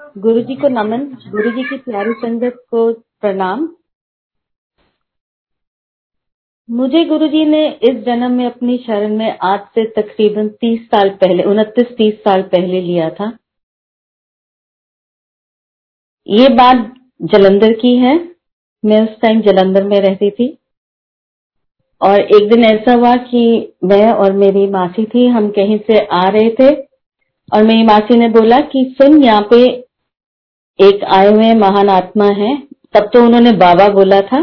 गुरु 0.00 0.40
जी 0.40 0.54
को 0.54 0.68
नमन 0.68 0.98
गुरु 1.04 1.50
जी 1.50 1.62
की 1.62 1.76
प्यारी 1.76 2.12
संगत 2.12 2.64
को 2.70 2.92
प्रणाम। 2.92 3.76
मुझे 6.70 7.04
गुरु 7.04 7.28
जी 7.28 7.44
ने 7.44 7.70
इस 7.70 7.96
जन्म 7.96 8.30
में 8.30 8.46
अपनी 8.46 8.78
शरण 8.78 9.16
में 9.16 9.38
आज 9.38 9.60
से 9.60 9.90
तकरीबन 9.90 10.48
तीस 10.48 10.86
साल 10.86 11.10
पहले, 11.10 11.42
उनतीस 11.42 11.96
तीस 11.96 12.14
साल 12.14 12.42
पहले 12.42 12.80
लिया 12.80 13.10
था। 13.10 13.38
ये 16.26 16.48
बात 16.48 16.94
जलंधर 17.22 17.72
की 17.72 17.96
है। 17.96 18.36
मैं 18.84 19.02
उस 19.02 19.20
टाइम 19.20 19.40
जलंधर 19.40 19.84
में 19.84 20.00
रहती 20.00 20.30
थी। 20.30 20.58
और 22.02 22.20
एक 22.20 22.50
दिन 22.52 22.64
ऐसा 22.64 22.92
हुआ 22.92 23.16
कि 23.16 23.72
मैं 23.84 24.12
और 24.12 24.32
मेरी 24.32 24.66
मासी 24.66 25.04
थी, 25.04 25.26
हम 25.26 25.50
कहीं 25.50 25.78
से 25.78 26.06
आ 26.06 26.28
रहे 26.28 26.50
थे। 26.50 26.74
और 27.54 27.62
मेरी 27.62 27.82
मासी 27.82 28.18
ने 28.18 28.28
बोला 28.28 28.60
कि, 28.60 28.96
सुन, 29.02 29.24
यहाँ 29.24 29.42
पे 29.42 29.85
एक 30.78 31.04
आए 31.04 31.32
हुए 31.32 31.54
महान 31.54 31.88
आत्मा 31.88 32.24
है। 32.24 32.56
तब 32.94 33.10
तो 33.14 33.24
उन्होंने 33.24 33.52
बाबा 33.52 33.88
बोला 33.88 34.20
था 34.20 34.42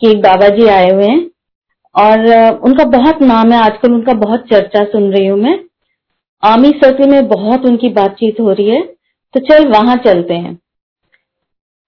कि 0.00 0.10
एक 0.10 0.18
बाबा 0.18 0.48
जी 0.48 0.66
आए 0.66 0.90
हुए 0.90 1.06
हैं। 1.06 1.30
और 1.94 2.18
उनका 2.58 2.84
बहुत 2.84 3.22
नाम 3.22 3.52
है। 3.52 3.58
आजकल 3.58 3.92
उनका 3.92 4.12
बहुत 4.12 4.40
चर्चा 4.40 4.84
सुन 4.84 5.12
रही 5.12 5.26
हूँ 5.26 5.38
मैं। 5.38 5.64
आर्मी 6.44 6.68
सर्कल 6.68 7.10
में 7.10 7.28
बहुत 7.28 7.64
उनकी 7.64 7.88
बातचीत 7.88 8.40
हो 8.40 8.52
रही 8.52 8.68
है। 8.68 8.82
तो 9.34 9.40
चल, 9.40 9.68
वहाँ 9.68 9.96
चलते 9.96 10.34
हैं। 10.34 10.58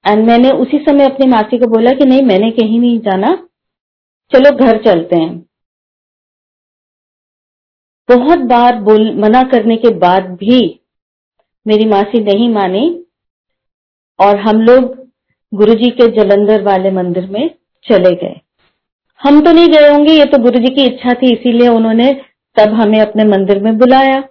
एंड 0.07 0.27
मैंने 0.27 0.51
उसी 0.51 0.79
समय 0.79 1.05
अपनी 1.05 1.27
मासी 1.27 1.59
को 1.59 1.67
बोला 1.67 1.91
कि 1.91 2.05
नहीं, 2.05 2.23
मैंने 2.23 2.51
कहीं 2.51 2.81
नहीं 2.81 2.99
जाना। 2.99 3.49
चलो, 4.35 4.51
घर 4.51 4.83
चलते 4.83 5.17
हैं। 5.17 5.47
बहुत 8.09 8.39
बार 8.39 8.81
बोल, 8.81 9.15
मना 9.15 9.43
करने 9.43 9.77
के 9.77 9.95
बाद 9.95 10.23
भी 10.23 10.81
मेरी 11.67 11.85
मासी 11.85 12.25
नहीं 12.25 12.49
मानी। 12.49 13.03
और 14.19 14.37
हम 14.39 14.61
लोग 14.63 14.95
गुरु 15.53 15.75
जी 15.75 15.91
के 15.93 16.07
जलंधर 16.15 16.63
वाले 16.63 16.91
मंदिर 16.93 17.27
में 17.31 17.49
चले 17.87 18.15
गए। 18.17 18.41
हम 19.21 19.41
तो 19.41 19.53
नहीं 19.53 19.69
गए 19.69 19.89
होंगे, 19.89 20.13
ये 20.13 20.25
तो 20.25 20.39
गुरु 20.39 20.59
जी 20.61 20.75
की 20.75 20.85
इच्छा 20.85 21.13
थी, 21.13 21.33
इसीलिए 21.33 21.69
उन्होंने 21.71 22.13
तब 22.57 22.75
हमें 22.75 23.01
अपने 23.01 23.25
मंदिर 23.27 23.63
में 23.63 23.77
बुलाया। 23.79 24.23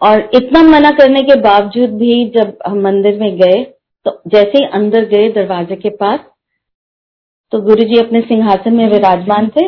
और 0.00 0.30
इतना 0.34 0.62
मना 0.62 0.90
करने 0.92 1.20
के 1.22 1.34
बावजूद 1.40 1.90
भी 1.98 2.24
जब 2.30 2.56
हम 2.66 2.80
मंदिर 2.82 3.18
में 3.20 3.36
गए 3.38 3.62
तो 4.06 4.20
जैसे 4.28 4.58
ही 4.58 4.64
अंदर 4.74 5.04
गए 5.08 5.28
दरवाजे 5.32 5.76
के 5.76 5.90
पास 5.96 6.20
तो 7.52 7.60
गुरु 7.62 7.84
जी 7.84 7.98
अपने 7.98 8.20
सिंहासन 8.22 8.74
में 8.74 8.88
विराजमान 8.88 9.48
थे 9.56 9.66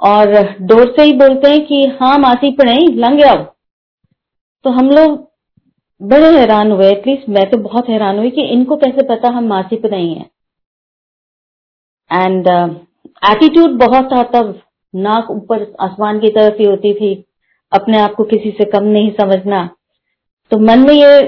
और 0.00 0.32
डोर 0.62 0.92
से 0.96 1.02
ही 1.02 1.12
बोलते 1.14 1.50
हैं 1.50 1.64
कि 1.66 1.84
हाँ 2.00 2.18
मासी 2.18 2.50
पढ़ाई 2.56 2.86
लंग 2.96 3.22
आओ। 3.22 3.42
तो 4.64 4.70
हम 4.70 4.90
लोग 4.90 5.18
बड़े 6.02 6.30
हैरान 6.30 6.70
हुए 6.72 6.86
एटलीस्ट 6.88 7.28
मैं 7.28 7.44
तो 7.50 7.56
बहुत 7.60 7.88
हैरान 7.88 8.18
हुई 8.18 8.30
कि 8.30 8.42
इनको 8.52 8.76
कैसे 8.76 9.02
पता 9.08 9.28
हम 9.28 9.46
मासिक 9.48 9.84
नहीं 9.86 10.14
है। 10.14 10.24
एंड 12.10 12.48
एटीट्यूड 13.24 13.78
बहुत 13.78 14.08
था 14.12 14.22
तब, 14.32 14.58
नाक 14.94 15.30
ऊपर 15.30 15.62
आसमान 15.80 16.18
की 16.20 16.28
तरफ़ 16.30 16.58
ही 16.58 16.64
होती 16.64 16.92
थी, 16.94 17.12
अपने 17.72 17.98
आप 17.98 18.14
को 18.14 18.24
किसी 18.24 18.50
से 18.50 18.64
कम 18.70 18.84
नहीं 18.86 19.10
समझना। 19.12 19.68
तो 20.52 20.58
मन 20.60 20.78
में 20.78 20.94
ये 20.94 21.20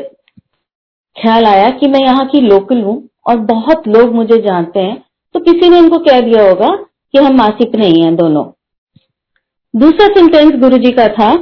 ख्याल 1.16 1.44
आया 1.46 1.68
कि 1.70 1.86
मैं 1.86 2.00
यहाँ 2.00 2.26
की 2.26 2.40
लोकल 2.40 2.82
हूँ 2.82 2.96
और 3.26 3.36
बहुत 3.46 3.88
लोग 3.88 4.14
मुझे 4.14 4.40
जानते 4.42 4.80
हैं 4.80 5.02
तो 5.34 5.40
किसी 5.42 5.68
ने 5.68 5.78
इनको 5.78 5.98
कह 6.00 6.20
दिया 6.20 6.48
होगा 6.48 6.70
कि 6.76 7.18
हम 7.18 7.36
मासिक 7.36 7.74
नहीं 7.76 8.02
हैं 8.02 8.14
दोनों। 8.16 8.44
दूसरा 9.74 10.06
सेंटेंस 10.10 10.60
गुरु 10.60 10.78
जी 10.78 10.90
का 10.92 11.06
था 11.10 11.32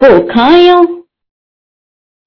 वो 0.00 0.20
खाए 0.28 0.68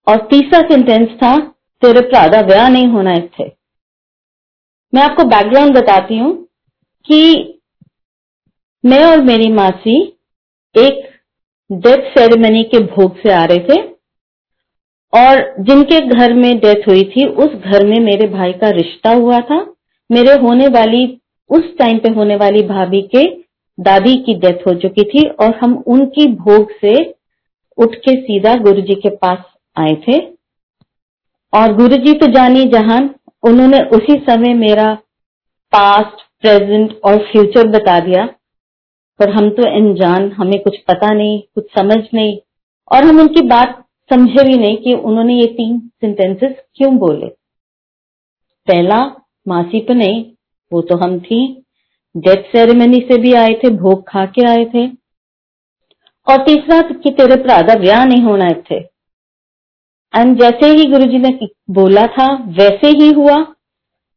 और 0.08 0.18
तीसरा 0.18 0.60
सेंटेंस 0.62 1.10
था, 1.10 1.38
तेरे 1.82 2.02
भरा 2.02 2.28
का 2.28 2.42
ब्याह 2.42 2.70
नहीं 2.70 2.88
होना 2.88 3.14
इतने 3.14 3.52
मैं 4.94 5.02
आपको 5.04 5.24
बैकग्राउंड 5.24 5.78
बताती 5.78 6.18
हूँ 6.18 6.34
कि 7.06 7.20
मैं 8.84 9.04
और 9.06 9.22
मेरी 9.24 9.52
मासी 9.54 9.98
एक 10.76 11.08
डेथ 11.72 12.10
सेरेमनी 12.10 12.64
के 12.64 12.80
भोग 12.86 13.18
से 13.18 13.32
आ 13.34 13.44
रहे 13.46 13.60
थे 13.60 13.82
और 15.14 15.56
जिनके 15.60 16.00
घर 16.08 16.34
में 16.34 16.58
डेथ 16.60 16.88
हुई 16.88 17.04
थी, 17.04 17.26
उस 17.26 17.54
घर 17.54 17.86
में 17.86 18.00
मेरे 18.00 18.28
भाई 18.28 18.54
का 18.54 18.70
रिश्ता 18.70 19.12
हुआ 19.12 19.40
था। 19.40 19.60
मेरे 20.10 20.34
होने 20.34 20.68
वाली, 20.68 21.06
उस 21.50 21.78
टाइम 21.78 21.98
पे 21.98 22.10
होने 22.10 22.36
वाली 22.36 22.62
भाभी 22.62 23.02
के 23.16 23.26
दादी 23.78 24.16
की 24.16 24.34
डेथ 24.34 24.68
हो 24.68 24.74
चुकी 24.74 25.04
थी 25.04 25.28
और 25.30 25.60
हम 25.64 25.84
उनकी 25.88 26.28
भोग 26.36 26.72
से 26.72 26.96
उठ 27.78 27.96
के 27.96 28.16
सीधा 28.22 28.56
गुरु 28.56 28.82
जी 28.82 28.96
के 28.96 29.10
पास 29.16 29.38
थे। 29.88 30.18
और 31.54 31.74
गुरुजी 31.74 32.14
तो 32.14 32.28
जानी 32.28 32.64
जहान, 32.64 33.16
उन्होंने 33.44 33.80
उसी 33.80 34.26
समय 34.30 34.54
मेरा 34.54 34.94
पास्ट 35.76 36.22
प्रेजेंट 36.42 37.00
और 37.04 37.18
फ्यूचर 37.18 37.68
बता 37.68 38.00
दिया। 38.00 38.26
पर 39.20 39.30
हम 39.30 39.50
तो 39.50 39.64
अनजान, 39.76 40.32
हमें 40.32 40.64
कुछ 40.64 40.78
पता 40.78 41.14
नहीं, 41.14 41.42
कुछ 41.56 41.66
समझ 41.78 42.08
नहीं, 42.14 42.40
और 42.92 43.04
हम 43.04 43.20
उनकी 43.20 43.42
बात 43.42 43.86
समझे 44.10 44.44
भी 44.44 44.58
नहीं 44.58 44.78
कि 44.78 44.94
उन्होंने 44.94 45.34
ये 45.34 45.46
तीन 45.46 45.80
सेंटेंसेस 45.80 46.56
क्यों 46.76 46.98
बोले। 46.98 47.28
पहला, 48.68 49.16
मासी 49.48 49.80
तो 49.80 49.94
नहीं, 49.94 50.32
वो 50.74 50.82
तो 50.82 50.98
हम 50.98 51.20
थी। 51.20 51.66
डेथ 52.18 52.44
सेरेमनी 52.44 52.98
से 52.98 53.18
भी 53.22 53.34
आए 53.34 53.50
थे, 53.50 53.70
भोग 53.70 54.10
खा 54.10 54.26
के 54.26 54.48
आए 54.50 54.66
थे। 54.66 54.88
और 56.30 56.38
तीसरा 56.38 56.82
कि 56.82 57.10
तेरे 57.10 57.36
भरा 57.36 57.62
का 57.62 57.76
ब्याह 57.76 58.06
नहीं 58.06 58.24
होना 58.24 58.46
एंड 58.46 58.86
जैसे 60.14 60.68
ही 60.68 60.86
गुरुजी 60.86 61.18
ने 61.18 61.30
बोला 61.72 62.06
था, 62.08 62.34
वैसे 62.58 62.88
ही 63.00 63.12
हुआ। 63.12 63.36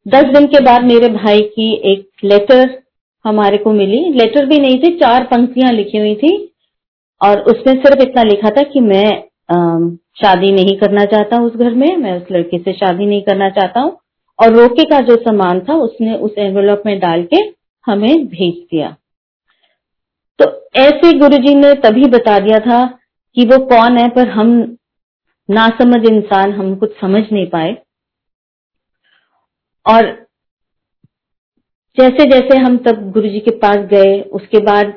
दस 0.07 0.25
दिन 0.35 0.47
के 0.47 0.63
बाद 0.65 0.85
मेरे 0.85 1.09
भाई 1.09 1.41
की 1.41 1.73
एक 1.93 2.25
लेटर 2.25 2.79
हमारे 3.25 3.57
को 3.57 3.73
मिली। 3.73 3.99
लेटर 4.13 4.47
भी 4.47 4.59
नहीं 4.59 4.79
थी, 4.79 4.97
चार 4.97 5.25
पंक्तियाँ 5.25 5.73
लिखी 5.73 5.99
हुई 5.99 6.15
थी। 6.15 6.37
और 7.21 7.41
उसमें 7.43 7.75
सिर्फ़ 7.75 8.03
इतना 8.03 8.23
लिखा 8.23 8.51
था 8.51 8.63
कि 8.63 8.81
मैं 8.81 9.23
शादी 10.21 10.51
नहीं 10.53 10.77
करना 10.79 11.05
चाहता 11.05 11.43
उस 11.43 11.57
घर 11.57 11.75
में, 11.75 11.97
मैं 11.97 12.17
उस 12.17 12.27
लड़के 12.33 12.59
से 12.59 12.73
शादी 12.73 13.07
नहीं 13.07 13.23
करना 13.23 13.49
चाहता 13.51 13.81
हूँ। 13.81 13.97
और 14.39 14.53
रोके 14.53 14.85
का 14.85 15.01
जो 15.01 15.17
सामान 15.17 15.61
था, 15.61 15.75
उसने 15.75 16.15
उस 16.17 16.35
एनवेलप 16.39 16.83
में 16.87 16.99
डाल 17.01 17.23
के 17.25 17.37
हमें 17.87 18.27
भेज 18.27 18.55
दिया। 18.55 18.97
तो 20.39 20.45
ऐसे 20.77 21.13
गुरुजी 21.19 21.55
ने 21.55 21.73
तभी 21.81 22.09
बता 22.11 22.39
दिया 22.39 22.59
था 22.59 22.85
कि 23.37 23.45
वो 23.45 23.59
कौन 23.67 23.99
है, 23.99 24.09
पर 24.09 24.29
हम 24.29 24.77
ना 25.49 25.69
समझ 25.69 26.01
इंसान 26.11 26.53
हम 26.53 26.75
कुछ 26.77 26.91
समझ 27.01 27.23
नहीं 27.33 27.47
पाए। 27.47 27.73
और 29.87 30.11
जैसे 31.99 32.25
जैसे 32.31 32.59
हम 32.59 32.77
तब 32.77 33.11
गुरुजी 33.13 33.41
के 33.41 33.57
पास 33.57 33.77
गए, 33.77 34.21
उसके 34.21 34.59
बाद 34.59 34.93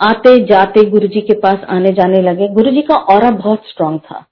आते 0.00 0.38
जाते 0.44 0.84
गुरुजी 0.90 1.20
के 1.20 1.34
पास 1.40 1.64
आने 1.68 1.90
जाने 1.90 2.22
लगे। 2.22 2.48
गुरुजी 2.48 2.82
का 2.82 2.94
और 2.94 3.34
बहुत 3.34 3.68
स्ट्रांग 3.68 3.98
था। 4.00 4.24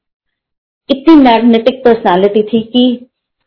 इतनी 0.90 1.14
मैग्नेटिक 1.14 1.84
पर्सनालिटी 1.84 2.42
थी 2.42 2.62
कि 2.62 3.06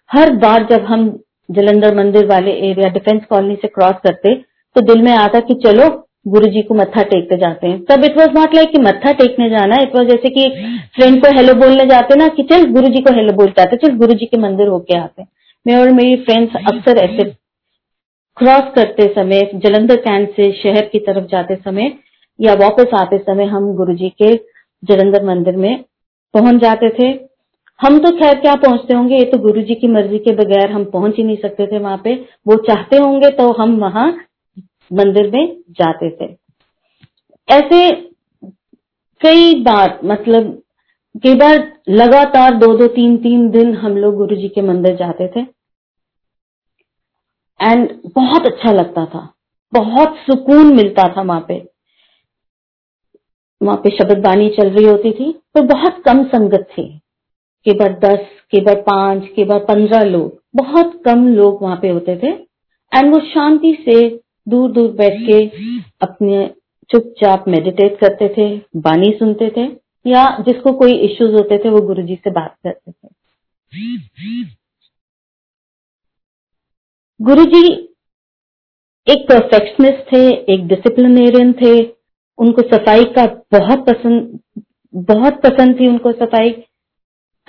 हर 0.10 0.36
बार 0.36 0.64
जब 0.64 0.86
हम 0.86 1.10
जलंधर 1.50 1.96
मंदिर 1.96 2.26
वाले 2.26 2.52
एरिया 2.70 2.90
डिफेंस 2.90 3.26
कॉलोनी 3.26 3.56
से 3.56 3.68
क्रॉस 3.68 3.96
करते 4.04 4.36
तो 4.76 4.82
दिल 4.82 5.02
में 5.02 5.12
आता 5.12 5.40
कि 5.40 5.54
चलो 5.54 5.88
गुरु 6.26 6.48
जी 6.48 6.62
को 6.62 6.74
मत्था 6.74 7.04
टेकते 7.04 7.38
जाते 7.38 7.68
हैं। 7.68 7.84
तब 7.86 8.04
इट 8.06 8.18
वॉज़ 8.18 8.32
नॉट 8.32 8.54
लाइक 8.56 8.76
मत्था 8.80 9.12
टेकने 9.14 9.50
जाना 9.50 9.82
इट 9.82 9.96
वॉज़ 9.96 10.08
जैसे 10.08 10.30
कि 10.30 10.48
फ्रेंड 10.96 11.22
को 11.22 11.36
हेलो 11.38 11.54
बोलने 11.56 11.86
जाते 11.86 12.16
ना 12.16 12.28
कि 12.28 12.44
चल 12.44 12.66
गुरु 12.72 12.88
जी 12.88 13.02
को 13.02 13.14
हेलो 13.14 13.34
बोलते 13.34 13.62
आते, 13.62 13.78
चल 13.78 13.96
गुरु 13.98 14.14
जी 14.14 14.26
के 14.26 14.38
मंदिर 14.38 14.68
होके 14.68 14.98
आते। 14.98 15.24
मैं 15.66 15.78
और 15.78 15.92
मेरी 15.92 16.16
फ्रेंड्स 16.24 16.56
अक्सर 16.58 16.98
ऐसे 17.00 17.24
क्रॉस 18.38 18.72
करते 18.76 19.08
समय, 19.16 19.50
जलंधर 19.56 19.96
कैंट 19.98 20.30
से 20.36 20.52
शहर 20.54 20.86
की 20.86 21.00
तरफ़ 21.00 21.26
जाते 21.32 21.56
समय 21.56 21.92
या 22.40 22.54
वापस 22.58 22.94
आते 22.96 23.18
समय 23.20 23.46
हम 23.46 23.74
गुरु 23.76 23.94
जी 23.94 24.10
के 24.22 24.34
जलंधर 24.84 25.26
मंदिर 25.26 25.58
में 25.58 25.84
पहुँच 26.34 26.62
जाते 26.62 26.90
थे। 26.90 27.10
हम 27.80 27.98
तो 28.00 28.12
खैर 28.18 28.40
क्या 28.40 28.56
पहुँचते 28.58 28.94
होंगे? 28.94 29.16
ये 29.16 29.26
तो 29.26 29.38
गुरु 29.40 29.62
जी 29.62 29.76
की 29.76 29.88
मर्ज़ी 29.88 30.18
के 30.20 30.32
बगैर 30.36 30.72
हम 30.72 30.84
पहुँच 30.92 31.16
ही 31.18 31.24
नहीं 31.24 31.38
सकते 31.38 31.68
थे 31.68 31.80
वहाँ 31.80 32.02
पे। 32.04 32.14
वो 32.48 32.56
चाहते 32.68 32.98
होंगे 32.98 33.30
तो 33.32 33.52
हम 33.54 33.76
वहाँ 33.78 34.12
मंदिर 34.92 35.30
में 35.32 35.56
जाते 35.72 36.10
थे। 36.12 36.36
ऐसे 37.48 37.90
कई 39.22 39.54
बार 39.64 40.00
मतलब 40.06 40.62
कई 41.24 41.36
बार 41.36 41.58
लगातार 41.90 42.56
दो 42.56 42.74
दो, 42.78 42.88
तीन 42.88 43.18
तीन 43.18 43.50
दिन 43.50 43.74
हम 43.76 43.98
लोग 43.98 44.16
गुरु 44.16 44.36
जी 44.36 44.48
के 44.50 44.62
मंदिर 44.62 44.96
जाते 44.96 45.28
थे। 45.28 45.42
एंड 47.60 47.90
बहुत 48.16 48.46
अच्छा 48.46 48.72
लगता 48.72 49.06
था। 49.06 49.28
बहुत 49.74 50.16
सुकून 50.20 50.74
मिलता 50.76 51.08
था 51.08 51.22
वहाँ 51.22 51.46
पे। 51.48 51.56
वहाँ 53.62 53.78
पे 53.78 53.90
शब्द 53.90 54.18
बानी 54.18 54.50
चल 54.50 54.70
रही 54.70 54.86
होती 54.86 55.12
थी 55.12 55.32
तो 55.56 55.62
बहुत 55.64 56.02
कम 56.06 56.24
संगत 56.28 56.68
थी। 56.72 56.88
के 57.66 57.74
बार 57.74 58.00
दस 58.00 58.26
के 58.52 58.62
बार 58.62 58.76
पाँच 58.82 59.28
के 59.36 59.44
बार 59.46 59.60
पंद्रह 59.66 60.04
लोग। 60.04 60.42
बहुत 60.56 61.02
कम 61.06 61.28
लोग 61.28 61.62
वहाँ 61.62 61.78
पे 61.82 61.90
होते 61.90 62.16
थे। 62.18 62.32
एंड 62.92 63.14
वो 63.14 63.20
शांति 63.26 63.74
से 63.86 64.08
दूर 64.48 64.72
दूर 64.72 64.92
बैठ 64.92 65.14
के 65.22 65.46
अपने 66.02 66.46
चुपचाप 66.90 67.46
मेडिटेट 67.48 68.00
करते 68.00 68.28
थे 68.30 68.46
बानी 68.78 69.12
सुनते 69.12 69.50
थे, 69.58 69.66
या 70.06 70.24
जिसको 70.40 70.72
कोई 70.74 70.94
इश्यूज़ 71.00 71.32
होते 71.32 71.58
थे, 71.58 71.70
वो 71.70 71.82
गुरुजी 71.82 72.16
से 72.16 72.32
बात 72.32 72.56
करते 72.64 72.92
थे। 72.92 73.10
गुरुजी 77.20 77.68
एक 79.08 79.26
परफेक्शनिस्ट 79.30 80.12
थे, 80.12 80.28
एक 80.54 80.68
डिसिप्लिनेरियन 80.68 81.54
थे, 81.54 81.74
उनको 82.38 82.62
सफ़ाई 82.68 83.04
का 83.18 83.26
बहुत 83.52 83.86
पसंद 83.88 84.40
बहुत 84.94 85.42
पसंद 85.44 85.80
थी 85.80 85.88
उनको 85.88 86.12
सफ़ाई। 86.12 86.52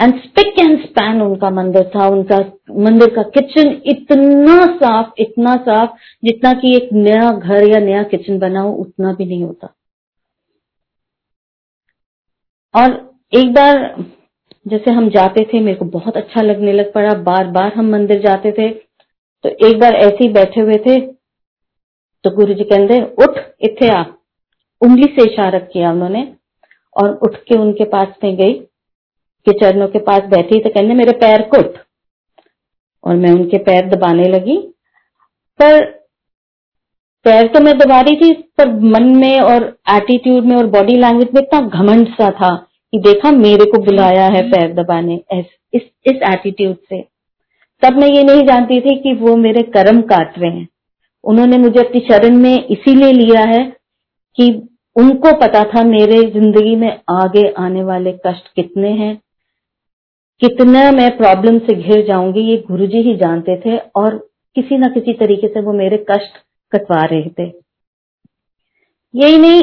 एंड 0.02 0.14
स्पिक 0.20 0.58
एंड 0.60 0.78
स्पैन 0.80 1.20
उनका 1.22 1.50
मंदिर 1.52 1.90
था, 1.96 2.06
उनका 2.08 2.38
मंदिर 2.80 3.14
का 3.14 3.22
किचन 3.30 3.70
इतना 3.86 4.64
साफ़ 4.76 5.12
इतना 5.18 5.56
साफ़, 5.58 5.90
जितना 6.24 6.52
कि 6.52 6.74
एक 6.76 6.88
नया 6.94 7.30
घर 7.32 7.68
या 7.68 7.80
नया 7.80 8.02
किचन 8.04 8.38
बना 8.38 8.60
हो, 8.60 8.72
उतना 8.72 9.12
भी 9.12 9.24
नहीं 9.24 9.44
होता। 9.44 9.74
और 12.74 12.90
एक 13.32 13.52
बार 13.54 14.04
जैसे 14.66 14.90
हम 14.90 15.08
जाते 15.10 15.44
थे, 15.44 15.60
मेरे 15.60 15.76
को 15.76 15.84
बहुत 15.90 16.16
अच्छा 16.16 16.42
लगने 16.42 16.72
लग 16.72 16.92
पड़ा। 16.92 17.14
बार 17.22 17.46
बार 17.50 17.72
हम 17.74 17.90
मंदिर 17.92 18.20
जाते 18.22 18.52
थे 18.52 18.68
तो 19.44 19.48
एक 19.66 19.78
बार 19.80 19.94
ऐसे 19.96 20.16
ही 20.16 20.28
बैठे 20.32 20.60
हुए 20.60 20.76
थे 20.78 21.00
तो 22.24 22.30
गुरु 22.30 22.54
जी 22.54 22.64
कहते, 22.64 23.00
उठ, 23.18 23.38
इथे 23.60 23.88
आ। 23.88 24.02
उंगली 24.82 25.06
से 25.08 25.24
इशारा 25.24 25.58
किया 25.60 25.90
उन्होंने, 25.92 26.22
और 26.96 27.14
उठ 27.18 27.36
के 27.38 27.58
उनके 27.58 27.84
पास 27.86 28.08
में 28.24 28.36
गई। 28.36 28.52
के 29.46 29.52
चरणों 29.54 29.86
के 29.88 29.98
पास 30.00 30.22
बैठी 30.30 30.58
तो 30.58 30.70
कहने, 30.70 30.94
मेरे 30.94 31.12
पैर 31.18 31.42
को 31.44 31.58
उठ 31.58 31.78
और 33.04 33.16
मैं 33.16 33.30
उनके 33.30 33.58
पैर 33.60 33.88
दबाने 33.88 34.28
लगी। 34.28 34.56
पर 35.60 35.84
पैर 37.26 37.46
तो 37.48 37.60
मैं 37.60 37.76
दबा 37.78 38.00
रही 38.00 38.16
थी, 38.16 38.32
पर 38.32 38.68
मन 38.92 39.04
में 39.16 39.40
और 39.40 39.64
एटीट्यूड 39.90 40.44
में 40.44 40.56
और 40.56 40.66
बॉडी 40.68 40.96
लैंग्वेज 40.96 41.28
में 41.34 41.40
इतना 41.42 41.60
घमंड 41.60 42.08
सा 42.10 42.30
था 42.32 42.54
कि 42.92 42.98
देखा, 43.00 43.30
मेरे 43.32 43.64
को 43.66 43.82
बुलाया 43.84 44.26
है 44.28 44.42
पैर 44.50 44.72
दबाने 44.74 45.20
इस 45.34 45.44
इस 45.74 46.22
एटीट्यूड 46.24 46.76
से। 46.76 47.00
तब 47.82 47.98
मैं 47.98 48.08
ये 48.08 48.22
नहीं 48.24 48.42
जानती 48.46 48.80
थी 48.80 48.96
कि 49.02 49.12
वो 49.16 49.36
मेरे 49.38 49.62
कर्म 49.72 50.00
काट 50.08 50.38
रहे 50.38 50.50
हैं। 50.50 50.68
उन्होंने 51.24 51.58
मुझे 51.58 51.80
अपनी 51.80 52.00
शरण 52.02 52.36
में 52.36 52.66
इसीलिए 52.66 53.12
लिया 53.12 53.44
है 53.48 53.64
कि 54.38 54.50
उनको 54.96 55.32
पता 55.38 55.62
था 55.64 55.82
मेरे 55.84 56.20
ज़िंदगी 56.30 56.74
में 56.76 56.90
आगे 57.10 57.48
आने 57.58 57.82
वाले 57.84 58.12
कष्ट 58.26 58.48
कितने 58.56 58.90
हैं 58.94 59.14
कितना 60.42 60.80
मैं 60.92 61.10
प्रॉब्लम 61.16 61.58
से 61.58 61.74
घिर 61.74 62.04
जाऊँगी, 62.06 62.40
ये 62.42 62.56
गुरुजी 62.68 63.02
ही 63.02 63.14
जानते 63.16 63.56
थे 63.60 63.76
और 63.96 64.16
किसी 64.56 64.78
ना 64.78 64.88
किसी 64.88 65.12
तरीके 65.14 65.48
से 65.48 65.60
वो 65.60 65.72
मेरे 65.72 66.04
कष्ट 66.10 66.38
कटवा 66.72 67.04
रहे 67.04 67.28
थे। 67.30 67.46
यही 69.14 69.38
नहीं, 69.38 69.62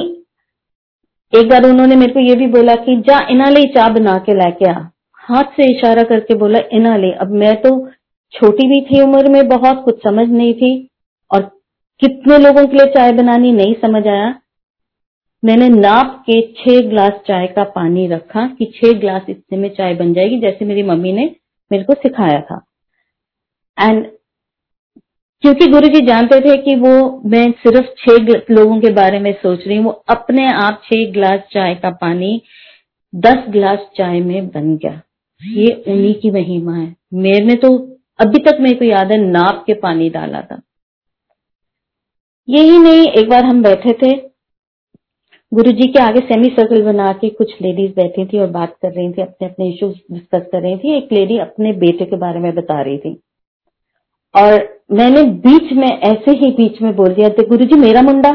एक 1.33 1.49
बार 1.49 1.65
उन्होंने 1.65 1.95
मेरे 1.95 2.13
को 2.13 2.19
ये 2.19 2.35
भी 2.35 2.47
बोला 2.49 2.75
कि 2.77 2.95
जा 3.07 3.19
इना 3.31 3.49
ले 3.49 3.63
चाय 3.67 3.89
बना 3.89 4.17
के 4.25 4.33
लेके 4.35 4.69
आ। 4.71 4.79
हाथ 5.23 5.51
से 5.55 5.71
इशारा 5.71 6.03
करके 6.05 6.35
बोला 6.35 6.59
इना 6.73 6.95
ले 6.97 7.11
अब 7.13 7.31
मैं 7.35 7.55
तो 7.61 7.71
छोटी 8.33 8.67
भी 8.67 8.81
थी 8.81 9.01
उम्र 9.01 9.29
में, 9.29 9.47
बहुत 9.47 9.81
कुछ 9.85 10.03
समझ 10.03 10.27
नहीं 10.29 10.53
थी 10.53 10.71
और 11.31 11.41
कितने 12.01 12.37
लोगों 12.37 12.65
के 12.65 12.77
लिए 12.77 12.93
चाय 12.93 13.11
बनानी 13.13 13.51
नहीं 13.51 13.73
समझ 13.81 14.07
आया। 14.07 14.29
मैंने 15.43 15.69
नाप 15.69 16.23
के 16.29 16.41
छह 16.41 16.89
ग्लास 16.89 17.11
चाय 17.27 17.47
का 17.47 17.63
पानी 17.63 18.07
रखा 18.07 18.47
कि 18.47 18.65
छह 18.65 18.99
ग्लास 18.99 19.21
इतने 19.29 19.57
में 19.57 19.69
चाय 19.69 19.93
बन 19.93 20.13
जाएगी, 20.13 20.39
जैसे 20.39 20.65
मेरी 20.65 20.83
मम्मी 20.83 21.11
ने 21.13 21.35
मेरे 21.71 21.83
को 21.83 21.93
सिखाया 21.93 22.41
था। 22.41 22.65
एंड 23.79 24.05
क्योंकि 25.43 25.67
गुरु 25.67 25.87
जी 25.87 26.05
जानते 26.05 26.39
थे 26.39 26.57
कि 26.57 26.75
वो, 26.75 27.21
मैं 27.25 27.51
सिर्फ़ 27.51 27.87
छह 27.97 28.53
लोगों 28.53 28.79
के 28.81 28.91
बारे 28.91 29.19
में 29.19 29.33
सोच 29.33 29.67
रही 29.67 29.77
हूँ, 29.77 29.85
वो 29.85 29.91
अपने 29.91 30.47
आप 30.47 30.81
छह 30.83 31.11
ग्लास 31.11 31.39
चाय 31.53 31.75
का 31.75 31.89
पानी 31.89 32.41
दस 33.15 33.45
ग्लास 33.49 33.79
चाय 33.97 34.19
में 34.19 34.47
बन 34.47 34.75
गया। 34.77 35.01
ये 35.43 35.83
उन्हीं 35.87 36.13
की 36.13 36.31
महिमा 36.31 36.75
है। 36.75 36.95
मेरे 37.13 37.55
तो 37.55 37.77
अभी 38.19 38.39
तक 38.39 38.57
मेरे 38.59 38.75
को 38.75 38.85
याद 38.85 39.11
है 39.11 39.17
नाप 39.17 39.63
के 39.67 39.73
पानी 39.73 40.09
डाला 40.09 40.41
था। 40.41 40.61
यही 42.49 42.77
नहीं, 42.77 43.07
एक 43.07 43.29
बार 43.29 43.43
हम 43.43 43.63
बैठे 43.63 43.93
थे 43.93 44.28
गुरु 45.53 45.71
जी 45.71 45.87
के 45.87 45.99
आगे 45.99 46.19
सेमी 46.19 46.49
सर्कल 46.49 46.81
बना 46.83 47.13
के 47.13 47.29
कुछ 47.29 47.51
लेडीज़ 47.61 47.91
बैठी 47.95 48.25
थी 48.25 48.39
और 48.39 48.47
बात 48.47 48.75
कर 48.81 48.91
रही 48.91 49.11
थी 49.13 49.21
अपने 49.21 49.47
अपने 49.47 49.69
इश्यूज़ 49.69 49.95
डिस्कस 50.11 50.47
कर 50.51 50.61
रही 50.61 50.77
थी। 50.77 50.91
एक 50.97 51.11
लेडी 51.11 51.37
अपने 51.37 51.71
बेटे 51.73 52.05
के 52.05 52.15
बारे 52.15 52.39
में 52.39 52.53
बता 52.55 52.81
रही 52.81 52.97
थी। 52.97 53.13
और 54.35 54.81
मैंने 54.91 55.23
बीच 55.23 55.73
में, 55.73 55.87
ऐसे 55.87 56.31
ही 56.31 56.51
बीच 56.51 56.81
में 56.81 56.95
बोल 56.95 57.13
दिया 57.13 57.29
गुरु 57.29 57.65
जी 57.65 57.75
मेरा 57.75 58.01
मुंडा। 58.01 58.31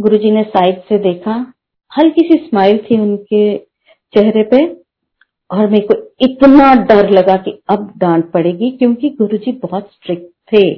गुरु 0.00 0.16
जी 0.16 0.30
ने 0.30 0.42
साइड 0.42 0.80
से 0.80 0.98
देखा। 0.98 1.52
हल्की 1.92 2.22
सी 2.22 2.38
स्माइल 2.38 2.78
थी 2.78 3.00
उनके 3.00 3.56
चेहरे 4.14 4.42
पे 4.42 4.64
और 5.50 5.70
मेरे 5.70 5.86
को 5.86 5.94
इतना 6.20 6.74
डर 6.74 7.10
लगा 7.10 7.36
कि 7.36 7.58
अब 7.68 7.92
डांट 7.98 8.30
पड़ेगी 8.30 8.70
क्योंकि 8.70 9.10
गुरुजी 9.10 9.52
बहुत 9.52 9.90
स्ट्रिक्ट 9.92 10.26
थे। 10.52 10.70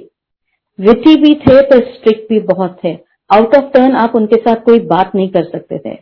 विधि 0.81 1.17
भी 1.17 1.35
थे, 1.35 1.63
पर 1.63 1.85
स्ट्रिक्ट 1.85 2.29
भी 2.29 2.41
बहुत 2.41 2.79
थे। 2.85 3.12
आउट 3.33 3.55
ऑफ़ 3.55 3.65
टर्न 3.65 3.97
आप 3.97 4.15
उनके 4.15 4.37
साथ 4.37 4.57
कोई 4.57 4.81
बात 4.87 5.15
नहीं 5.15 5.29
कर 5.29 5.45
सकते 5.45 5.79
थे। 5.79 5.97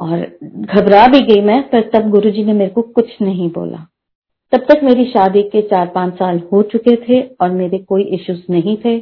और 0.00 0.20
घबरा 0.44 1.06
भी 1.06 1.20
गई 1.20 1.40
मैं, 1.40 1.62
पर 1.68 1.90
तब 1.90 2.10
गुरुजी 2.10 2.44
ने 2.44 2.52
मेरे 2.52 2.70
को 2.70 2.82
कुछ 2.82 3.10
नहीं 3.22 3.50
बोला। 3.50 3.86
तब 4.52 4.66
तक 4.68 4.80
मेरी 4.84 5.04
शादी 5.04 5.42
के 5.42 5.62
चार 5.62 5.86
पाँच 5.86 6.14
साल 6.14 6.38
हो 6.52 6.62
चुके 6.62 6.96
थे 6.96 7.20
और 7.40 7.50
मेरे 7.50 7.78
कोई 7.78 8.02
इश्यूज़ 8.02 8.42
नहीं 8.50 8.76
थे। 8.76 8.96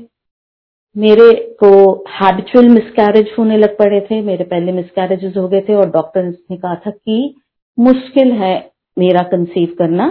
मेरे 0.97 1.56
को 1.61 1.70
हैबिचुअल 2.11 2.69
मिसकैरेज 2.69 3.31
होने 3.38 3.56
लग 3.56 3.76
पड़े 3.79 4.00
थे। 4.00 4.20
मेरे 4.23 4.44
पहले 4.44 4.73
मिसकैरेजेस 4.73 5.37
हो 5.37 5.49
गए 5.49 5.61
थे 5.61 5.75
और 5.75 5.91
डॉक्टर 5.91 6.25
ने 6.25 6.56
कहा 6.56 6.75
था 6.75 6.91
कि 6.91 7.35
मुश्किल 7.79 8.32
है 8.32 8.55
मेरा 8.97 9.23
कंसीव 9.23 9.75
करना, 9.79 10.09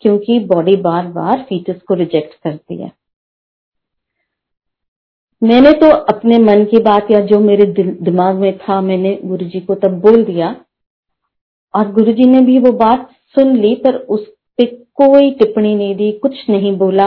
क्योंकि 0.00 0.38
बॉडी 0.40 0.76
बार 0.76 1.06
बार 1.06 1.42
फीटस 1.48 1.80
को 1.82 1.94
रिजेक्ट 1.94 2.34
करती 2.44 2.82
है। 2.82 2.90
मैंने 5.42 5.72
तो 5.72 5.90
अपने 5.90 6.38
मन 6.38 6.64
की 6.64 6.78
बात 6.78 7.10
या 7.10 7.20
जो 7.20 7.40
मेरे 7.40 7.64
दिमाग 7.92 8.36
में 8.36 8.58
था, 8.58 8.80
मैंने 8.80 9.20
गुरुजी 9.24 9.60
को 9.60 9.74
तब 9.74 9.90
बोल 9.90 10.24
दिया। 10.24 10.56
और 11.74 11.92
गुरुजी 11.92 12.24
ने 12.24 12.40
भी 12.40 12.58
वो 12.58 12.72
बात 12.72 13.10
सुन 13.10 13.56
ली, 13.56 13.74
पर 13.74 13.94
उस 13.94 14.26
पर 14.26 14.64
कोई 14.94 15.30
टिप्पणी 15.30 15.74
नहीं 15.74 15.94
दी, 15.96 16.12
कुछ 16.12 16.50
नहीं 16.50 16.76
बोला। 16.76 17.06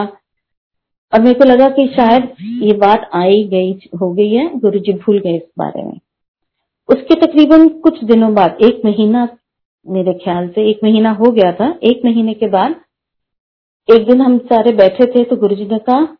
और 1.14 1.22
मेरे 1.22 1.34
को 1.34 1.44
लगा 1.44 1.70
कि 1.70 1.88
शायद 1.88 2.34
ये 2.42 2.74
बात 2.74 3.10
आई 3.14 3.44
गई, 3.44 3.74
हो 4.02 4.14
गई 4.14 4.32
है, 4.32 4.60
गुरुजी 4.60 4.94
भूल 4.94 5.20
गए 5.20 5.36
इस 5.36 5.52
बारे 5.58 5.84
में। 5.84 6.00
उसके 6.90 7.16
तकरीबन 7.16 7.70
कुछ 7.70 8.04
दिनों 8.04 8.34
बाद, 8.34 8.58
एक 8.62 8.82
महीना 8.86 9.38
मेरे 9.88 10.14
ख्याल 10.14 10.48
से, 10.48 10.70
एक 10.70 10.80
महीना 10.84 11.12
हो 11.12 11.32
गया 11.32 11.52
था, 11.52 11.80
एक 11.84 12.02
महीने 12.06 12.34
के 12.34 12.48
बाद, 12.48 12.76
एक 13.94 14.08
दिन 14.10 14.22
हम 14.22 14.38
सारे 14.38 14.72
बैठे 14.72 15.06
थे 15.06 15.24
तो 15.24 15.36
गुरुजी 15.36 15.66
ने 15.66 15.80
कहा, 15.80 16.18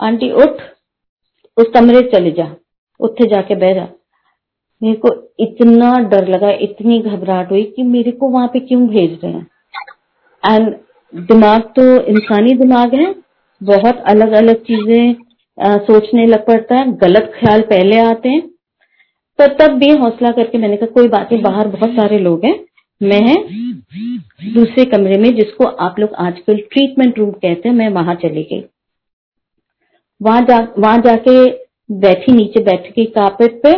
आंटी, 0.00 0.30
उठ। 0.30 0.77
उस 1.58 1.66
कमरे 1.74 2.02
चले 2.08 2.30
जा। 2.30 2.54
उत्थे 3.00 3.26
जाके 3.26 3.54
बह 3.54 3.72
जा। 3.74 3.88
मेरे 4.82 4.96
को 4.96 5.08
इतना 5.40 5.92
डर 6.00 6.28
लगा, 6.28 6.50
इतनी 6.50 6.98
घबराहट 6.98 7.50
हुई 7.50 7.62
कि 7.66 7.82
मेरे 7.82 8.10
को 8.10 8.28
वहाँ 8.28 8.48
पे 8.48 8.60
क्यों 8.60 8.86
भेज 8.88 9.18
रहे 9.24 9.32
हैं? 9.32 9.46
एंड 10.42 10.74
दिमाग 11.14 11.60
तो 11.76 11.82
इंसानी 12.02 12.54
दिमाग 12.54 12.94
है। 12.94 13.14
बहुत 13.60 14.02
अलग 14.06 14.32
अलग 14.32 14.62
चीज़ें 14.62 15.14
सोचने 15.58 16.26
लग 16.26 16.46
पड़ता 16.46 16.74
है। 16.74 16.92
गलत 16.96 17.32
ख्याल 17.36 17.60
पहले 17.62 17.98
आते 17.98 18.28
हैं। 18.28 18.40
पर 19.38 19.56
तब 19.56 19.72
भी 19.74 19.88
हौसला 19.90 20.30
करके 20.30 20.58
मैंने 20.58 20.76
कहा, 20.76 20.86
कोई 20.86 21.08
बात 21.08 21.32
नहीं, 21.32 21.42
बाहर 21.42 21.68
बहुत 21.68 21.90
सारे 21.90 22.18
लोग 22.18 22.44
हैं। 22.44 22.58
मैं 23.00 23.34
दूसरे 24.54 24.84
कमरे 24.84 25.18
में 25.18 25.34
जिसको 25.34 25.64
आप 25.64 25.98
लोग 25.98 26.14
आजकल 26.18 26.56
ट्रीटमेंट 26.72 27.18
रूम 27.18 27.30
कहते 27.30 27.68
हैं, 27.68 27.76
मैं 27.76 27.88
वहाँ 27.88 28.14
चली 28.14 28.42
गई। 28.42 28.60
वहाँ 30.20 30.40
जा, 30.42 30.58
वहाँ 30.78 30.98
जाके 30.98 31.44
बैठी, 32.00 32.32
नीचे 32.32 32.62
बैठ 32.64 32.92
गई 32.92 33.04
कारपेट 33.08 33.60
पे 33.62 33.72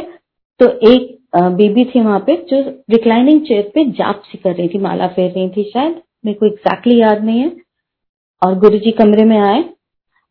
तो 0.61 0.69
एक 0.91 1.19
बीबी 1.57 1.85
थी 1.87 2.01
वहाँ 2.01 2.19
पे 2.21 2.35
जो 2.51 2.61
रिक्लाइनिंग 2.91 3.41
चेयर 3.47 3.71
पे 3.75 3.85
जाप 3.93 4.23
सी 4.27 4.39
कर 4.39 4.55
रही 4.55 4.69
थी, 4.69 4.79
माला 4.79 5.07
फेर 5.09 5.31
रही 5.31 5.49
थी 5.49 5.71
शायद, 5.71 6.01
मेरे 6.25 6.39
को 6.39 6.47
एग्जैक्टली 6.47 7.01
याद 7.01 7.25
नहीं 7.25 7.41
है। 7.41 7.53
और 8.43 8.59
गुरुजी 8.59 8.91
कमरे 8.93 9.25
में 9.25 9.39
आए, 9.39 9.63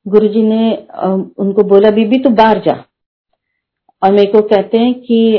गुरुजी 0.06 0.42
ने 0.44 0.72
उनको 1.40 1.64
बोला, 1.66 1.92
बीबी, 1.92 2.20
तू 2.20 2.30
बाहर 2.32 2.60
जा। 2.60 2.84
और 4.02 4.12
मेरे 4.12 4.32
को 4.32 4.42
कहते 4.48 4.78
हैं 4.78 4.94
कि 5.02 5.38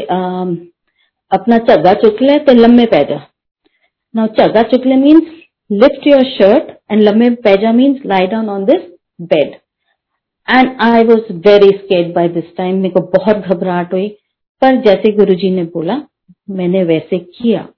अपना 1.31 1.59
चग्गा 1.61 1.93
चुक 1.97 2.23
ले 2.23 2.39
तो 2.41 2.53
लम्बे 2.55 2.87
पै 2.87 3.05
जा। 3.05 3.21
नाउ 4.15 4.27
चग्गा 4.39 4.63
चुकले 4.71 4.97
means 4.97 5.27
lift 5.71 6.07
your 6.07 6.25
shirt 6.27 6.71
and 6.91 7.03
लम्बे 7.03 7.31
पैजा 7.43 7.73
means 7.73 8.07
lie 8.07 8.27
down 8.27 8.49
on 8.49 8.65
this 8.65 8.81
bed 9.25 9.55
and 10.57 10.81
I 10.81 11.05
was 11.05 11.33
very 11.33 11.69
scared 11.69 12.15
by 12.15 12.29
this 12.29 12.57
time 12.57 12.77
मेरे 12.77 12.95
को 12.95 13.01
बहुत 13.01 13.37
घबराहट 13.37 13.93
हुई। 13.93 14.09
पर 14.63 14.77
जैसे 14.77 15.13
गुरुजी 15.13 15.51
ने 15.51 15.65
बोला, 15.65 16.03
मैंने 16.51 16.85
वैसे 16.85 17.19
किया। 17.19 17.69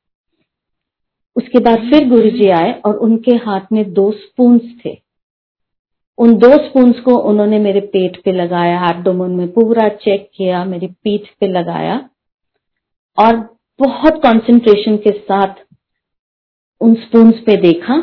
उसके 1.37 1.59
बाद 1.59 1.79
फिर 1.79 2.09
गुरुजी 2.09 2.49
आए 2.49 2.73
और 2.73 2.97
उनके 2.97 3.37
हाथ 3.37 3.61
में 3.73 3.93
दो 3.93 4.13
स्पून्स 4.13 4.63
थे। 4.85 5.03
उन 6.19 6.35
दो 6.35 6.53
स्पून्स 6.53 7.01
को 7.01 7.17
उन्होंने 7.17 7.59
मेरे 7.59 7.81
पेट 7.81 8.23
पे 8.25 8.33
लगाया 8.33 8.91
एब्डोमन 8.91 9.31
में 9.31 9.49
पूरा 9.49 9.89
चेक 9.89 10.31
किया, 10.35 10.65
मेरी 10.65 10.87
पीठ 10.87 11.21
पे 11.41 11.47
लगाया। 11.47 12.09
और 13.19 13.37
बहुत 13.81 14.23
कंसंट्रेशन 14.23 14.97
के 14.97 15.11
साथ 15.11 15.55
उन 16.81 16.95
स्पून्स 16.95 17.35
पे 17.35 17.57
देखा। 17.57 17.95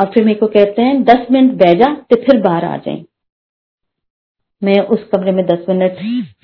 और 0.00 0.06
फिर 0.06 0.24
मेरे 0.24 0.38
को 0.38 0.46
कहते 0.46 0.82
हैं, 0.82 1.04
दस 1.04 1.26
मिनट 1.30 1.52
बह 1.52 1.72
जा 1.72 1.94
तो 1.94 2.16
फिर 2.16 2.40
बाहर 2.40 2.64
आ 2.64 2.76
जाए। 2.76 3.04
मैं 4.62 4.80
उस 4.80 5.04
कमरे 5.04 5.32
में 5.32 5.44
दस 5.46 5.64
मिनट 5.68 5.98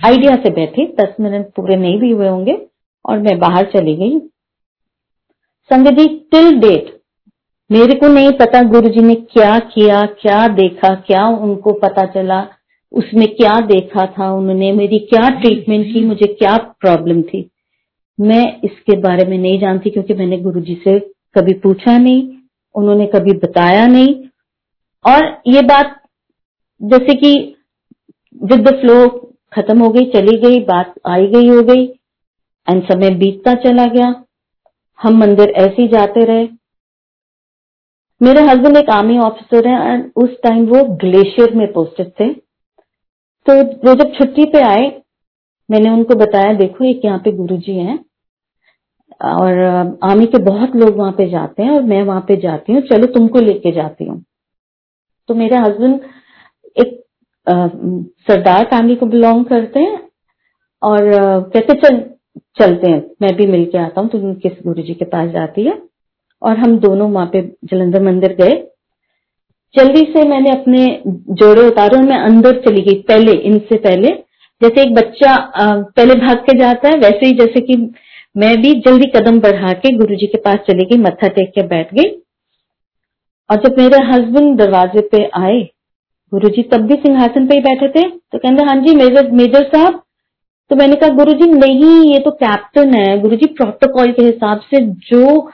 आइडिया 0.04 0.35
से 0.37 0.50
बैठी, 0.50 0.87
दस 1.00 1.14
मिनट 1.21 1.47
पूरे 1.47 1.76
नहीं 1.76 1.99
भी 1.99 2.11
हुए 2.11 2.28
होंगे 2.28 2.59
और 3.04 3.18
मैं 3.18 3.38
बाहर 3.38 3.71
चली 3.73 3.94
गई। 3.97 4.18
संगत 5.71 5.97
टिल 6.30 6.59
डेट 6.59 6.92
मेरे 7.71 7.94
को 7.94 8.09
नहीं 8.09 8.30
पता 8.33 8.62
गुरु 8.62 8.88
जी 8.88 9.00
ने 9.00 9.14
क्या 9.14 9.59
किया, 9.59 10.00
क्या 10.02 10.47
देखा, 10.49 10.94
क्या 10.94 11.26
उनको 11.26 11.73
पता 11.73 12.04
चला 12.06 12.47
उसमें 12.92 13.26
क्या 13.26 13.61
देखा 13.61 14.04
था 14.06 14.30
उन्होंने, 14.33 14.73
मेरी 14.73 14.99
क्या 14.99 15.28
ट्रीटमेंट 15.30 15.87
की, 15.87 16.00
मुझे 16.00 16.26
क्या 16.26 16.56
प्रॉब्लम 16.80 17.23
थी। 17.23 17.50
मैं 18.18 18.61
इसके 18.61 18.97
बारे 18.97 19.25
में 19.25 19.37
नहीं 19.38 19.59
जानती 19.59 19.90
क्योंकि 19.90 20.14
मैंने 20.14 20.38
गुरु 20.38 20.61
जी 20.61 20.75
से 20.85 20.99
कभी 21.35 21.52
पूछा 21.54 21.97
नहीं, 21.99 22.28
उन्होंने 22.75 23.06
कभी 23.06 23.33
बताया 23.38 23.87
नहीं। 23.87 24.14
और 25.04 25.42
ये 25.47 25.62
बात, 25.62 26.00
जैसे 26.80 27.14
कि 27.14 27.53
विद 28.40 28.68
द 28.68 28.74
फ्लो 28.80 29.08
खत्म 29.52 29.78
हो 29.78 29.88
गई, 29.88 30.04
चली 30.10 30.36
गई, 30.38 30.60
बात 30.60 30.94
आई 31.06 31.26
गई, 31.26 31.48
हो 31.48 31.62
गई 31.62 31.84
एंड 32.68 32.82
समय 32.84 33.10
बीतता 33.10 33.54
चला 33.54 33.86
गया। 33.86 34.14
हम 34.98 35.18
मंदिर 35.18 35.50
ऐसे 35.50 35.82
ही 35.82 35.88
जाते 35.88 36.24
रहे। 36.24 36.48
मेरे 38.20 38.42
हस्बैंड 38.42 38.76
एक 38.76 38.90
आर्मी 38.90 39.18
ऑफिसर 39.18 39.68
है 39.68 39.92
एंड 39.92 40.10
उस 40.16 40.30
टाइम 40.42 40.64
वो 40.66 40.84
ग्लेशियर 40.96 41.54
में 41.54 41.66
पोस्टेड 41.72 42.10
थे। 42.20 42.32
तो 43.46 43.54
वो 43.88 43.94
जब 43.94 44.12
छुट्टी 44.14 44.44
पे 44.44 44.60
आए, 44.62 44.86
मैंने 45.70 45.90
उनको 45.90 46.14
बताया, 46.14 46.52
देखो, 46.52 46.84
एक 46.84 47.04
यहाँ 47.04 47.18
पे 47.18 47.32
गुरुजी 47.32 47.72
हैं, 47.72 47.98
और 49.22 49.58
आर्मी 50.04 50.26
के 50.26 50.38
बहुत 50.38 50.76
लोग 50.76 50.96
वहाँ 50.96 51.12
पे 51.12 51.28
जाते 51.30 51.62
हैं, 51.62 51.70
और 51.70 51.82
मैं 51.82 52.02
वहाँ 52.02 52.24
पे 52.28 52.36
जाती 52.36 52.72
हूँ, 52.72 52.80
चलो 52.82 53.06
तुमको 53.06 53.40
लेके 53.40 53.72
जाती 53.72 54.04
हूँ। 54.04 54.22
तो 55.28 55.34
मेरे 55.34 55.56
हस्बैंड 55.56 56.00
एक 56.76 57.03
सरदार 57.46 58.64
फैमिली 58.64 58.94
को 58.96 59.06
बिलोंग 59.06 59.44
करते 59.44 59.80
हैं 59.80 59.98
और 60.82 61.10
कहते 61.50 61.74
चल, 61.74 61.98
चलते 62.58 62.90
हैं? 62.90 63.02
मैं 63.22 63.34
भी 63.36 63.46
मिल 63.46 63.64
के 63.64 63.78
आता 63.78 64.00
हूँ 64.00 64.08
तुम 64.10 64.34
किस 64.36 64.52
गुरु 64.66 64.82
जी 64.82 64.94
के 64.94 65.04
पास 65.06 65.30
जाती 65.30 65.64
है 65.64 65.78
और 66.42 66.56
हम 66.58 66.78
दोनों 66.78 67.10
वहाँ 67.10 67.26
पे 67.32 67.42
जलंधर 67.64 68.02
मंदिर 68.02 68.32
गए। 68.40 68.54
जल्दी 69.74 70.00
से 70.12 70.22
मैंने 70.28 70.50
अपने 70.50 70.86
जोड़े 71.06 71.66
उतारे 71.66 71.96
और 71.96 72.04
मैं 72.04 72.18
अंदर 72.20 72.60
चली 72.60 72.82
गई, 72.82 72.94
पहले, 73.02 73.32
इनसे 73.32 73.76
पहले। 73.78 74.08
जैसे 74.60 74.82
एक 74.82 74.94
बच्चा 74.94 75.36
पहले 75.56 76.14
भाग 76.16 76.36
के 76.40 76.58
जाता 76.58 76.88
है, 76.88 76.98
वैसे 76.98 77.26
ही 77.26 77.32
जैसे 77.38 77.60
कि 77.60 77.76
मैं 78.36 78.56
भी 78.62 78.72
जल्दी 78.80 79.06
कदम 79.16 79.40
बढ़ा 79.40 79.72
के 79.74 79.96
गुरु 79.96 80.16
जी 80.16 80.26
के 80.26 80.38
पास 80.38 80.58
चली 80.68 80.84
गई, 80.84 80.98
मत्था 80.98 81.28
टेक 81.28 81.50
के 81.54 81.62
बैठ 81.66 81.94
गई। 81.94 82.10
और 83.50 83.56
जब 83.62 83.78
मेरे 83.78 84.02
हस्बैंड 84.06 84.56
दरवाजे 84.58 85.00
पे 85.12 85.24
आए 85.36 85.60
गुरु 86.34 86.48
जी 86.48 86.62
तब 86.70 86.86
भी 86.86 86.94
सिंहासन 86.96 87.46
पे 87.48 87.54
ही 87.54 87.60
बैठे 87.62 87.88
थे। 87.90 88.08
तो 88.08 88.38
कहते 88.38 88.64
हाँ 88.64 88.76
जी 88.82 88.94
मेजर 88.96 89.30
मेजर 89.32 89.64
साहब। 89.68 90.00
तो 90.70 90.76
मैंने 90.76 90.96
कहा 90.96 91.14
गुरु 91.14 91.32
जी 91.32 91.50
नहीं 91.50 91.90
ये 92.12 92.18
तो 92.20 92.30
कैप्टन 92.42 92.94
है। 92.94 93.20
गुरु 93.20 93.36
जी 93.36 93.46
प्रोटोकॉल 93.54 94.12
के 94.12 94.22
हिसाब 94.22 94.60
से 94.70 94.80
जो 95.10 95.48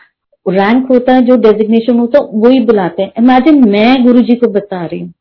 रैंक 0.46 0.86
होता 0.90 1.14
है 1.14 1.22
जो 1.22 1.36
डेजिग्नेशन 1.38 1.98
होता 1.98 2.18
है 2.18 2.40
वही 2.40 2.60
बुलाते 2.66 3.02
हैं। 3.02 3.12
इमेजिन 3.18 3.68
मैं 3.70 4.04
गुरु 4.04 4.20
जी 4.22 4.34
को 4.34 4.48
बता 4.52 4.84
रही 4.84 5.00
हूँ। 5.00 5.12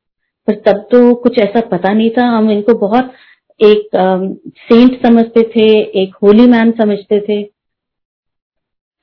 पर 0.47 0.53
तब 0.65 0.87
तो 0.91 1.13
कुछ 1.23 1.39
ऐसा 1.39 1.61
पता 1.71 1.93
नहीं 1.93 2.09
था। 2.09 2.25
हम 2.27 2.49
इनको 2.51 2.73
बहुत 2.79 3.11
एक 3.59 3.89
सेंट 3.93 4.91
um, 4.91 5.05
समझते 5.05 5.41
थे 5.55 5.65
एक 6.01 6.15
होली 6.23 6.47
मैन 6.47 6.71
समझते 6.71 7.19
थे। 7.19 7.41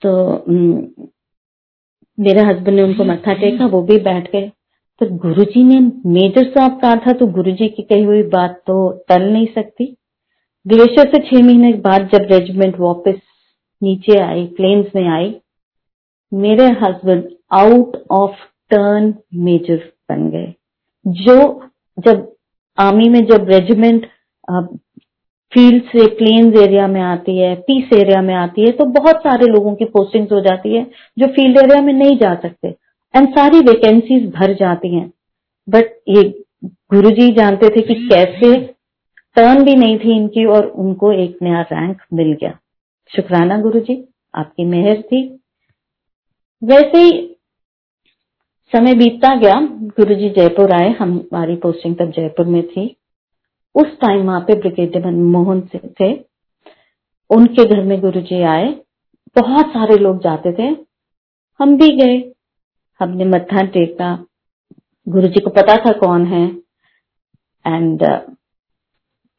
तो 0.02 0.44
मेरे 2.18 2.40
हस्बैंड 2.42 2.76
ने 2.76 2.82
उनको 2.82 3.04
मत्था 3.04 3.32
टेका 3.34 3.66
वो 3.66 3.82
भी 3.82 3.98
बैठ 4.00 4.30
गए। 4.32 4.50
तो 5.00 5.06
गुरुजी 5.18 5.62
ने 5.64 5.78
मेजर 6.10 6.44
साहब 6.50 6.78
कहा 6.80 6.94
था 6.96 7.12
तो 7.12 7.26
गुरुजी 7.32 7.68
की 7.68 7.82
कही 7.82 8.02
हुई 8.02 8.22
बात 8.30 8.60
तो 8.66 8.76
टल 9.08 9.22
नहीं 9.22 9.46
सकती। 9.54 9.84
ग्लेशियर 10.66 11.08
से 11.08 11.18
छह 11.20 11.44
महीने 11.46 11.72
बाद 11.80 12.08
जब 12.12 12.26
रेजिमेंट 12.30 12.78
वापस 12.80 13.18
नीचे 13.82 14.18
आई, 14.20 14.46
प्लेन्स 14.46 14.86
में 14.96 15.08
आई, 15.08 15.34
मेरे 16.32 16.66
husband 16.82 17.24
out 17.54 17.96
of 18.12 18.36
turn 18.70 19.12
major 19.42 19.82
बन 20.10 20.28
गए। 20.30 20.52
जो 21.06 21.36
जब 21.98 22.26
आर्मी 22.78 23.08
में 23.08 23.24
जब 23.26 23.46
रेजिमेंट 23.50 24.06
फ़ील्ड 25.52 25.82
से 25.86 26.06
प्लेन्स 26.16 26.56
एरिया 26.58 26.86
में 26.88 27.00
आती 27.02 27.36
है, 27.38 27.54
पीस 27.56 27.92
एरिया 27.94 28.22
में 28.22 28.34
आती 28.34 28.62
है 28.62 28.72
तो 28.72 28.84
बहुत 28.92 29.20
सारे 29.20 29.46
लोगों 29.46 29.74
की 29.74 29.84
पोस्टिंग्स 29.86 30.32
हो 30.32 30.40
जाती 30.40 30.74
है 30.74 30.84
जो 31.18 31.26
फ़ील्ड 31.28 31.58
एरिया 31.58 31.80
में 31.82 31.92
नहीं 31.92 32.16
जा 32.18 32.34
सकते। 32.36 32.74
एंड 33.14 33.28
सारी 33.28 33.58
वैकेंसीज 33.58 34.30
भर 34.30 34.54
जाती 34.54 34.94
हैं। 34.94 35.12
बट 35.68 35.84
ये 36.08 36.44
गुरुजी 36.64 37.32
जानते 37.32 37.68
थे 37.68 37.80
कि 37.80 37.94
कैसे 37.94 38.74
टर्न 39.36 39.64
भी 39.64 39.74
नहीं 39.74 39.98
थी 39.98 40.16
इनकी 40.16 40.44
और 40.44 40.66
उनको 40.66 41.12
एक 41.12 41.38
नया 41.42 41.60
रैंक 41.60 42.02
मिल 42.12 42.32
गया। 42.32 42.58
शुक्राना 43.16 43.60
गुरुजी, 43.60 44.08
आपकी 44.34 44.64
मेहर 44.64 45.02
थी। 45.02 45.40
वैसे 46.64 46.98
ही 46.98 47.36
समय 48.72 48.94
बीतता 48.94 49.34
गया। 49.34 49.54
गुरुजी 49.72 50.30
जयपुर 50.30 50.72
आए। 50.72 50.92
हमारी 50.92 51.56
पोस्टिंग 51.56 51.96
तब 51.96 52.10
जयपुर 52.10 52.46
में 52.46 52.68
थी। 52.68 52.96
उस 53.74 53.86
टाइम 53.86 54.26
वहाँ 54.26 54.40
पे 54.40 54.54
ब्रिगेडियर 54.54 55.06
मनमोहन 55.06 55.60
सिंह 55.60 55.92
थे। 56.00 56.24
उनके 57.30 57.64
घर 57.64 57.82
में 57.82 58.00
गुरुजी 58.00 58.42
आए। 58.42 58.68
बहुत 59.36 59.66
सारे 59.66 59.96
लोग 59.96 60.22
जाते 60.22 60.52
थे। 60.52 60.76
हम 61.60 61.76
भी 61.76 61.96
गए। 61.96 62.32
हमने 63.00 63.24
मत्था 63.24 63.62
टेका। 63.66 64.14
गुरु 65.06 65.28
जी 65.28 65.40
को 65.40 65.50
पता 65.50 65.76
था 65.76 65.92
कौन 65.92 66.26
है। 66.26 66.46
एंड 67.64 68.02
uh, 68.02 68.20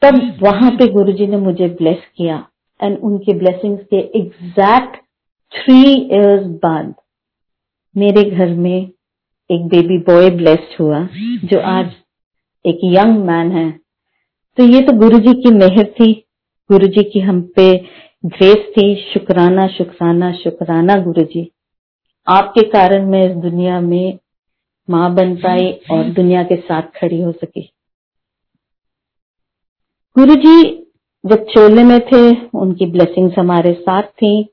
तब 0.02 0.40
वहाँ 0.44 0.72
पे 0.72 0.88
गुरु 0.88 1.12
जी 1.12 1.28
ने 1.28 1.38
मुझे 1.38 1.68
ब्लेस 1.68 2.04
किया। 2.18 2.48
एंड 2.80 2.98
उनके 2.98 3.34
ब्लेसिंग्स 3.34 3.84
के 3.84 4.00
एग्जैक्ट 4.20 4.98
थ्री 5.52 5.82
इयर्स 5.94 6.46
बाद 6.64 6.94
मेरे 7.96 8.24
घर 8.24 8.54
में 8.56 8.92
एक 9.50 9.68
बेबी 9.68 9.98
बॉय 9.98 10.30
ब्लेस्ड 10.30 10.80
हुआ 10.80 11.08
जो 11.44 11.60
आज 11.60 11.92
एक 12.66 12.80
यंग 12.84 13.18
मैन 13.26 13.52
है। 13.52 13.70
तो 14.58 14.64
ये 14.64 14.82
तो 14.82 14.94
गुरु 14.94 15.20
जी 15.20 15.34
की 15.34 15.54
मेहर 15.54 15.86
थी। 15.92 16.14
गुरु 16.70 16.88
जी 16.88 17.04
की 17.04 17.20
हम 17.20 17.42
पे 17.56 17.72
ग्रेस 18.26 18.72
थी। 18.78 18.96
शुक्राना 19.14 19.68
शुक्राना 19.68 20.32
शुक्राना 20.34 20.96
गुरु 20.96 21.24
जी 21.24 21.52
आपके 22.28 22.62
कारण 22.62 23.06
मैं 23.06 23.30
इस 23.30 23.36
दुनिया 23.36 23.80
में 23.82 24.20
माँ 24.90 25.14
बन 25.16 25.36
पाई 25.36 25.72
और 25.92 26.10
दुनिया 26.10 26.44
के 26.44 26.56
साथ 26.56 26.82
खड़ी 26.82 27.22
हो 27.22 27.32
सकी। 27.32 27.62
गुरु 30.18 30.36
जी 30.36 30.84
जब 31.26 31.46
चोले 31.46 31.84
में 31.84 32.00
थे, 32.00 32.48
उनकी 32.58 32.86
ब्लेसिंग्स 32.86 33.38
हमारे 33.40 33.74
साथ 33.74 34.04
थी, 34.04 34.50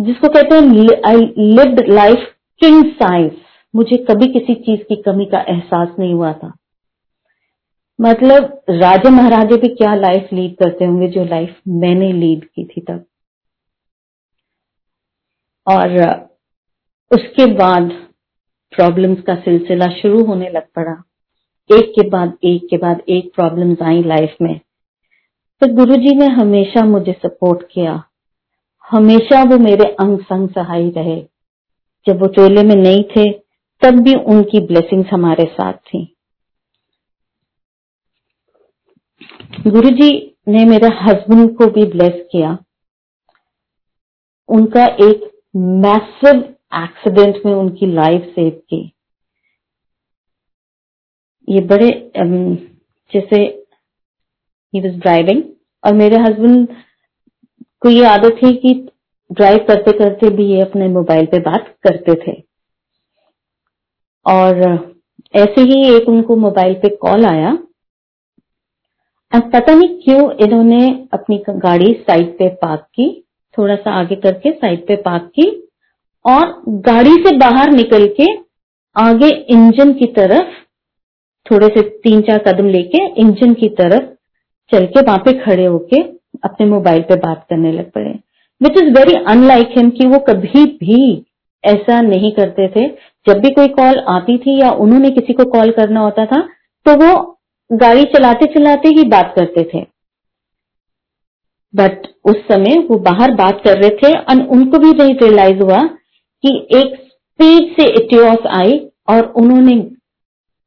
जिसको 0.00 0.28
कहते 0.28 0.54
हैं 0.54 0.86
I 1.06 1.34
lived 1.38 1.88
life 1.88 2.34
king 2.60 2.84
size 2.92 3.32
मुझे 3.74 3.96
कभी 3.96 4.26
किसी 4.26 4.54
चीज़ 4.54 4.80
की 4.80 4.96
कमी 5.02 5.24
का 5.24 5.40
एहसास 5.40 5.88
नहीं 5.98 6.14
हुआ 6.14 6.32
था। 6.32 6.52
मतलब 8.00 8.62
राजा 8.70 9.10
महाराजे 9.10 9.56
भी 9.56 9.68
क्या 9.68 9.94
लाइफ 9.94 10.28
लीड 10.32 10.56
करते 10.56 10.84
होंगे 10.84 11.08
जो 11.08 11.24
लाइफ 11.24 11.60
मैंने 11.68 12.12
लीड 12.12 12.44
की 12.44 12.64
थी 12.64 12.80
तब? 12.80 13.04
और 15.66 16.29
उसके 17.12 17.46
बाद 17.46 17.90
प्रॉब्लम्स 18.76 19.22
का 19.22 19.34
सिलसिला 19.34 19.86
शुरू 19.86 20.24
होने 20.24 20.50
लग 20.50 20.66
पड़ा। 20.76 21.02
एक 21.76 21.90
के 21.90 22.08
बाद 22.08 22.38
एक 22.44 22.66
के 22.70 22.76
बाद 22.76 23.02
एक 23.08 23.32
प्रॉब्लम्स 23.34 23.82
आई 23.82 24.02
लाइफ 24.02 24.36
में। 24.42 24.60
तो 25.60 25.74
गुरुजी 25.74 26.14
ने 26.16 26.26
हमेशा 26.26 26.84
मुझे 26.84 27.12
सपोर्ट 27.12 27.66
किया। 27.72 28.04
हमेशा 28.90 29.42
वो 29.42 29.58
मेरे 29.58 29.84
अंग 29.84 30.18
संग 30.18 30.48
सहाय 30.48 30.90
रहे। 30.90 31.26
जब 32.06 32.20
वो 32.20 32.26
चोले 32.26 32.62
में 32.62 32.74
नहीं 32.74 33.02
थे, 33.02 33.32
तब 33.82 33.90
भी 33.90 34.14
उनकी 34.14 34.66
ब्लेसिंग्स 34.66 35.08
हमारे 35.12 35.44
साथ 35.44 35.72
थी। 35.72 36.16
गुरुजी 39.66 40.36
ने 40.48 40.64
मेरे 40.64 40.86
हस्बैंड 40.86 41.56
को 41.56 41.66
भी 41.66 41.84
ब्लेस 41.84 42.28
किया। 42.32 42.58
उनका 44.48 44.84
एक 44.84 45.42
मैसिव 45.56 46.54
एक्सीडेंट 46.72 47.46
में 47.46 47.52
उनकी 47.52 47.86
लाइफ 47.86 48.32
सेव 48.34 48.50
की। 48.70 48.82
ये 51.48 51.60
बड़े 51.60 51.90
जैसे 53.12 53.40
ही 54.74 54.80
वॉज़ 54.80 54.98
ड्राइविंग 54.98 55.42
और 55.84 55.94
मेरे 55.94 56.16
हस्बैंड 56.16 56.66
को 57.82 57.90
ये 57.90 58.04
आदत 58.06 58.38
थी 58.42 58.54
कि 58.56 58.74
ड्राइव 59.30 59.58
करते 59.68 59.92
करते 59.98 60.30
भी 60.30 60.44
ये 60.46 60.60
अपने 60.60 60.88
मोबाइल 60.88 61.26
पे 61.26 61.38
बात 61.40 61.74
करते 61.82 62.14
थे। 62.14 62.32
और 64.26 64.58
ऐसे 65.36 65.60
ही 65.60 65.82
एक 65.96 66.08
उनको 66.08 66.36
मोबाइल 66.36 66.74
पे 66.74 66.88
कॉल 66.96 67.24
आया। 67.26 67.52
पता 69.32 69.74
नहीं 69.74 69.88
क्यों 70.02 70.30
इन्होंने 70.44 71.08
अपनी 71.12 71.42
गाड़ी 71.50 71.92
साइड 72.08 72.32
पे 72.38 72.48
पार्क 72.54 72.80
की, 72.94 73.08
थोड़ा 73.58 73.76
सा 73.76 73.90
आगे 73.90 74.16
करके 74.16 74.52
साइड 74.52 74.86
पे 74.86 74.96
पार्क 74.96 75.30
की। 75.38 75.50
और 76.24 76.62
गाड़ी 76.86 77.12
से 77.16 77.36
बाहर 77.36 77.70
निकल 77.72 78.06
के 78.20 78.26
आगे 78.96 79.28
इंजन 79.28 79.92
की 79.92 80.06
तरफ़, 80.12 80.46
थोड़े 81.46 81.68
से 81.68 81.82
तीन 82.00 82.20
चार 82.20 82.38
कदम 82.38 82.68
लेके 82.68 83.04
इंजन 83.20 83.54
की 83.54 83.68
तरफ़ 83.78 84.08
चल 84.72 84.86
के 84.86 85.00
वहाँ 85.00 85.18
पे 85.18 85.32
खड़े 85.38 85.64
होके 85.64 86.00
अपने 86.44 86.66
मोबाइल 86.66 87.02
पे 87.02 87.16
बात 87.18 87.46
करने 87.50 87.72
लग 87.72 87.90
पड़े। 87.90 88.10
Which 88.60 88.82
is 88.82 88.90
very 88.90 89.14
unlike 89.26 89.74
him 89.76 89.90
कि 89.90 90.06
वो 90.06 90.18
कभी 90.28 90.64
भी 90.80 91.00
ऐसा 91.64 92.00
नहीं 92.00 92.30
करते 92.32 92.68
थे। 92.68 92.86
जब 93.26 93.40
भी 93.40 93.50
कोई 93.50 93.68
कॉल 93.70 93.98
आती 94.08 94.36
थी 94.38 94.60
या 94.60 94.70
उन्होंने 94.82 95.10
किसी 95.10 95.32
को 95.32 95.44
कॉल 95.50 95.70
करना 95.72 96.00
होता 96.00 96.26
था 96.26 96.40
तो 96.86 96.94
वो 96.96 97.14
गाड़ी 97.70 98.04
चलाते 98.14 98.46
चलाते 98.54 98.88
ही 98.88 99.04
बात 99.08 99.32
करते 99.36 99.64
थे। 99.74 99.84
बट 101.74 102.06
उस 102.24 102.36
समय 102.46 102.78
वो 102.90 102.98
बाहर 103.00 103.34
बात 103.34 103.60
कर 103.64 103.78
रहे 103.78 103.90
थे 103.98 104.12
और 104.14 104.46
उनको 104.48 104.78
भी 104.78 104.90
नहीं 104.92 105.14
रियलाइज़ 105.14 105.62
हुआ 105.62 105.80
कि 106.44 106.50
एक 106.78 106.94
स्पीड 106.96 107.72
से 107.74 107.88
इटियोस 107.94 108.46
आई 108.54 108.78
और 109.08 109.32
उन्होंने 109.36 109.74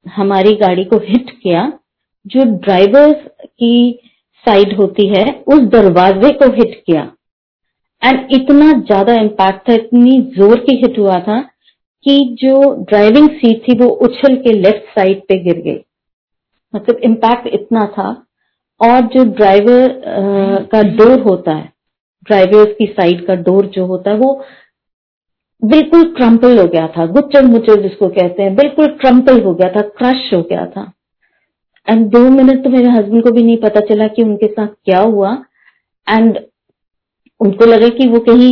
हमारी 0.05 0.53
गाड़ी 0.57 0.83
को 0.85 0.97
हिट 1.03 1.29
किया। 1.33 1.71
जो 2.25 2.43
ड्राइवर्स 2.57 3.27
की 3.41 3.99
साइड 4.45 4.75
होती 4.77 5.07
है 5.09 5.23
उस 5.47 5.59
दरवाजे 5.71 6.31
को 6.33 6.51
हिट 6.53 6.81
किया। 6.87 7.01
एंड 8.01 8.31
इतना 8.33 8.71
ज़्यादा 8.81 9.13
इम्पैक्ट 9.21 9.69
था 9.69 9.73
इतनी 9.73 10.19
ज़ोर 10.37 10.59
की 10.59 10.75
हिट 10.77 10.99
हुआ 10.99 11.19
था 11.19 11.39
कि 12.05 12.19
जो 12.39 12.59
ड्राइविंग 12.83 13.29
सीट 13.31 13.61
थी 13.67 13.77
वो 13.79 13.87
उछल 14.05 14.35
के 14.37 14.53
लेफ़्ट 14.53 14.89
साइड 14.95 15.21
पे 15.27 15.37
गिर 15.43 15.61
गई। 15.61 15.79
मतलब 16.73 16.99
इम्पैक्ट 17.03 17.47
इतना 17.53 17.85
था। 17.97 18.09
और 18.81 19.01
जो 19.07 19.23
ड्राइवर 19.31 20.01
का 20.71 20.81
डोर 20.93 21.19
होता 21.21 21.51
है 21.53 21.71
ड्राइवर्स 22.27 22.73
की 22.77 22.85
साइड 22.89 23.25
का 23.27 23.35
डोर 23.43 23.65
जो 23.75 23.85
होता 23.85 24.11
है 24.11 24.17
वो 24.17 24.33
बिल्कुल 25.63 26.03
क्रम्पल 26.15 26.60
हो 26.60 26.65
गया 26.67 26.88
था। 26.88 27.05
गुच्चर 27.08 27.46
मुच्चर 27.46 27.82
जिसको 27.82 28.08
कहते 28.10 28.43
हैं, 28.43 28.55
बिल्कुल 28.55 28.88
क्रम्पल 29.01 29.41
हो 29.43 29.53
गया 29.53 29.70
था 29.72 29.82
क्रश 30.00 30.34
हो 30.34 30.41
गया 30.41 30.65
था। 30.67 30.91
एंड 31.88 32.05
दो 32.12 32.20
मिनट 32.29 32.63
तो 32.63 32.70
मेरे 32.70 32.89
हस्बैंड 32.89 33.24
को 33.24 33.32
भी 33.32 33.43
नहीं 33.43 33.58
पता 33.58 33.79
चला 33.88 34.08
कि 34.08 34.24
उनके 34.24 34.48
साथ 34.48 34.67
क्या 34.86 35.00
हुआ। 35.01 35.32
एंड 36.08 36.39
उनको 37.39 37.65
लगा 37.65 37.88
कि 37.89 38.08
वो 38.08 38.20
कहीं 38.27 38.51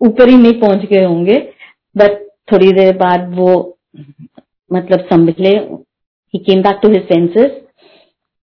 ऊपर 0.00 0.28
ही 0.28 0.36
नहीं 0.36 0.60
पहुँच 0.60 0.84
गए 0.90 1.04
होंगे। 1.04 1.38
बट 1.96 2.18
थोड़ी 2.52 2.72
देर 2.72 2.96
बाद 2.96 3.34
वो 3.36 3.78
मतलब 4.70 5.00
संभले 5.04 5.56
ही 6.34 6.38
came 6.38 6.62
back 6.62 6.78
to 6.82 6.88
his 6.88 7.02
senses 7.04 7.50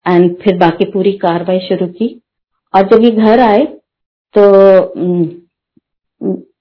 and 0.06 0.36
फिर 0.36 0.58
बाकी 0.58 0.86
पूरी 0.92 1.12
कार्रवाई 1.18 1.60
शुरू 1.68 1.88
की। 1.89 2.08
और 2.74 2.88
जब 2.88 3.04
ये 3.04 3.12
घर 3.12 3.39
आए 3.39 3.66
तो 4.36 4.44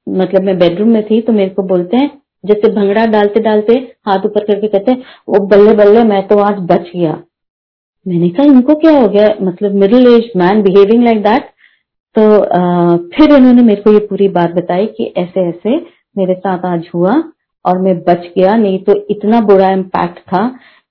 मतलब 0.06 0.42
मैं 0.42 0.58
बेडरूम 0.58 0.88
में 0.88 1.02
थी 1.06 1.20
तो 1.20 1.32
मेरे 1.32 1.50
को 1.50 1.62
बोलते 1.68 1.96
हैं 1.96 2.10
जैसे 2.44 2.68
भंगड़ा 2.72 3.04
डालते 3.06 3.40
डालते 3.40 3.72
हाथ 4.06 4.26
ऊपर 4.26 4.44
करके 4.44 4.68
कहते 4.68 4.92
हैं 4.92 5.02
वो 5.28 5.46
बल्ले 5.46 5.74
बल्ले 5.74 6.02
मैं 6.04 6.26
तो 6.28 6.38
आज 6.40 6.58
बच 6.70 6.90
गया। 6.94 7.12
मैंने 8.06 8.28
कहा 8.28 8.44
इनको 8.46 8.74
क्या 8.74 8.90
हो 8.98 9.08
गया? 9.08 9.28
मतलब 9.42 9.74
middle 9.74 10.06
age 10.08 10.30
man 10.36 10.62
behaving 10.62 11.04
like 11.04 11.22
that 11.22 11.50
तो 12.16 12.22
आ, 12.40 12.96
फिर 12.96 13.34
उन्होंने 13.34 13.62
मेरे 13.62 13.80
को 13.82 13.92
ये 13.92 13.98
पूरी 14.06 14.28
बात 14.30 14.50
बताई 14.52 14.86
कि 14.96 15.12
ऐसे 15.16 15.48
ऐसे 15.48 15.76
मेरे 16.16 16.34
साथ 16.34 16.64
आज 16.66 16.88
हुआ 16.94 17.14
और 17.64 17.78
मैं 17.78 17.98
बच 18.00 18.30
गया। 18.38 18.54
नहीं 18.56 18.78
तो 18.84 18.94
इतना 19.10 19.40
बुरा 19.42 19.70
इम्पैक्ट 19.70 20.18
था 20.20 20.46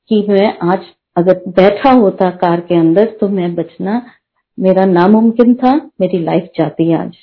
कि 0.10 0.25
मैं 0.29 0.53
आज 0.63 0.86
अगर 1.17 1.41
बैठा 1.50 1.91
होता 1.93 2.29
कार 2.38 2.60
के 2.60 2.75
अंदर 2.75 3.05
तो 3.22 3.29
मैं 3.29 3.53
बचना 3.55 4.01
मेरा 4.57 4.86
नामुमकिन 4.86 5.53
था 5.55 5.75
मेरी 6.01 6.19
लाइफ 6.24 6.50
जाती 6.57 6.91
आज। 6.93 7.15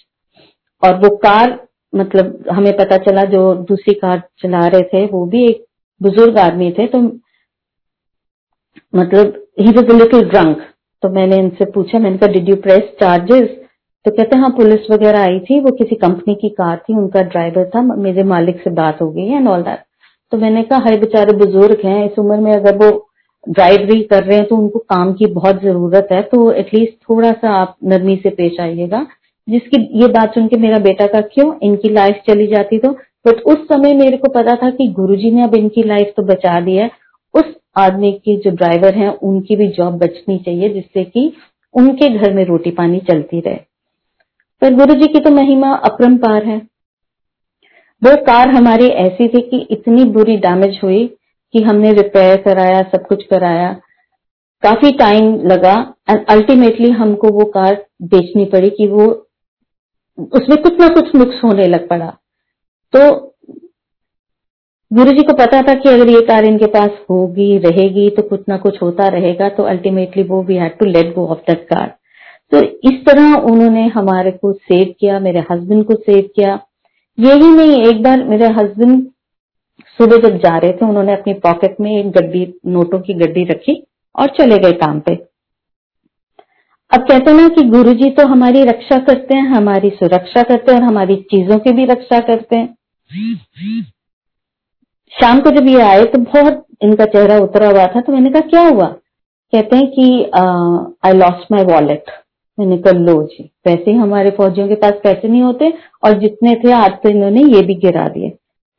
और 0.82 0.96
वो 1.00 1.16
कार 1.18 1.58
मतलब 1.92 2.44
हमें 2.50 2.72
पता 2.76 2.96
चला 3.00 3.24
जो 3.30 3.42
दूसरी 3.64 3.94
कार 3.94 4.22
चला 4.40 4.66
रहे 4.66 4.82
थे, 4.84 5.04
वो 5.06 5.24
भी 5.26 5.44
एक 5.46 5.64
बुज़ुर्ग 6.00 6.38
आदमी 6.40 6.70
थे 6.78 6.86
तो 6.88 7.00
मतलब 8.92 9.42
ही 9.60 9.72
वॉज़ 9.72 9.92
लिटिल 9.92 10.28
ड्रंक 10.28 10.62
तो 11.02 11.08
मैंने 11.10 11.38
इनसे 11.38 11.64
पूछा, 11.72 11.98
मैंने 11.98 12.18
कहा 12.18 12.32
डिड 12.32 12.48
यू 12.48 12.56
प्रेस 12.58 12.82
चार्जेस 13.00 13.48
तो 14.06 14.10
कहते 14.10 14.36
हाँ 14.36 14.50
पुलिस 14.50 14.90
वगैरह 14.90 15.20
आई 15.20 15.38
थी, 15.40 15.58
वो 15.60 15.70
किसी 15.72 15.94
कंपनी 15.96 16.34
की 16.34 16.48
कार 16.50 16.76
थी, 16.78 16.94
उनका 16.94 17.22
ड्राइवर 17.22 17.68
था, 17.74 17.82
मेरे 17.82 18.22
मालिक 18.24 18.60
से 18.62 18.70
बात 18.72 19.00
हो 19.02 19.10
गई 19.10 19.26
एंड 19.28 19.48
ऑल 19.48 19.62
दैट 19.62 19.84
तो 20.32 20.38
मैंने 20.38 20.62
कहा, 20.62 20.78
हर 20.80 20.98
बेचारे 21.00 21.32
बुज़ुर्ग 21.36 21.84
हैं, 21.84 22.04
इस 22.06 22.18
उम्र 22.18 22.36
में 22.40 22.52
अगर 22.52 22.76
वो 22.76 22.90
ड्राइवरी 23.46 24.02
कर 24.04 24.24
रहे 24.24 24.36
हैं 24.38 24.46
तो 24.48 24.56
उनको 24.56 24.78
काम 24.80 25.12
की 25.14 25.26
बहुत 25.34 25.62
ज़रूरत 25.62 26.08
है 26.12 26.22
तो 26.24 26.50
एटलीस्ट 26.54 26.92
थोड़ा 27.08 27.32
सा 27.32 27.50
आप 27.52 27.76
नरमी 27.84 28.16
से 28.16 28.30
पेश 28.32 28.60
आइएगा. 28.60 29.06
जिसकी 29.48 30.00
ये 30.02 30.08
बात 30.08 30.34
सुन 30.34 30.48
के 30.48 30.56
मेरा 30.56 30.78
बेटा 30.78 31.06
का 31.06 31.20
क्यों 31.20 31.54
इनकी 31.62 31.88
लाइफ 31.88 32.22
चली 32.28 32.46
जाती 32.46 32.78
तो? 32.78 32.88
बट 33.26 33.34
उस 33.34 33.56
समय 33.56 33.94
मेरे 33.94 34.16
को 34.16 34.28
पता 34.28 34.54
था 34.56 34.70
कि 34.70 34.88
गुरुजी 34.88 35.30
ने 35.30 35.42
अब 35.42 35.54
इनकी 35.54 35.82
लाइफ 35.82 36.12
तो 36.16 36.22
बचा 36.22 36.60
दी 36.60 36.76
है। 36.76 36.90
उस 37.34 37.44
आदमी 37.76 38.12
की 38.12 38.36
जो 38.36 38.50
ड्राइवर 38.50 38.94
हैं, 38.94 39.08
उनकी 39.08 39.56
भी 39.56 39.68
जॉब 39.68 39.98
बचनी 39.98 40.38
चाहिए, 40.38 40.68
जिससे 40.68 41.04
कि 41.04 41.32
उनके 41.74 42.08
घर 42.08 42.32
में 42.32 42.44
रोटी 42.44 42.70
पानी 42.70 42.98
चलती 42.98 43.40
रहे। 43.40 43.54
पर 44.62 44.74
गुरु 44.74 44.94
जी 44.94 45.06
की 45.06 45.20
तो 45.20 45.30
महिमा 45.30 45.74
अपरंपार 45.74 46.44
है। 46.44 46.56
वो 48.02 48.16
कार 48.16 48.48
हमारी 48.48 48.86
ऐसी 48.86 49.28
थी 49.28 49.40
कि 49.40 49.66
इतनी 49.70 50.04
बुरी 50.04 50.36
डैमेज 50.36 50.80
हुई 50.84 51.06
कि 51.52 51.62
हमने 51.62 51.92
रिपेयर 51.92 52.36
कराया, 52.36 52.82
सब 52.82 53.06
कुछ 53.06 53.24
कराया। 53.24 53.72
काफ़ी 54.62 54.90
टाइम 54.92 55.34
लगा 55.36 55.94
एंड 56.10 56.26
अल्टीमेटली 56.26 56.90
हमको 56.90 57.28
वो 57.28 57.44
कार 57.44 57.86
बेचनी 58.02 58.44
पड़ी 58.44 58.70
कि 58.70 58.86
वो 58.86 59.28
उसमें 60.32 60.62
कुछ 60.62 60.80
ना 60.80 60.88
कुछ 60.90 61.14
मिक्स 61.14 61.42
होने 61.44 61.66
लग 61.66 61.88
पड़ा। 61.88 62.06
तो 62.94 63.10
गुरु 64.90 65.12
जी 65.12 65.22
को 65.22 65.32
पता 65.34 65.60
था 65.62 65.74
कि 65.74 65.88
अगर 65.88 66.08
ये 66.08 66.20
कार 66.22 66.44
इनके 66.44 66.66
पास 66.68 66.90
होगी, 67.10 67.56
रहेगी 67.58 68.08
तो 68.10 68.22
कुछ 68.22 68.40
ना 68.48 68.56
कुछ 68.58 68.80
होता 68.82 69.08
रहेगा 69.10 69.48
तो 69.48 69.62
अल्टीमेटली 69.64 70.22
वो 70.22 70.42
we 70.42 70.56
had 70.56 70.76
to 70.78 70.86
let 70.86 71.14
go 71.14 71.26
of 71.26 71.38
that 71.40 71.64
car 71.68 71.94
तो 72.52 72.60
इस 72.84 73.04
तरह 73.06 73.34
उन्होंने 73.42 73.86
हमारे 73.88 74.30
को 74.32 74.52
सेव 74.52 74.94
किया, 75.00 75.18
मेरे 75.20 75.44
हस्बैंड 75.50 75.84
को 75.84 75.94
सेव 75.96 76.28
किया। 76.36 76.58
यही 77.18 77.50
नहीं, 77.50 77.80
एक 77.82 78.02
बार 78.02 78.24
मेरे 78.24 78.48
हस्बैंड 78.52 79.06
सुबह 79.98 80.16
जब 80.18 80.36
जा 80.38 80.56
रहे 80.56 80.72
थे, 80.72 80.86
उन्होंने 80.86 81.12
अपनी 81.12 81.32
पॉकेट 81.40 81.76
में 81.80 81.90
एक 81.90 82.10
गड्डी, 82.12 82.46
नोटों 82.66 83.00
की 83.00 83.14
गड्डी 83.14 83.44
रखी 83.44 83.82
और 84.14 84.34
चले 84.38 84.58
गए 84.58 84.72
काम 84.78 85.00
पे। 85.00 85.14
अब 86.92 87.00
कहते 87.00 87.30
हैं 87.30 87.36
ना 87.36 87.48
कि 87.48 87.62
गुरुजी 87.68 88.08
तो 88.10 88.26
हमारी 88.26 88.62
रक्षा 88.64 88.96
करते 88.98 89.36
हैं, 89.36 89.46
हमारी 89.48 89.90
सुरक्षा 89.92 90.42
करते 90.42 90.72
हैं 90.72 90.78
और 90.78 90.84
हमारी 90.84 91.14
चीज़ों 91.30 91.58
की 91.58 91.72
भी 91.72 91.84
रक्षा 91.86 92.18
करते 92.20 92.56
हैं। 92.56 93.82
शाम 95.12 95.40
को 95.40 95.50
जब 95.50 95.68
ये 95.68 95.80
आए 95.82 96.04
तो 96.04 96.18
बहुत 96.20 96.64
इनका 96.82 97.04
चेहरा 97.06 97.38
उतरा 97.38 97.68
हुआ 97.68 97.86
था 97.86 98.00
तो 98.00 98.12
मैंने 98.12 98.30
कहा, 98.30 98.40
क्या 98.42 98.66
हुआ? 98.66 98.86
कहते 99.52 99.76
हैं 99.76 99.86
कि 99.88 100.04
आई 101.06 101.12
लॉस्ट 101.12 101.50
माई 101.52 101.64
वॉलेट 101.64 102.10
मैंने 102.58 102.76
कहा, 102.78 102.92
लो 102.92 103.22
जी, 103.22 103.50
पैसे 103.64 103.92
हमारे 103.92 104.30
फौजियों 104.30 104.68
के 104.68 104.74
पास 104.76 104.92
पैसे 105.04 105.28
नहीं 105.28 105.42
होते 105.42 105.72
और 106.04 106.18
जितने 106.20 106.54
थे 106.64 106.72
आज 106.74 106.92
तो 107.02 107.08
इन्होंने 107.08 107.42
ये 107.46 107.62
भी 107.66 107.74
गिरा 107.76 108.06
दिए। 108.08 108.30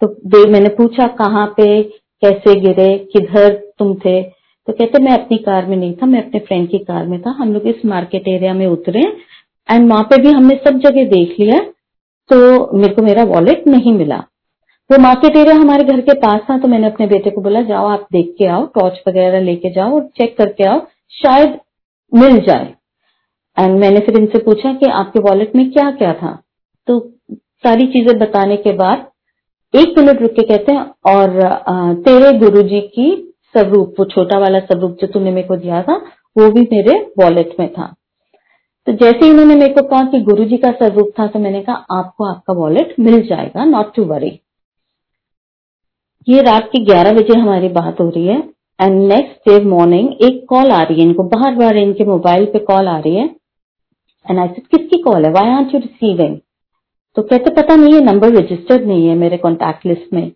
तो 0.02 0.47
मैंने 0.52 0.69
पूछा, 0.71 1.08
कहाँ 1.10 1.45
पे? 1.58 1.82
कैसे 2.23 2.60
गिरे? 2.62 2.97
किधर 3.13 3.54
तुम 3.80 3.93
थे? 3.95 4.21
तो 4.67 4.73
कहते, 4.73 4.99
मैं 4.99 5.12
अपनी 5.13 5.38
कार 5.39 5.65
में 5.65 5.76
नहीं 5.78 5.93
था, 5.93 6.06
मैं 6.06 6.23
अपने 6.23 6.39
फ्रेंड 6.41 6.67
की 6.69 6.78
कार 6.82 7.06
में 7.08 7.21
था। 7.21 7.36
हम 7.39 7.54
लोग 7.54 7.67
इस 7.67 7.86
मार्केट 7.86 8.28
एरिया 8.28 8.54
में 8.54 8.65
उतरे 8.67 9.02
एंड 9.69 9.89
वहाँ 9.89 10.04
पे 10.04 10.21
भी 10.21 10.32
हमने 10.32 10.56
सब 10.65 10.80
जगह 10.82 11.06
देख 11.10 11.36
लिया 11.39 11.60
तो 12.30 12.38
मेरे 12.73 12.93
को 12.95 13.02
मेरा 13.02 13.23
वॉलेट 13.26 13.67
नहीं 13.67 13.93
मिला। 13.93 14.17
वो 14.89 14.97
मार्केट 15.02 15.36
एरिया 15.38 15.56
हमारे 15.56 15.84
घर 15.86 15.99
के 16.02 16.13
पास 16.19 16.41
था 16.49 16.58
तो 16.58 16.67
मैंने 16.67 16.88
अपने 16.88 17.08
बेटे 17.08 17.30
को 17.30 17.41
बोला, 17.41 17.62
जाओ 17.63 17.88
आप 17.88 18.08
देख 18.13 18.34
के 18.38 18.47
आओ 18.47 18.65
टॉर्च 18.76 19.02
वगैरह 19.08 19.41
लेके 19.41 19.69
जाओ 19.73 19.95
और 19.95 20.08
चेक 20.17 20.38
करके 20.38 20.63
आओ, 20.65 20.80
शायद 21.13 21.60
मिल 22.12 22.39
जाए। 22.41 22.73
एंड 23.58 23.78
मैंने 23.80 23.99
फिर 23.99 24.17
इनसे 24.17 24.39
पूछा 24.41 24.73
कि 24.73 24.89
आपके 24.91 25.19
वॉलेट 25.21 25.56
में 25.56 25.69
क्या 25.71 25.89
क्या 25.93 26.13
था? 26.13 26.32
तो 26.88 26.99
सारी 27.63 27.86
चीज़ें 27.88 28.17
बताने 28.19 28.58
के 28.58 28.71
बाद 28.76 29.06
एक 29.73 29.97
मिनट 29.97 30.21
रुक 30.21 30.32
के 30.32 30.41
कहते 30.43 30.71
हैं, 30.71 30.86
और 31.08 31.93
तेरे 32.04 32.32
गुरुजी 32.39 32.82
की 32.89 33.12
स्वरूप 33.55 33.95
वो 33.99 34.05
छोटा 34.05 34.39
वाला 34.39 34.59
स्वरूप 34.61 34.97
जो 35.01 35.07
तुमने 35.07 35.31
मेरे 35.31 35.47
को 35.47 35.55
दिया 35.57 35.81
था, 35.81 35.95
वो 36.35 36.51
भी 36.51 36.61
मेरे 36.71 36.97
वॉलेट 37.19 37.55
में 37.59 37.67
था। 37.73 37.93
तो 38.87 38.91
जैसे 38.93 39.25
ही 39.25 39.31
उन्होंने 39.31 39.55
मेरे 39.55 39.73
को 39.73 39.81
कहा 39.81 40.03
कि 40.03 40.19
गुरु 40.21 40.45
जी 40.45 40.57
का 40.57 40.71
स्वरूप 40.71 41.11
था 41.19 41.27
तो 41.27 41.39
मैंने 41.39 41.61
कहा, 41.61 41.75
आपको 41.91 42.25
आपका 42.25 42.53
वॉलेट 42.53 42.95
मिल 42.99 43.21
जाएगा 43.27 43.65
नॉट 43.65 43.93
टू 43.95 44.03
वरी 44.05 44.39
ये 46.27 46.41
रात 46.41 46.67
के 46.71 46.79
11 46.85 47.13
बजे 47.13 47.37
हमारी 47.39 47.67
बात 47.71 47.99
हो 48.01 48.09
रही 48.09 48.25
है 48.27 48.37
एंड 48.79 48.99
नेक्स्ट 49.07 49.49
डे 49.49 49.59
मॉर्निंग 49.65 50.09
एक 50.23 50.45
कॉल 50.49 50.71
आ 50.71 50.81
रही 50.81 50.99
है 50.99 51.07
इनको 51.07 51.23
बार 51.29 51.55
बार 51.55 51.77
इनके 51.77 52.05
मोबाइल 52.05 52.45
पे 52.45 52.59
कॉल 52.61 52.87
आ 52.87 52.97
रही 52.97 53.15
है। 53.15 53.25
एंड 54.25 54.39
आई 54.39 54.47
सेड 54.47 54.67
किसकी 54.67 55.01
कॉल 55.01 55.25
है? 55.25 55.31
वाई 55.31 55.49
आर 55.51 55.69
यू 55.73 55.79
रिसीविंग 55.79 56.37
तो 57.17 57.21
कहते, 57.21 57.51
पता 57.51 57.75
नहीं, 57.75 57.93
ये 57.93 58.01
नंबर 58.01 58.31
रजिस्टर्ड 58.33 58.85
नहीं 58.87 59.07
है 59.07 59.15
मेरे 59.15 59.37
कॉन्टैक्ट 59.37 59.85
लिस्ट 59.85 60.13
में। 60.13 60.31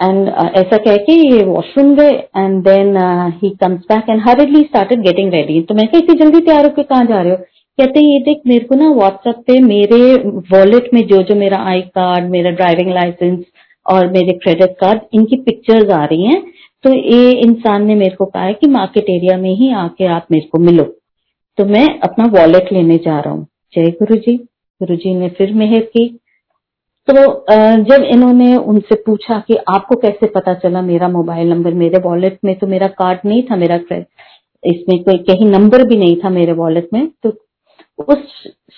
एंड 0.00 0.28
uh, 0.28 0.48
ऐसा 0.56 0.76
कह 0.76 0.96
के 0.96 1.12
ये 1.12 1.44
वॉशरूम 1.44 1.94
गए 1.96 2.10
and 2.36 2.62
then 2.64 2.96
he 3.42 3.50
comes 3.60 3.80
back 3.88 4.10
and 4.10 4.20
hurriedly 4.28 4.62
started 4.62 5.00
getting 5.02 5.32
ready 5.32 5.60
तो 5.60 5.74
मैं 5.74 5.88
इतनी 5.94 6.18
जल्दी 6.18 6.40
तैयार 6.40 6.64
होकर 6.64 6.82
कहाँ 6.82 7.04
जा 7.04 7.20
रहे 7.20 7.32
हो? 7.32 7.36
कहते 7.78 8.00
ये 8.00 8.18
देख 8.20 8.40
मेरे 8.46 8.64
को 8.64 8.74
ना 8.74 8.90
व्हाट्सएप 8.90 9.42
पे 9.46 9.58
मेरे 9.62 9.98
वॉलेट 10.52 10.88
में 10.94 11.00
जो 11.06 11.22
जो 11.22 11.34
मेरा 11.34 11.58
आई 11.64 11.80
कार्ड 11.96 12.30
मेरा 12.30 12.50
ड्राइविंग 12.50 12.90
लाइसेंस 12.90 13.44
और 13.86 14.10
मेरे 14.12 14.32
क्रेडिट 14.34 14.76
कार्ड 14.80 15.00
इनकी 15.14 15.36
पिक्चर्स 15.36 15.90
आ 15.90 16.04
रही 16.04 16.24
हैं. 16.24 16.40
तो 16.84 16.92
ये 16.92 17.30
इंसान 17.32 17.86
ने 17.86 17.94
मेरे 17.94 18.14
को 18.16 18.24
कहा 18.24 18.42
है 18.42 18.54
कि 18.54 18.66
मार्केट 18.70 19.10
एरिया 19.10 19.36
में 19.38 19.50
ही 19.50 19.72
आके 19.74 20.06
आप 20.06 20.26
मेरे 20.32 20.46
को 20.52 20.58
मिलो। 20.58 20.84
तो 21.58 21.64
मैं 21.64 21.86
अपना 22.00 22.24
वॉलेट 22.30 22.72
लेने 22.72 22.96
जा 22.96 23.18
रहा 23.18 23.34
हूँ। 23.34 23.46
जय 23.74 23.90
गुरु 24.00 24.16
जी 24.16 24.36
गुरु 24.80 24.96
जी 24.96 25.14
ने 25.14 25.28
फिर 25.28 25.52
मेहर 25.54 25.80
की। 25.80 26.06
तो 27.08 27.14
जब 27.82 28.02
इन्होंने 28.04 28.54
उनसे 28.56 28.94
पूछा 29.06 29.38
कि 29.48 29.56
आपको 29.70 29.96
कैसे 29.96 30.26
पता 30.26 30.54
चला 30.54 30.82
मेरा 30.82 31.08
मोबाइल 31.08 31.48
नंबर 31.50 31.74
मेरे 31.74 31.98
वॉलेट 31.98 32.38
में 32.44 32.54
तो 32.58 32.66
मेरा 32.66 32.86
कार्ड 32.98 33.20
नहीं 33.24 33.42
था 33.42 33.56
मेरा 33.56 33.76
इसमें 34.62 35.02
कोई 35.04 35.18
कहीं 35.28 35.46
नंबर 35.50 35.86
भी 35.88 35.96
नहीं 35.96 36.16
था 36.16 36.30
मेरे 36.30 36.52
वॉलेट 36.52 36.88
में 36.92 37.06
तो 37.22 37.32
उस 37.98 38.18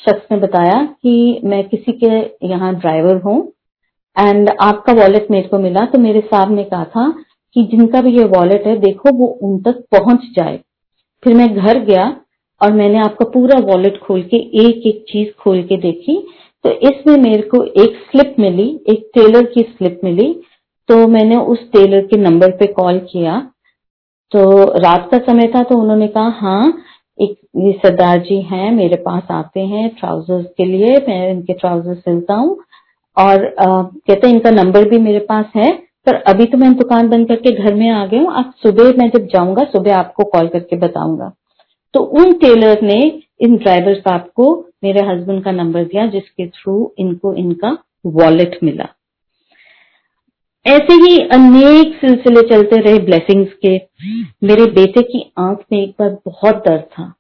शख्स 0.05 0.27
ने 0.33 0.39
बताया 0.39 0.83
कि 1.03 1.41
मैं 1.45 1.63
किसी 1.69 1.93
के 2.05 2.17
यहाँ 2.49 2.75
ड्राइवर 2.75 3.21
हूँ 3.23 3.41
एंड 4.17 4.51
आपका 4.61 4.93
वॉलेट 4.93 5.31
मेरे 5.31 5.49
को 5.49 5.59
मिला 5.59 5.85
तो 5.87 5.99
मेरे 5.99 6.21
साहब 6.21 6.51
ने 6.51 6.65
कहा 6.65 6.85
था 6.87 7.09
कि 7.57 7.63
जिनका 7.71 8.01
भी 8.03 8.17
ये 8.19 8.25
वॉलेट 8.29 8.67
है, 8.67 8.77
देखो 8.77 9.13
वो 9.19 9.27
उन 9.43 9.59
तक 9.63 9.83
पहुँच 9.97 10.25
जाए। 10.37 10.59
फिर 11.23 11.35
मैं 11.35 11.49
घर 11.57 11.79
गया 11.85 12.05
और 12.61 12.73
मैंने 12.73 12.99
आपका 12.99 13.25
पूरा 13.31 13.59
वॉलेट 13.67 13.99
खोल 13.99 14.23
के 14.25 14.37
एक 14.63 14.87
एक 14.87 15.05
चीज़ 15.09 15.29
खोल 15.43 15.63
के 15.63 15.77
देखी 15.81 16.17
तो 16.65 16.71
इसमें 16.89 17.17
मेरे 17.19 17.43
को 17.45 17.63
एक 17.65 17.97
स्लिप 18.11 18.35
मिली, 18.39 18.69
एक 18.89 19.11
टेलर 19.15 19.45
की 19.47 19.63
स्लिप 19.63 20.01
मिली। 20.05 20.33
तो 20.89 21.07
मैंने 21.09 21.37
उस 21.37 21.61
टेलर 21.73 22.07
के 22.07 22.17
नंबर 22.19 22.51
पे 22.51 22.67
कॉल 22.73 22.99
किया। 23.11 23.39
तो 24.33 24.43
रात 24.79 25.09
का 25.11 25.19
समय 25.25 25.47
था 25.49 25.63
तो 25.63 25.79
उन्होंने 25.79 26.07
कहा 26.09 26.29
हाँ 26.41 26.73
एक 27.19 27.37
सरदार 27.79 28.19
जी 28.19 28.41
हैं, 28.43 28.71
मेरे 28.73 28.97
पास 28.99 29.31
आते 29.31 29.61
हैं 29.63 29.89
ट्राउजर्स 29.97 30.47
के 30.57 30.65
लिए, 30.65 30.97
मैं 30.99 31.31
इनके 31.31 31.53
ट्राउज़र 31.53 31.95
सिलता 31.95 32.35
हूँ। 32.35 32.59
और 33.17 33.45
कहते 33.59 34.27
हैं 34.27 34.35
इनका 34.35 34.51
नंबर 34.53 34.89
भी 34.89 34.99
मेरे 34.99 35.19
पास 35.29 35.47
है, 35.57 35.71
पर 36.07 36.15
अभी 36.25 36.45
तो 36.45 36.59
मैं 36.59 36.73
दुकान 36.77 37.09
बंद 37.09 37.29
करके 37.29 37.53
घर 37.55 37.75
में 37.75 37.89
आ 37.91 38.05
गया 38.07 38.21
हूँ। 38.21 38.33
अब 38.35 38.53
सुबह 38.63 38.93
मैं 38.99 39.09
जब 39.11 39.27
जाऊँगा, 39.27 39.65
सुबह 39.65 39.97
आपको 39.97 40.25
कॉल 40.27 40.49
करके 40.49 40.77
बताऊँगा। 40.79 41.33
तो 41.95 42.01
उन 42.01 42.33
टेलर 42.39 42.83
ने, 42.83 43.01
इन 43.41 43.57
ड्राइवर 43.57 43.95
साहब 43.95 44.31
को 44.37 44.55
मेरे 44.83 45.01
हस्बैंड 45.07 45.43
का 45.45 45.53
नंबर 45.53 45.85
दिया, 45.85 46.07
जिसके 46.07 46.47
थ्रू 46.47 46.93
इनको 46.99 47.35
इनका 47.35 47.77
वॉलेट 48.07 48.59
मिला। 48.65 48.89
ऐसे 50.67 50.95
ही 50.95 51.19
अनेक 51.29 51.95
सिलसिले 51.97 52.43
चलते 52.49 52.81
रहे 52.81 52.99
ब्लेसिंग्स 52.99 53.53
के। 53.65 53.77
मेरे 54.45 54.65
बेटे 54.73 55.03
की 55.03 55.21
आँख 55.39 55.65
में 55.73 55.83
एक 55.83 55.95
बार 56.01 56.17
बहुत 56.27 56.57
दर्द 56.67 56.83
था। 56.93 57.13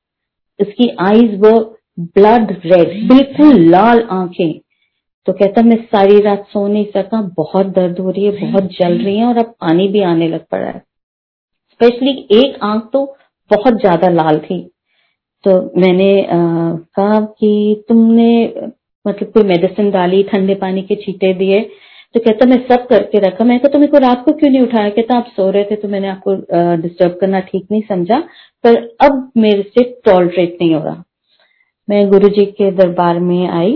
उसकी 0.61 0.88
आईज 1.01 1.38
वो 1.40 1.53
ब्लड 1.99 2.51
रेड 2.64 3.09
बिल्कुल 3.09 3.61
लाल 3.70 4.03
आँखें। 4.11 4.61
तो 5.27 5.33
कहता, 5.33 5.62
मैं 5.62 5.77
सारी 5.85 6.20
रात 6.20 6.46
सो 6.49 6.66
नहीं 6.68 6.85
सका, 6.87 7.20
बहुत 7.37 7.66
दर्द 7.66 7.99
हो 7.99 8.11
रही 8.11 8.25
है, 8.25 8.31
बहुत 8.42 8.70
जल 8.73 8.99
रही 8.99 9.16
है 9.18 9.27
और 9.27 9.38
अब 9.38 9.55
पानी 9.61 9.88
भी 9.88 10.03
आने 10.03 10.29
लग 10.29 10.44
पड़ा 10.51 10.66
है। 10.66 10.79
स्पेशली 11.70 12.12
एक 12.38 12.59
आँख 12.62 12.90
तो 12.92 13.05
बहुत 13.51 13.81
ज़्यादा 13.81 14.09
लाल 14.09 14.38
थी। 14.38 14.59
तो 15.44 15.61
मैंने 15.81 16.26
कहा 16.31 17.20
कि 17.20 17.85
तुमने 17.88 18.31
मतलब 19.05 19.31
कोई 19.33 19.42
मेडिसिन 19.44 19.90
डाली, 19.90 20.22
ठंडे 20.24 20.55
पानी 20.57 20.83
के 20.83 20.94
छीटे 20.96 21.33
दिए 21.35 21.61
तो 22.14 22.20
कहता 22.20 22.46
मैं 22.46 22.57
सब 22.68 22.87
करके 22.88 23.18
रखा। 23.20 23.44
मैं 23.44 23.59
कहता 23.61 23.79
मेरे 23.79 23.90
को 23.92 23.98
रात 23.98 24.24
को 24.24 24.33
क्यों 24.33 24.50
नहीं 24.50 24.62
उठाया? 24.62 24.88
कहता, 24.90 25.16
आप 25.16 25.26
सो 25.37 25.50
रहे 25.50 25.64
थे 25.64 25.76
तो 25.76 25.88
मैंने 25.88 26.09
आपको 26.09 26.35
डिस्टर्ब 26.83 27.16
करना 27.20 27.40
ठीक 27.42 27.66
नहीं 27.70 27.83
समझा, 27.88 28.18
पर 28.64 28.76
अब 29.03 29.31
मेरे 29.37 29.62
से 29.68 29.85
टॉलरेट 30.05 30.57
नहीं 30.61 30.74
हो 30.74 30.83
रहा। 30.85 31.03
मैं 31.88 32.09
गुरु 32.11 32.29
जी 32.31 32.44
के 32.48 32.70
दरबार 32.72 33.18
में 33.20 33.46
आई 33.48 33.72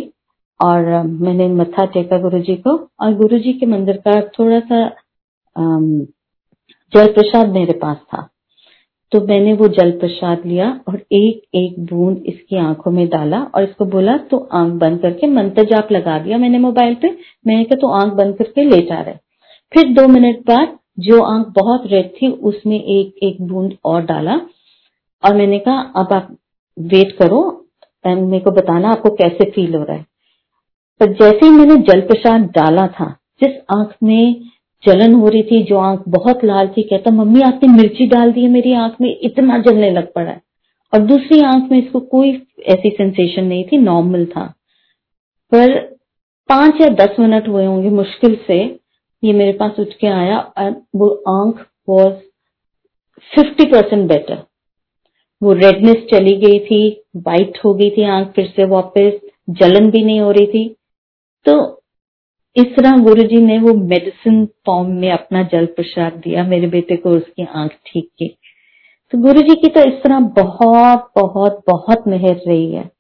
और 0.61 0.91
मैंने 1.05 1.49
मत्था 1.51 1.85
टेका 1.95 2.19
गुरु 2.19 2.39
जी 2.41 2.55
को 2.59 2.77
और 3.01 3.15
गुरु 3.17 3.39
जी 3.39 3.53
के 3.53 3.67
मंदिर 3.67 3.97
का 4.07 4.21
थोड़ा 4.39 4.61
सा 4.63 4.87
जल 6.93 7.13
प्रसाद 7.13 7.53
मेरे 7.53 7.73
पास 7.79 7.97
था। 7.97 8.29
तो 9.15 9.21
मैंने 9.27 9.53
वो 9.53 9.67
जल 9.69 9.91
प्रसाद 9.99 10.43
लिया 10.47 10.69
और 10.89 10.95
एक 11.13 11.43
एक 11.55 11.75
बूंद 11.87 12.23
इसकी 12.27 12.57
आँखों 12.59 12.91
में 12.91 13.07
डाला 13.09 13.39
और 13.55 13.63
इसको 13.63 13.85
बोला 13.87 14.17
तो 14.31 14.39
आँख 14.53 14.73
बंद 14.79 15.01
करके 15.01 15.27
मंत्र 15.27 15.65
जाप 15.65 15.93
लगा 15.93 16.19
दिया 16.19 16.39
मैंने 16.39 16.59
मोबाइल 16.59 16.95
पे। 16.95 17.09
मैंने 17.47 17.65
कहा 17.65 17.81
तो 17.81 17.89
आँख 17.95 18.13
बंद 18.13 18.37
करके 18.37 18.65
ले 18.65 18.81
जा 18.81 19.01
रहे 19.01 19.15
फिर 19.73 19.93
दो 19.95 20.07
मिनट 20.09 20.41
बाद 20.49 20.77
जो 21.01 21.21
आँख 21.23 21.47
बहुत 21.57 21.87
रेड 21.87 22.11
थी, 22.13 22.29
उसमें 22.29 22.77
एक 22.77 23.23
एक 23.23 23.41
बूंद 23.43 23.77
और 23.85 24.03
डाला 24.05 24.35
और 25.23 25.35
मैंने 25.37 25.59
कहा, 25.59 25.79
अब 25.97 26.13
आप 26.13 26.37
वेट 26.77 27.17
करो 27.19 27.43
एंड 28.05 28.23
मेरे 28.23 28.45
को 28.45 28.51
बताना 28.53 28.91
आपको 28.91 29.11
कैसे 29.15 29.51
फील 29.51 29.75
हो 29.75 29.83
रहा 29.85 29.97
है? 29.97 30.05
पर 31.01 31.13
जैसे 31.13 31.45
ही 31.47 31.51
मैंने 31.51 31.77
जल 31.85 32.01
प्रसाद 32.03 32.51
डाला 32.57 32.87
था, 32.89 33.07
जिस 33.43 33.57
आँख 33.77 33.95
में 34.03 34.41
जलन 34.87 35.15
हो 35.15 35.29
रही 35.29 35.43
थी, 35.43 35.63
जो 35.63 35.79
आँख 35.79 36.03
बहुत 36.09 36.45
लाल 36.45 36.69
थी, 36.69 36.83
कहता, 36.83 37.11
मम्मी, 37.11 37.41
आपने 37.41 37.69
मिर्ची 37.69 38.07
डाल 38.07 38.33
दी 38.33 38.43
है 38.43 38.49
मेरी 38.49 38.73
आँख 38.73 39.01
में, 39.01 39.19
इतना 39.23 39.59
जलने 39.59 39.91
लग 39.91 40.13
पड़ा 40.13 40.31
है। 40.31 40.43
और 40.93 41.01
दूसरी 41.01 41.41
आँख 41.41 41.71
में 41.73 41.79
इसको 41.79 42.01
कोई 42.01 42.31
ऐसी 42.69 42.91
सेंसेशन 42.91 43.45
नहीं 43.45 43.65
थी 43.65 43.79
नॉर्मल 43.79 44.27
था। 44.27 44.45
पर 45.53 45.81
पाँच 46.49 46.81
या 46.81 46.89
दस 46.89 47.17
मिनट 47.21 47.49
हुए 47.49 47.65
होंगे 47.65 47.91
मुश्किल 47.91 48.39
से, 48.47 48.81
ये 49.25 49.33
मेरे 49.33 49.53
पास 49.53 49.79
उठ 49.79 49.93
के 50.01 50.07
आया 50.07 50.39
और 50.39 50.71
वो 50.97 51.09
आँख 51.29 51.67
वॉज़ 51.89 52.15
फिफ्टी 53.35 53.65
परसेंट 53.65 54.09
बेटर 54.09 54.43
वो 55.43 55.53
रेडनेस 55.53 56.07
चली 56.11 56.37
गई 56.37 56.59
थी 56.59 57.03
वाइट 57.17 57.59
हो 57.65 57.75
गई 57.75 57.91
थी 57.91 58.03
आँख, 58.03 58.29
फिर 58.29 58.47
से 58.47 58.65
वापस 58.65 59.13
जलन 59.51 59.91
भी 59.91 60.03
नहीं 60.03 60.21
हो 60.21 60.31
रही 60.31 60.47
थी। 60.47 60.69
तो 61.47 61.84
इस 62.57 62.67
तरह 62.67 62.97
गुरु 62.99 63.23
जी 63.23 63.37
ने 63.37 63.59
वो 63.59 63.75
मेडिसिन 63.75 64.47
फॉर्म 64.67 64.91
में 64.91 65.11
अपना 65.13 65.43
जल 65.43 65.67
प्रसाद 65.67 66.13
दिया। 66.13 66.45
मेरे 66.45 66.67
बेटे 66.67 66.97
को 66.97 67.11
उसकी 67.11 67.45
आँख 67.45 67.73
ठीक 67.87 68.09
की। 68.19 68.29
तो 69.13 69.19
गुरु 69.19 69.43
जी 69.43 69.55
की 69.55 69.69
तो 69.69 69.81
इस 69.81 70.03
तरह 70.03 70.21
बहुत 70.21 71.13
बहुत 71.17 71.63
बहुत 71.69 72.09
मेहर 72.09 72.37
रही 72.49 72.75
है। 72.75 72.91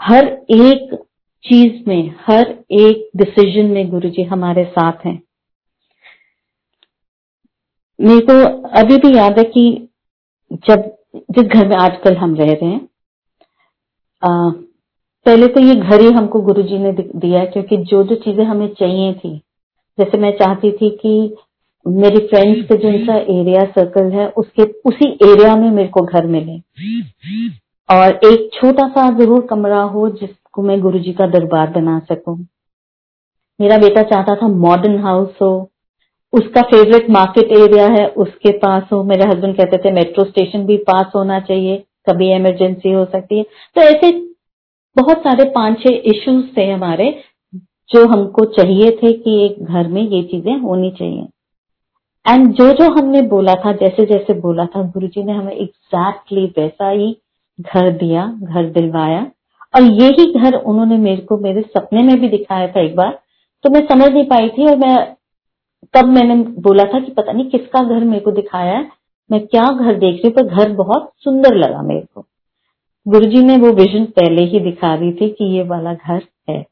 हर 0.00 0.24
एक 0.50 0.94
चीज़ 1.44 1.88
में, 1.88 2.14
हर 2.20 2.64
एक 2.70 3.10
डिसीज़न 3.16 3.66
में 3.66 3.90
गुरु 3.90 4.10
जी 4.10 4.22
हमारे 4.22 4.64
साथ 4.64 5.06
हैं। 5.06 5.22
मेरे 8.00 8.20
को 8.20 8.68
अभी 8.68 8.96
भी 8.96 9.16
याद 9.16 9.38
है 9.38 9.44
कि 9.44 9.88
जब, 10.52 10.96
जिस 11.16 11.44
घर 11.44 11.68
में 11.68 11.76
आजकल 11.76 12.16
हम 12.16 12.34
रह 12.34 12.52
रहे 12.52 12.70
हैं 12.70 12.88
पहले 15.26 15.46
तो 15.46 15.60
ये 15.60 15.74
घर 15.74 16.00
ही 16.00 16.10
हमको 16.10 16.40
गुरुजी 16.40 16.78
ने 16.78 16.92
दिया 16.92 17.44
क्योंकि 17.44 17.76
जो 17.76 18.02
जो 18.04 18.14
चीज़ें 18.14 18.44
हमें 18.44 18.68
चाहिए 18.74 19.12
थी। 19.14 19.36
जैसे 19.98 20.18
मैं 20.18 20.30
चाहती 20.36 20.70
थी 20.72 20.90
कि 20.90 21.34
मेरी 21.86 22.18
फ्रेंड्स 22.18 22.64
के 22.68 22.76
जो 22.76 22.88
इनका 22.88 23.14
एरिया 23.14 23.64
सर्कल 23.64 24.10
है, 24.10 24.28
उसके, 24.28 24.62
उसी 24.62 25.08
एरिया 25.22 25.54
में 25.56 25.70
मेरे 25.70 25.88
को 25.88 26.00
घर 26.00 26.26
मिले। 26.26 26.58
और 27.88 28.20
एक 28.24 28.48
छोटा 28.54 28.88
सा 28.88 29.08
ज़रूर 29.18 29.46
कमरा 29.46 29.80
हो, 29.82 30.08
जिसको 30.10 30.62
मैं 30.62 30.80
गुरुजी 30.80 31.12
का 31.12 31.26
दरबार 31.26 31.70
बना 31.70 31.98
सकूँ। 32.08 32.36
मेरा 33.60 33.78
बेटा 33.78 34.02
चाहता 34.02 34.34
था 34.34 34.48
मॉडर्न 34.48 34.98
हाउस 34.98 35.34
हो, 35.42 35.70
उसका 36.32 36.60
फेवरेट 36.62 37.10
मार्केट 37.10 37.52
एरिया 37.52 37.86
है, 37.88 38.06
उसके 38.06 38.52
पास 38.58 38.82
हो। 38.92 39.02
मेरे 39.04 39.28
हस्बैंड 39.28 39.56
कहते 39.56 39.78
थे 39.78 39.92
मेट्रो 39.92 40.24
स्टेशन 40.24 40.64
भी 40.66 40.76
पास 40.76 41.12
होना 41.16 41.40
चाहिए, 41.40 41.76
कभी 42.10 42.32
इमरजेंसी 42.32 42.92
हो 42.92 43.04
सकती 43.04 43.38
है। 43.38 43.44
तो 43.76 43.80
ऐसे 43.80 44.10
बहुत 44.96 45.18
सारे 45.18 45.44
पाँच 45.50 45.78
छह 45.78 46.02
इश्यूज़ 46.06 46.46
थे 46.56 46.70
हमारे, 46.70 47.10
जो 47.90 48.06
हमको 48.08 48.44
चाहिए 48.52 48.90
थे 49.02 49.12
कि 49.12 49.44
एक 49.44 49.62
घर 49.64 49.88
में 49.88 50.02
ये 50.02 50.22
चीज़ें 50.22 50.56
होनी 50.58 50.90
चाहिए। 50.90 51.26
एंड 52.26 52.52
जो 52.54 52.70
जो 52.72 52.90
हमने 52.92 53.22
बोला 53.22 53.54
था, 53.54 53.72
जैसे 53.72 54.06
जैसे 54.06 54.34
बोला 54.40 54.64
था 54.66 54.82
गुरु 54.82 55.06
जी 55.06 55.22
ने 55.22 55.32
हमें 55.32 55.52
एग्जैक्टली 55.52 56.44
वैसा 56.58 56.88
ही 56.90 57.16
घर 57.58 57.90
दिया, 57.90 58.26
घर 58.42 58.70
दिलवाया। 58.70 59.26
और 59.74 59.82
यही 59.82 60.32
घर 60.32 60.54
उन्होंने 60.54 60.96
मेरे 60.96 61.22
को 61.22 61.38
मेरे 61.38 61.62
सपने 61.62 62.02
में 62.02 62.20
भी 62.20 62.28
दिखाया 62.28 62.66
था 62.68 62.80
एक 62.80 62.96
बार 62.96 63.18
तो 63.64 63.70
मैं 63.70 63.80
समझ 63.86 64.08
नहीं 64.12 64.24
पाई 64.24 64.48
थी 64.48 64.66
और 64.66 64.76
मैं, 64.76 64.96
तब 65.94 66.08
मैंने 66.08 66.34
बोला 66.62 66.84
था 66.84 67.00
कि 67.00 67.12
पता 67.12 67.32
नहीं 67.32 67.50
किसका 67.50 67.82
घर 67.82 68.04
मेरे 68.04 68.20
को 68.20 68.30
दिखाया 68.30 68.72
है, 68.72 68.90
मैं 69.30 69.46
क्या 69.46 69.62
घर 69.62 69.94
देख 69.94 70.14
रही 70.14 70.28
हूँ, 70.28 70.32
पर 70.32 70.54
घर 70.54 70.72
बहुत 70.72 71.12
सुंदर 71.16 71.54
लगा 71.54 71.82
मेरे 71.82 72.06
को। 72.14 72.26
गुरुजी 73.06 73.42
ने 73.42 73.56
वो 73.58 73.70
विजन 73.72 74.04
पहले 74.16 74.42
ही 74.42 74.60
दिखा 74.60 74.96
दी 74.96 75.12
थी 75.12 75.28
कि 75.30 75.44
ये 75.46 75.62
वाला 75.62 75.92
घर 75.94 76.22
है। 76.50 76.62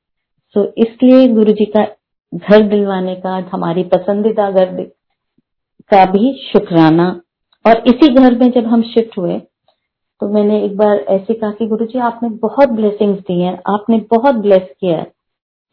सो 0.57 0.65
इसलिए 0.79 1.27
गुरुजी 1.29 1.65
का 1.67 1.85
घर 2.33 2.63
दिलवाने 2.69 3.15
का, 3.17 3.37
हमारी 3.53 3.83
पसंदीदा 3.85 4.51
घर 4.51 4.83
का 5.91 6.05
भी 6.07 6.33
शुक्राना। 6.43 7.09
और 7.65 7.83
इसी 7.87 8.13
घर 8.15 8.39
में 8.39 8.51
जब 8.51 8.67
हम 8.67 8.83
शिफ्ट 8.85 9.19
हुए 9.19 9.41
तो 10.21 10.29
मैंने 10.29 10.63
एक 10.65 10.77
बार 10.77 10.99
ऐसे 11.11 11.35
कहा 11.35 11.51
कि 11.51 11.67
गुरुजी, 11.67 11.99
आपने 11.99 12.29
बहुत 12.39 12.69
ब्लेसिंग्स 12.71 13.21
दी 13.21 13.41
हैं, 13.41 13.59
आपने 13.69 13.99
बहुत 14.11 14.35
ब्लेस 14.35 14.69
किया 14.81 14.97
है। 14.99 15.05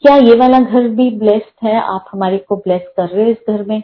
क्या 0.04 0.16
ये 0.18 0.36
वाला 0.36 0.60
घर 0.60 0.88
भी 0.90 1.10
ब्लेस्ड 1.20 1.66
है? 1.66 1.76
आप 1.76 2.06
हमारे 2.12 2.38
को 2.40 2.56
ब्लेस 2.58 2.82
कर 2.98 3.08
रहे 3.08 3.24
हो 3.26 3.32
इस 3.32 3.38
घर 3.50 3.64
में। 3.64 3.82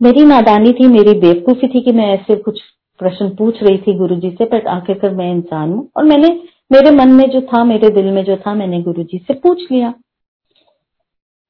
मेरी 0.00 0.24
नादानी 0.24 0.72
थी, 0.72 0.86
मेरी 0.88 1.18
बेवकूफ़ी 1.20 1.68
थी 1.68 1.80
कि 1.80 1.92
मैं 1.92 2.06
ऐसे 2.08 2.36
कुछ 2.36 2.60
प्रश्न 3.00 3.28
पूछ 3.36 3.62
रही 3.62 3.78
थी 3.78 3.96
गुरुजी 3.98 4.30
से 4.30 4.44
बट 4.46 4.66
आखिरकार 4.68 5.14
मैं 5.14 5.30
इंसान 5.32 5.72
हूँ। 5.72 5.88
और 5.96 6.04
मैंने, 6.04 6.28
मेरे 6.70 6.90
मन 6.90 7.12
में 7.12 7.28
जो 7.30 7.40
था, 7.42 7.64
मेरे 7.64 7.90
दिल 7.90 8.10
में 8.12 8.24
जो 8.24 8.36
था, 8.36 8.54
मैंने 8.54 8.80
गुरुजी 8.82 9.18
से 9.18 9.34
पूछ 9.36 9.62
लिया। 9.72 9.92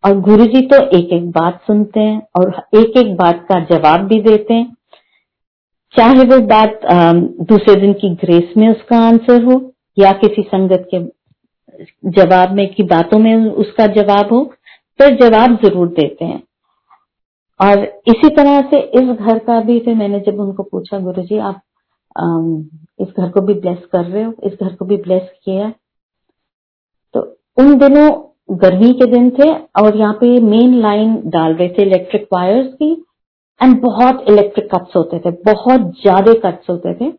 और 0.04 0.20
गुरुजी 0.20 0.60
तो 0.66 0.76
एक 0.98 1.12
एक 1.12 1.30
बात 1.30 1.60
सुनते 1.66 2.00
हैं 2.00 2.20
और 2.38 2.50
एक 2.76 2.96
एक 2.98 3.14
बात 3.16 3.44
का 3.48 3.58
जवाब 3.66 4.06
भी 4.08 4.20
देते 4.22 4.54
हैं। 4.54 4.76
चाहे 5.94 6.24
वो 6.24 6.38
बात 6.46 6.80
दूसरे 7.44 7.74
दिन 7.80 7.92
की 7.94 8.08
ग्रेस 8.16 8.52
में 8.56 8.68
उसका 8.68 8.98
आंसर 9.06 9.42
हो, 9.44 9.60
या 9.96 10.12
किसी 10.14 10.42
संगत 10.44 10.86
के 10.94 10.98
जवाब 12.12 12.52
में, 12.52 12.66
की 12.74 12.82
बातों 12.84 13.18
में 13.18 13.34
उसका 13.36 13.86
जवाब 13.94 14.32
हो 14.32 14.42
पर 15.00 15.16
जवाब 15.18 15.58
ज़रूर 15.64 15.88
देते 15.90 16.24
हैं। 16.24 16.42
और 17.60 17.84
इसी 18.08 18.28
तरह 18.36 18.60
से 18.70 18.78
इस 19.00 19.08
घर 19.08 19.38
का 19.46 19.60
भी 19.60 19.78
फिर 19.80 19.94
मैंने 19.96 20.20
जब 20.26 20.40
उनको 20.40 20.62
पूछा 20.62 20.98
गुरु 21.00 21.22
जी 21.22 21.38
आप 21.40 21.60
इस 23.00 23.08
घर 23.08 23.30
को 23.30 23.40
भी 23.40 23.54
ब्लेस 23.56 23.84
कर 23.92 24.04
रहे 24.04 24.22
हो? 24.22 24.32
इस 24.44 24.52
घर 24.54 24.74
को 24.74 24.84
भी 24.84 24.96
ब्लेस 24.98 25.28
किया? 25.44 25.72
तो 27.14 27.20
उन 27.58 27.78
दिनों 27.78 28.08
गर्मी 28.58 28.92
के 28.92 29.06
दिन 29.10 29.30
थे 29.30 29.50
और 29.80 29.96
यहाँ 29.96 30.14
पे 30.20 30.38
मेन 30.42 30.74
लाइन 30.82 31.14
डाल 31.26 31.54
रहे 31.54 31.68
थे 31.68 31.82
इलेक्ट्रिक 31.82 32.26
वायर्स 32.32 32.72
की 32.74 32.92
एंड 33.60 33.80
बहुत 33.82 34.24
इलेक्ट्रिक 34.28 34.68
कट्स 34.74 34.96
होते 34.96 35.18
थे, 35.18 35.30
बहुत 35.30 35.80
ज़्यादा 36.02 36.32
कट्स 36.44 36.70
होते 36.70 36.94
थे। 36.94 37.12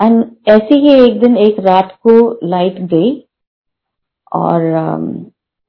एंड 0.00 0.24
ऐसे 0.48 0.78
ही 0.78 0.92
एक 1.04 1.18
दिन, 1.20 1.36
एक 1.38 1.60
रात 1.60 1.92
को 2.06 2.16
लाइट 2.48 2.78
गई 2.90 3.12
और 4.32 4.60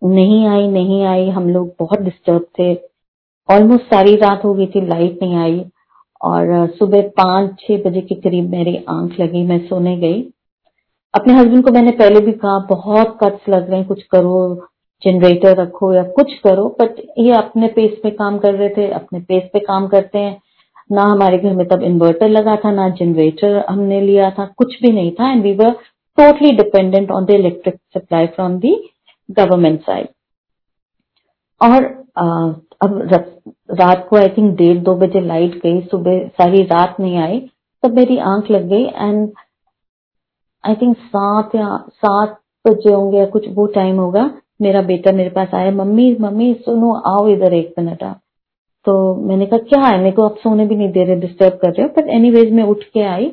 नहीं 0.01 0.45
आई 0.47 0.67
नहीं 0.69 1.03
आई, 1.05 1.29
हम 1.29 1.49
लोग 1.49 1.75
बहुत 1.79 1.99
डिस्टर्ब 2.01 2.45
थे। 2.59 2.73
ऑलमोस्ट 3.49 3.83
सारी 3.85 4.15
रात 4.15 4.43
हो 4.45 4.53
गई 4.53 4.65
थी 4.65 4.81
लाइट 4.87 5.19
नहीं 5.21 5.35
आई 5.37 5.65
और 6.21 6.67
सुबह 6.69 7.01
पाँच, 7.17 7.49
छह 7.59 7.77
बजे 7.83 8.01
के 8.01 8.15
करीब 8.15 8.49
मेरी 8.51 8.75
आँख 8.89 9.19
लगी, 9.19 9.43
मैं 9.43 9.59
सोने 9.67 9.95
गई। 9.97 10.21
अपने 11.13 11.33
हस्बैंड 11.33 11.63
को 11.65 11.71
मैंने 11.71 11.91
पहले 11.91 12.19
भी 12.19 12.31
कहा, 12.31 12.57
बहुत 12.69 13.17
कट्स 13.23 13.49
लग 13.49 13.69
रहे 13.69 13.79
हैं, 13.79 13.87
कुछ 13.87 14.03
करो 14.03 14.67
जनरेटर 15.03 15.55
रखो 15.57 15.93
या 15.93 16.03
कुछ 16.15 16.33
करो 16.43 16.67
बट 16.81 16.99
ये 17.19 17.31
अपने 17.33 17.67
पेस 17.75 17.91
पे 18.03 18.09
काम 18.11 18.37
कर 18.39 18.53
रहे 18.53 18.69
थे, 18.69 18.89
अपने 18.91 19.19
पेस 19.19 19.49
पे 19.53 19.59
काम 19.59 19.87
करते 19.87 20.19
हैं। 20.19 20.41
ना 20.91 21.01
हमारे 21.03 21.37
घर 21.37 21.53
में 21.55 21.67
तब 21.67 21.83
इन्वर्टर 21.83 22.29
लगा 22.29 22.55
था, 22.55 22.71
ना 22.71 22.89
जनरेटर 22.89 23.63
हमने 23.69 24.01
लिया 24.01 24.29
था, 24.31 24.45
कुछ 24.57 24.81
भी 24.81 24.91
नहीं 24.91 25.11
था 25.11 25.31
and 25.31 25.43
we 25.43 25.53
were 25.55 25.71
totally 26.17 26.51
dependent 26.57 27.11
on 27.11 27.25
the 27.25 27.31
electric 27.31 27.75
supply 27.93 28.27
from 28.27 28.57
the 28.59 28.73
government 29.29 29.81
side 29.81 30.07
और 31.61 31.83
अब 32.81 32.97
रात 33.71 34.07
को 34.09 34.17
आई 34.17 34.27
थिंक 34.27 34.55
डेढ़ 34.57 34.77
दो 34.83 34.95
बजे 34.95 35.21
लाइट 35.21 35.55
गई, 35.63 35.81
सुबह 35.81 36.27
सारी 36.33 36.63
रात 36.65 36.99
नहीं 36.99 37.17
आई, 37.17 37.39
तब 37.83 37.95
मेरी 37.95 38.17
आँख 38.27 38.51
लग 38.51 38.67
गई 38.69 38.83
एंड 38.83 39.29
आई 40.63 40.75
थिंक 40.75 40.97
सात 40.97 41.55
या 41.55 41.77
सात 41.95 42.39
बजे 42.65 42.93
होंगे 42.93 43.17
या 43.17 43.25
कुछ 43.27 43.47
वो 43.53 43.65
टाइम 43.75 43.99
होगा, 43.99 44.29
मेरा 44.61 44.81
बेटा 44.83 45.11
मेरे 45.11 45.29
पास 45.29 45.53
आया, 45.53 45.71
मम्मी 45.73 46.15
मम्मी, 46.21 46.53
सुनो, 46.65 46.93
आओ 47.07 47.27
इधर 47.29 47.53
एक 47.53 47.73
मिनट 47.79 48.03
आप 48.03 48.21
तो 48.85 48.93
मैंने 49.27 49.45
कहा, 49.45 49.57
क्या 49.59 49.81
है? 49.81 49.97
मेरे 49.97 50.11
को 50.11 50.23
आप 50.23 50.35
सोने 50.37 50.65
भी 50.67 50.75
नहीं 50.75 50.91
दे 50.91 51.03
रहे 51.03 51.15
डिस्टर्ब 51.15 51.53
कर 51.61 51.69
रहे 51.69 51.83
हो 51.83 51.89
बट 51.97 52.09
एनीवेज 52.15 52.51
मैं 52.53 52.63
उठ 52.63 52.83
के 52.93 53.03
आई 53.03 53.31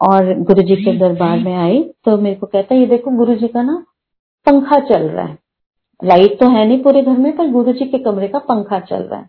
और 0.00 0.32
गुरुजी 0.40 0.76
के 0.76 0.96
दरबार 0.98 1.38
में 1.38 1.54
आई 1.54 1.82
तो 2.04 2.16
मेरे 2.18 2.34
को 2.36 2.46
कहता 2.46 2.74
है, 2.74 2.80
ये 2.80 2.86
देखो 2.86 3.10
गुरुजी 3.16 3.48
का 3.48 3.62
ना 3.62 3.82
पंखा 4.46 4.78
चल 4.88 5.08
रहा 5.08 5.26
है। 5.26 5.38
लाइट 6.00 6.38
तो 6.40 6.48
है 6.48 6.66
नहीं 6.68 6.82
पूरे 6.82 7.02
घर 7.02 7.18
में, 7.18 7.36
पर 7.36 7.50
गुरु 7.50 7.72
जी 7.72 7.84
के 7.84 7.98
कमरे 7.98 8.28
का 8.28 8.38
पंखा 8.38 8.78
चल 8.80 9.02
रहा 9.02 9.20
है। 9.20 9.28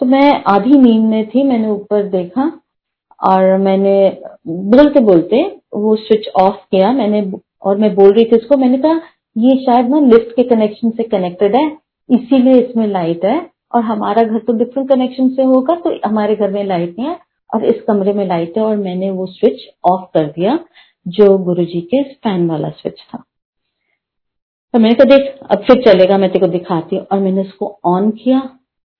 तो 0.00 0.06
मैं 0.06 0.42
आधी 0.46 0.78
नींद 0.78 1.04
में 1.04 1.28
थी, 1.30 1.42
मैंने 1.42 1.68
ऊपर 1.68 2.02
देखा 2.08 2.50
और 3.20 3.56
मैंने 3.58 3.94
बोलते 4.48 5.00
बोलते, 5.00 5.42
वो 5.74 5.94
स्विच 5.96 6.28
ऑफ़ 6.36 6.56
किया, 6.70 6.92
मैंने 6.92 7.30
और 7.62 7.76
मैं 7.76 7.94
बोल 7.94 8.12
रही 8.12 8.24
थी 8.24 8.36
उसको, 8.36 8.56
मैंने 8.56 8.78
कहा, 8.78 9.00
ये 9.36 9.56
शायद 9.64 9.88
ना 9.90 10.00
लिफ्ट 10.00 10.34
के 10.36 10.42
कनेक्शन 10.44 10.90
से 10.90 11.02
कनेक्टेड 11.02 11.56
है, 11.56 11.66
इसीलिए 12.08 12.60
इसमें 12.60 12.86
लाइट 12.86 13.24
है, 13.24 13.40
और 13.74 13.82
हमारा 13.82 14.22
घर 14.22 14.38
तो 14.38 14.52
डिफरेंट 14.52 14.88
कनेक्शन 14.88 15.28
से 15.28 15.42
होगा 15.44 15.74
तो 15.74 15.98
हमारे 16.06 16.36
घर 16.36 16.50
में 16.50 16.64
लाइट 16.64 16.98
नहीं 16.98 17.08
है, 17.08 17.18
और 17.50 17.64
इस 17.64 17.82
कमरे 17.88 18.12
में 18.12 18.26
लाइट 18.26 18.58
है। 18.58 18.64
और 18.64 18.76
मैंने 18.76 19.10
वो 19.10 19.26
स्विच 19.26 19.68
ऑफ़ 19.90 20.04
कर 20.14 20.26
दिया, 20.28 20.58
जो 21.06 21.36
गुरुजी 21.38 21.80
के 21.80 22.02
फ़ैन 22.04 22.48
वाला 22.50 22.68
स्विच 22.70 23.00
था। 23.14 23.22
तो 24.74 24.78
मैंने 24.78 24.94
कहा, 24.94 25.04
देख, 25.06 25.38
अब 25.50 25.62
फिर 25.64 25.82
चलेगा, 25.84 26.18
मैं 26.18 26.30
तेरे 26.32 26.46
को 26.46 26.52
दिखाती 26.52 26.96
हूँ। 26.96 27.06
और 27.12 27.18
मैंने 27.20 27.40
उसको 27.40 27.78
ऑन 27.86 28.10
किया 28.12 28.40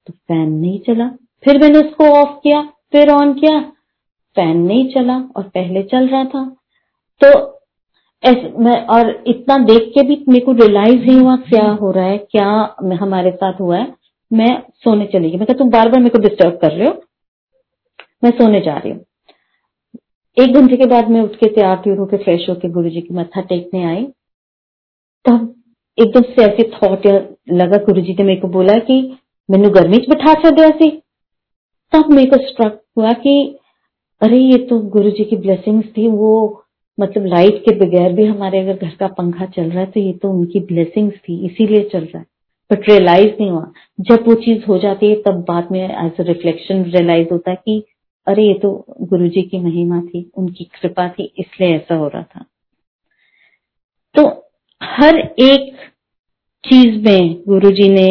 तो 0.07 0.13
फ़ैन 0.13 0.49
नहीं 0.51 0.79
चला। 0.81 1.09
फिर 1.45 1.59
मैंने 1.61 1.79
उसको 1.79 2.05
ऑफ़ 2.13 2.39
किया, 2.43 2.63
फिर 2.93 3.11
ऑन 3.13 3.33
किया 3.35 3.61
फ़ैन 4.37 4.57
नहीं 4.59 4.89
चला 4.93 5.17
और 5.37 5.43
पहले 5.45 5.83
चल 5.85 6.09
रहा 6.09 6.25
था। 6.25 6.45
तो 7.21 7.29
और 8.95 9.11
इतना 9.27 9.57
देख 9.61 9.91
के 9.95 10.03
भी 10.03 10.25
मेरे 10.29 10.45
को 10.45 10.53
रियलाइज़ 10.55 11.05
नहीं 11.07 11.21
हुआ 11.21 11.37
क्या 11.39 11.65
हो 11.73 11.91
रहा 11.91 12.05
है, 12.05 12.19
क्या 12.19 12.49
हमारे 13.01 13.31
साथ 13.33 13.61
हुआ 13.61 13.79
है। 13.79 13.87
मैं 14.31 14.49
सोने 14.85 15.07
चली 15.07 15.31
गई। 15.31 15.39
मैं 15.39 15.57
तुम 15.59 15.71
बार 15.71 15.89
बार 15.89 16.01
मेरे 16.01 16.11
को 16.11 16.19
डिस्टर्ब 16.19 16.59
कर 16.63 16.73
रहे 16.73 16.89
हो। 16.89 16.93
मैं 18.25 18.31
सोने 18.33 18.61
जा 18.61 18.77
रही 18.77 18.93
हूँ। 18.93 19.05
एक 20.37 20.55
घंटे 20.55 20.77
के 20.77 20.87
बाद 20.87 21.09
मैं 21.11 21.21
उठ 21.21 21.35
के 21.35 21.49
तैयार 21.49 21.83
थी 21.87 21.91
होकर 21.91 22.17
फ्रेश 22.17 22.49
होकर 22.49 22.71
गुरु 22.71 22.91
जी 22.91 23.01
की 23.01 23.15
मत्था 23.15 23.41
टेकने 23.43 23.85
आई। 23.85 24.05
तब 25.25 25.55
एकदम 25.99 26.23
से 26.23 26.43
ऐसे 26.43 26.71
थॉट 26.75 27.07
लगा 27.53 27.77
गुरु 27.85 28.01
जी 28.01 28.13
ने 28.13 28.25
मेरे 28.25 28.41
को 28.41 28.49
बोला 28.49 28.75
कि 28.81 29.01
मैंने 29.49 29.69
गर्मी 29.71 29.99
च 29.99 30.09
बिठा 30.09 30.35
छो 30.35 30.71
सी। 30.71 30.91
तब 31.93 32.11
मेरे 32.11 32.31
को 32.31 32.37
स्ट्रक 32.47 32.81
हुआ 32.99 33.13
कि 33.13 33.57
अरे, 34.21 34.39
ये 34.39 34.59
तो 34.67 34.79
गुरु 34.91 35.11
जी 35.11 35.25
की 35.25 35.37
ब्लेसिंग्स 35.37 35.87
थी, 35.97 36.07
वो 36.09 36.65
मतलब 36.99 37.27
लाइट 37.27 37.61
के 37.61 37.75
बगैर 37.77 38.13
भी 38.13 38.25
हमारे 38.25 38.61
अगर 38.61 38.77
घर 38.77 38.95
का 39.01 39.07
पंखा 39.09 39.47
चल 39.47 39.63
रहा 39.63 39.81
है 39.81 39.87
तो 39.87 40.01
ये 40.01 40.13
तो 40.13 40.31
उनकी 40.31 40.61
ब्लेसिंग्स 40.61 41.15
थी, 41.19 41.45
इसीलिए 41.47 41.83
चल 41.83 42.01
रहा 42.01 42.19
है। 42.19 42.27
बट 42.71 42.89
रियलाइज़ 42.89 43.31
नहीं 43.31 43.51
हुआ। 43.51 43.71
जब 44.01 44.29
वो 44.29 44.35
चीज़ 44.35 44.65
हो 44.65 44.79
जाती 44.79 45.09
है, 45.11 45.15
तब 45.23 45.45
बाद 45.49 45.69
में 45.73 45.81
एज 45.83 46.21
अ 46.21 46.23
रिफ्लेक्शन 46.23 46.83
रियलाइज़ 46.85 47.29
होता 47.33 47.51
है 47.51 47.57
कि 47.57 47.83
अरे, 48.27 48.43
ये 48.43 48.55
तो 48.55 48.85
गुरु 49.01 49.29
जी 49.29 49.43
की 49.43 49.59
महिमा 49.59 50.01
थी, 50.03 50.31
उनकी 50.37 50.65
कृपा 50.65 51.09
थी, 51.09 51.33
इसलिए 51.39 51.75
ऐसा 51.77 51.95
हो 51.95 52.09
रहा 52.09 52.23
था। 52.23 52.45
तो 54.15 54.23
हर 54.83 55.17
एक 55.17 55.77
चीज़ 56.65 56.97
में 57.05 57.43
गुरु 57.49 57.71
जी 57.71 57.89
ने 57.89 58.09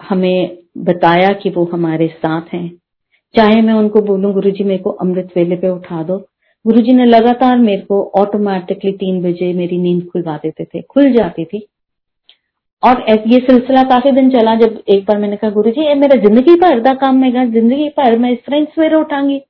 हमें 0.00 0.56
बताया 0.78 1.32
कि 1.32 1.50
वो 1.50 1.64
हमारे 1.72 2.08
साथ 2.16 2.54
हैं। 2.54 2.68
चाहे 3.34 3.60
मैं 3.62 3.74
उनको 3.74 4.00
बोलूँ 4.02 4.32
गुरु 4.34 4.50
जी 4.50 4.64
मेरे 4.64 4.82
को 4.82 4.90
अमृत 5.02 5.32
वेले 5.36 5.56
पे 5.56 5.68
उठा 5.68 6.02
दो। 6.02 6.18
गुरु 6.64 6.80
जी 6.80 6.92
ने 6.92 7.04
लगातार 7.04 7.58
मेरे 7.58 7.82
को 7.82 8.02
ऑटोमेटिकली 8.16 8.92
तीन 8.94 9.22
बजे 9.22 9.52
मेरी 9.52 9.78
नींद 9.78 10.06
खुलवा 10.08 10.36
देते 10.36 10.64
थे, 10.64 10.82
खुल 10.82 11.12
जाती 11.12 11.44
थी। 11.44 11.66
और 12.82 13.04
ये 13.10 13.38
सिलसिला 13.40 13.82
काफ़ी 13.84 14.10
दिन 14.12 14.30
चला 14.30 14.54
जब 14.56 14.82
एक 14.88 15.04
बार 15.04 15.18
मैंने 15.18 15.36
कहा 15.36 15.50
गुरु 15.50 15.70
जी 15.70 15.94
मेरा 15.94 16.20
ज़िंदगी 16.22 16.54
भर 16.60 16.80
का 16.80 16.94
काम 16.96 17.20
मैं 17.20 17.30
ज़िंदगी 17.52 17.88
भर 17.98 18.18
मैं 18.18 18.32
इस 18.32 18.44
तरह 18.46 18.64
सवेरे 18.66 18.96
उठांगी 18.96 19.40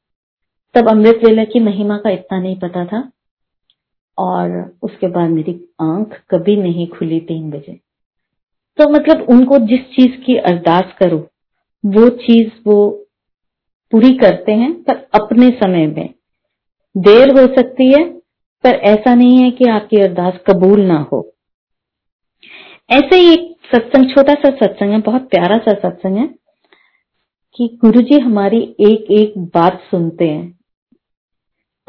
तब 0.74 0.88
अमृत 0.90 1.20
वेला 1.24 1.44
की 1.44 1.60
महिमा 1.60 1.96
का 1.96 2.10
इतना 2.10 2.40
नहीं 2.40 2.56
पता 2.58 2.84
था। 2.84 3.08
और 4.18 4.76
उसके 4.82 5.06
बाद 5.06 5.30
मेरी 5.30 5.68
आँख 5.80 6.22
कभी 6.30 6.56
नहीं 6.56 6.86
खुली 6.86 7.20
तीन 7.20 7.50
बजे। 7.50 7.80
तो 8.78 8.88
मतलब 8.88 9.26
उनको 9.30 9.58
जिस 9.58 9.80
चीज़ 9.80 10.20
की 10.20 10.36
अरदास 10.36 10.84
करो, 10.98 11.18
वो 11.86 12.08
चीज़ 12.08 12.50
वो 12.66 13.06
पूरी 13.92 14.16
करते 14.16 14.52
हैं, 14.52 14.82
पर 14.82 14.94
अपने 14.94 15.50
समय 15.50 15.86
में। 15.86 16.14
देर 16.96 17.30
हो 17.30 17.54
सकती 17.54 17.92
है, 17.92 18.08
पर 18.64 18.70
ऐसा 18.70 19.14
नहीं 19.14 19.38
है 19.38 19.50
कि 19.50 19.64
आपकी 19.64 19.96
अरदास 19.96 20.34
कबूल 20.50 20.80
ना 20.80 21.08
हो। 21.12 21.34
ऐसे 22.90 23.16
ही 23.16 23.32
एक 23.32 23.56
सत्संग, 23.74 24.10
छोटा 24.10 24.34
सा 24.34 24.50
सत्संग 24.50 24.90
है, 24.90 25.00
बहुत 25.00 25.22
प्यारा 25.22 25.58
सा 25.58 25.88
सत्संग 25.88 26.16
है, 26.16 26.34
कि 27.54 27.78
गुरुजी 27.84 28.18
हमारी 28.18 28.76
एक 28.80 29.10
एक 29.10 29.38
बात 29.38 29.80
सुनते 29.90 30.28
हैं। 30.28 30.58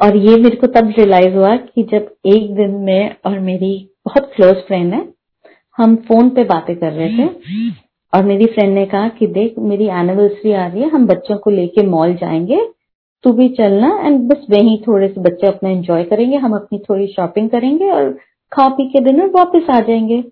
और 0.00 0.16
ये 0.16 0.36
मेरे 0.36 0.56
को 0.56 0.66
तब 0.66 0.88
रियलाइज़ 0.88 1.34
हुआ 1.34 1.56
कि 1.56 1.82
जब 1.82 2.08
एक 2.26 2.54
दिन 2.54 2.70
में 2.80 3.16
और 3.26 3.38
मेरी 3.40 3.74
बहुत 4.06 4.30
क्लोज 4.36 4.56
फ्रेंड 4.56 4.92
है, 4.94 5.08
हम 5.78 5.96
फ़ोन 6.08 6.28
पे 6.30 6.44
बातें 6.44 6.74
कर 6.76 6.92
रहे 6.92 7.08
थे 7.18 7.28
और 8.12 8.24
मेरी 8.24 8.46
फ्रेंड 8.46 8.74
ने 8.74 8.84
कहा 8.86 9.08
कि 9.08 9.26
देख, 9.26 9.54
मेरी 9.58 9.86
एनिवर्सरी 9.86 10.52
आ 10.52 10.66
रही 10.66 10.82
है, 10.82 10.88
हम 10.88 11.06
बच्चों 11.06 11.36
को 11.38 11.50
लेके 11.50 11.86
मॉल 11.86 12.14
जाएँगे, 12.14 12.60
तू 13.24 13.32
भी 13.32 13.48
चलना 13.48 13.88
एंड 14.04 14.20
बस 14.28 14.46
वहीं 14.50 14.78
थोड़े 14.78 15.08
से 15.08 15.20
बच्चे 15.20 15.46
अपना 15.46 15.70
एंजॉय 15.70 16.04
करेंगे, 16.04 16.36
हम 16.36 16.54
अपनी 16.54 16.78
थोड़ी 16.78 17.06
शॉपिंग 17.06 17.50
करेंगे 17.50 17.90
और 17.90 18.10
खा 18.52 18.68
पी 18.68 18.88
के 18.88 19.00
डिनर 19.00 19.30
वापस 19.30 19.70
आ 19.70 19.80
जाएँगे। 19.80 20.22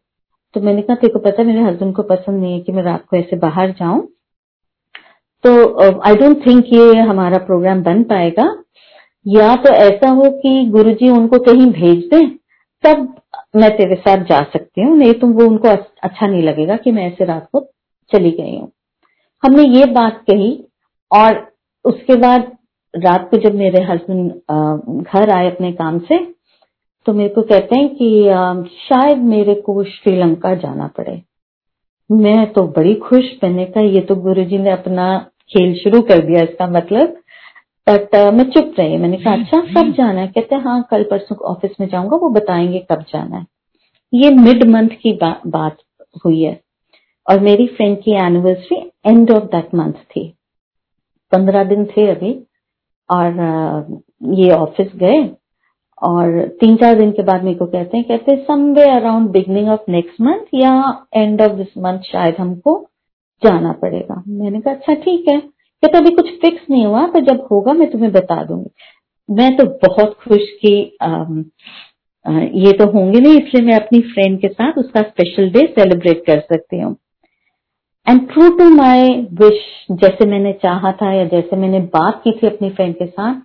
तो 0.55 0.61
मैंने 0.61 0.83
कहा, 0.83 0.97
तेरे 0.97 1.13
को 1.13 1.19
पता 1.19 1.43
है, 1.43 1.49
मेरे 1.49 1.61
हस्बैंड 1.61 1.95
को 1.95 2.03
पसंद 2.03 2.41
नहीं 2.41 2.53
है 2.53 2.61
कि 2.61 2.73
मैं 2.73 2.83
रात 2.83 3.05
को 3.11 3.17
ऐसे 3.17 3.37
बाहर 3.37 3.71
जाऊँ। 3.71 4.07
तो 5.45 6.01
आई 6.01 6.15
डोंट 6.15 6.47
थिंक 6.47 6.65
ये 6.73 7.01
हमारा 7.01 7.39
प्रोग्राम 7.39 7.83
बन 7.83 8.03
पाएगा। 8.03 8.45
या 9.27 9.55
तो 9.57 9.73
ऐसा 9.75 10.11
हो 10.11 10.31
कि 10.33 10.65
गुरुजी 10.71 11.09
उनको 11.11 11.39
कहीं 11.45 11.67
भेज 11.73 12.05
दें, 12.09 12.29
तब 12.85 13.15
मैं 13.57 13.71
तेरे 13.77 13.97
साथ 13.97 14.25
जा 14.27 14.43
सकती 14.45 14.83
हूँ, 14.83 14.97
नहीं 14.97 15.13
तो 15.15 15.27
वो 15.29 15.47
उनको 15.47 15.69
अच्छा 15.69 16.27
नहीं 16.27 16.43
लगेगा 16.43 16.77
कि 16.77 16.93
मैं 16.93 17.07
ऐसे 17.07 17.25
रात 17.25 17.49
को 17.53 17.61
चली 18.11 18.31
गई 18.33 18.57
हूँ। 18.57 18.71
हमने 19.43 19.63
ये 19.71 19.87
बात 19.93 20.23
कही 20.31 20.53
और 21.11 21.47
उसके 21.85 22.17
बाद 22.19 22.51
रात 22.95 23.29
को 23.31 23.37
जब 23.39 23.55
मेरे 23.55 23.83
हस्बैंड 23.85 24.31
घर 25.03 25.31
आए 25.31 25.51
अपने 25.51 25.73
काम 25.75 25.99
से 26.01 26.19
तो 27.07 27.13
मेरे 27.13 27.29
को 27.29 27.43
कहते 27.43 27.79
हैं 27.79 27.89
कि 27.95 28.67
शायद 28.81 29.19
मेरे 29.25 29.55
को 29.57 29.83
श्रीलंका 29.85 30.55
जाना 30.57 30.87
पड़े। 30.97 31.21
मैं 32.11 32.53
तो 32.53 32.63
बड़ी 32.69 32.95
खुश, 33.01 33.25
मैंने 33.43 33.65
कहा, 33.67 33.83
ये 33.85 34.01
तो 34.01 34.15
गुरुजी 34.17 34.59
ने 34.59 34.71
अपना 34.71 35.19
खेल 35.51 35.75
शुरू 35.75 36.01
कर 36.03 36.25
दिया, 36.27 36.43
इसका 36.43 36.67
मतलब 36.69 37.17
बट 37.89 38.17
uh, 38.17 38.33
मैं 38.33 38.51
चुप 38.51 38.75
रही 38.79 38.97
मैंने 38.97 39.17
कहा 39.17 39.35
अच्छा 39.35 39.61
कब 39.61 39.93
जाना 39.93 40.21
है? 40.21 40.27
कहते 40.27 40.55
हैं 40.55 40.63
हाँ 40.63 40.89
कल 40.91 41.03
परसों 41.03 41.39
ऑफ़िस 41.39 41.71
में 41.81 41.89
जाऊँगा 41.89 42.17
वो 42.17 42.29
बताएँगे 42.29 42.87
कब 42.93 43.01
जाना 43.01 43.37
है. 43.37 43.47
ये 44.15 44.31
मिड 44.31 44.65
मंथ 44.71 44.89
की 44.89 45.13
बा, 45.13 45.41
बात 45.47 45.77
हुई 46.25 46.43
है। 46.43 46.61
और 47.31 47.41
मेरी 47.41 47.67
फ्रेंड 47.67 48.03
की 48.03 48.11
anniversary 48.11 48.91
end 49.07 49.31
of 49.31 49.45
that 49.45 49.75
month 49.75 49.93
थी। 49.93 50.35
पंद्रह 51.33 51.65
दिन 51.65 51.85
थे 51.85 52.11
अभी। 52.11 52.47
और 53.11 53.33
ये 54.23 54.51
ऑफ़िस 54.51 54.89
गए। 54.97 55.31
और 56.03 56.49
तीन 56.61 56.77
चार 56.77 56.95
दिन 56.95 57.13
के 57.13 57.23
बाद 57.23 57.45
मेरे 57.45 57.59
को 57.59 57.67
कहते 57.67 57.97
हैं 57.97 58.07
कहते 58.09 58.33
हैं 58.33 58.45
somewhere 58.45 58.91
around 58.91 59.31
beginning 59.31 59.69
of 59.69 59.81
next 59.89 60.21
month 60.21 60.47
या 60.55 61.07
एंड 61.15 61.43
ऑफ़ 61.43 61.53
दिस 61.53 61.79
मंथ 61.79 61.99
शायद 61.99 62.37
हमको 62.41 62.87
जाना 63.45 63.73
पड़ेगा। 63.73 64.23
मैंने 64.29 64.61
कहा 64.61 64.75
अच्छा 64.75 64.95
ठीक 64.95 65.29
है। 65.29 65.54
कहते 65.85 65.99
अभी 65.99 66.11
कुछ 66.17 66.29
फिक्स 66.41 66.71
नहीं 66.71 66.85
हुआ 66.87 67.07
पर 67.09 67.25
जब 67.25 67.47
होगा 67.51 67.73
मैं 67.73 67.91
तुम्हें 67.91 68.11
बता 68.13 68.43
दूँगी। 68.45 68.71
मैं 69.29 69.57
तो 69.57 69.65
बहुत 69.83 70.17
खुश 70.23 70.51
की 70.65 70.77
ये 72.59 72.73
तो 72.73 72.87
होंगे 72.91 73.21
नहीं, 73.21 73.39
इसलिए 73.39 73.65
मैं 73.65 73.75
अपनी 73.77 74.01
फ्रेंड 74.03 74.41
के 74.41 74.49
साथ 74.49 74.79
उसका 74.79 75.01
स्पेशल 75.03 75.51
डे 75.53 75.67
सेलिब्रेट 75.75 76.23
कर 76.27 76.41
सकती 76.43 76.81
हूँ। 76.81 76.95
And 78.07 78.29
true 78.29 78.49
to 78.59 78.69
my 78.71 79.11
wish 79.41 79.61
जैसे 79.93 80.27
मैंने 80.31 80.53
चाहा 80.63 80.93
था 81.03 81.13
या 81.13 81.25
जैसे 81.29 81.57
मैंने 81.57 81.81
बात 81.95 82.21
की 82.25 82.33
थी 82.33 82.47
अपनी 82.47 82.71
फ्रेंड 82.71 82.95
के 82.95 83.07
साथ 83.07 83.41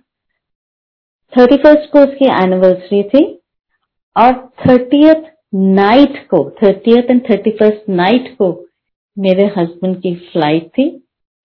थर्टी 1.32 1.56
फ़र्स्ट 1.58 1.90
को 1.92 2.00
उसकी 2.04 2.26
एनिवर्सरी 2.34 3.02
थी 3.10 3.24
और 4.16 4.32
थर्टीथ 4.60 5.30
नाइट 5.54 6.18
को 6.30 6.38
thirtieth 6.62 7.10
and 7.10 7.20
thirty 7.30 7.50
first 7.58 7.88
night 7.90 8.34
को 8.38 8.50
मेरे 9.16 9.46
हस्बैंड 9.56 9.96
की 10.02 10.14
फ़्लाइट 10.32 10.68
थी। 10.68 10.88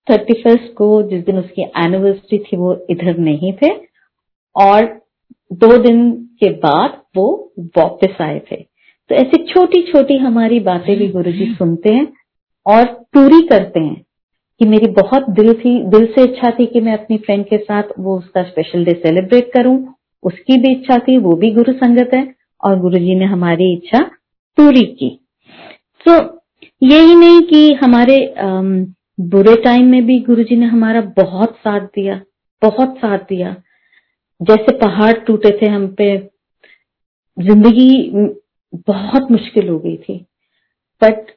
थर्टी 0.08 0.34
फ़र्स्ट 0.41 0.74
को 0.74 0.88
जिस 1.10 1.24
दिन 1.26 1.38
उसकी 1.39 1.62
एनिवर्सरी 1.78 2.38
थी 2.39 2.58
वो 2.58 2.74
इधर 2.89 3.18
नहीं 3.20 3.54
थे 3.54 3.70
और 4.56 4.86
दो 5.54 5.78
दिन 5.78 6.10
के 6.39 6.50
बाद 6.60 7.02
वो 7.18 7.28
वापस 7.78 8.22
आए 8.22 8.39
थे। 8.52 8.56
तो 8.56 9.15
ऐसी 9.15 9.44
छोटी 9.46 9.82
छोटी 9.82 10.18
हमारी 10.18 10.60
बातें 10.62 10.96
भी 10.98 11.08
गुरु 11.08 11.32
जी 11.32 11.54
सुनते 11.54 11.94
हैं 11.94 12.08
और 12.65 12.86
पूरी 13.13 13.41
करते 13.48 13.80
हैं 13.80 14.02
कि 14.62 14.65
मेरी 14.65 14.88
बहुत 14.94 15.30
दिल 15.32 15.54
थी 15.56 15.80
दिल 15.89 16.06
से 16.08 16.24
इच्छा 16.24 16.52
थी 16.52 16.65
कि 16.65 16.82
मैं 16.82 16.94
अपनी 16.94 17.18
फ्रेंड 17.18 17.46
के 17.46 17.58
साथ 17.58 17.89
वो 18.00 18.18
उसका 18.18 18.44
स्पेशल 18.44 18.86
डे 18.86 18.94
सेलिब्रेट 19.04 19.52
करूँ। 19.54 19.78
उसकी 20.24 20.58
भी 20.58 20.72
इच्छा 20.72 20.98
थी 21.00 21.18
वो 21.18 21.36
भी 21.36 21.52
गुरु 21.52 21.74
संगत 21.74 22.13
है 22.13 22.24
और 22.63 22.80
गुरु 22.80 23.00
जी 23.00 23.15
ने 23.15 23.26
हमारी 23.26 23.72
इच्छा 23.74 24.00
पूरी 24.58 24.84
की। 24.94 25.10
तो 26.06 26.13
यही 26.84 27.15
नहीं 27.15 27.41
कि 27.41 27.74
हमारे 27.74 28.18
बुरे 29.17 29.56
टाइम 29.56 29.86
में 29.86 30.06
भी 30.06 30.19
गुरुजी 30.19 30.56
ने 30.56 30.65
हमारा 30.65 31.01
बहुत 31.17 31.56
साथ 31.58 31.88
दिया, 31.95 32.21
बहुत 32.62 32.97
साथ 32.97 33.19
दिया। 33.19 33.56
जैसे 34.41 34.78
पहाड़ 34.78 35.13
टूटे 35.19 35.49
थे 35.62 35.69
हम 35.69 35.88
पे, 35.95 36.17
ज़िंदगी 37.38 38.10
बहुत 38.88 39.32
मुश्किल 39.32 39.69
हो 39.69 39.78
गई 39.80 39.97
थी। 39.97 40.17
बट 41.01 41.32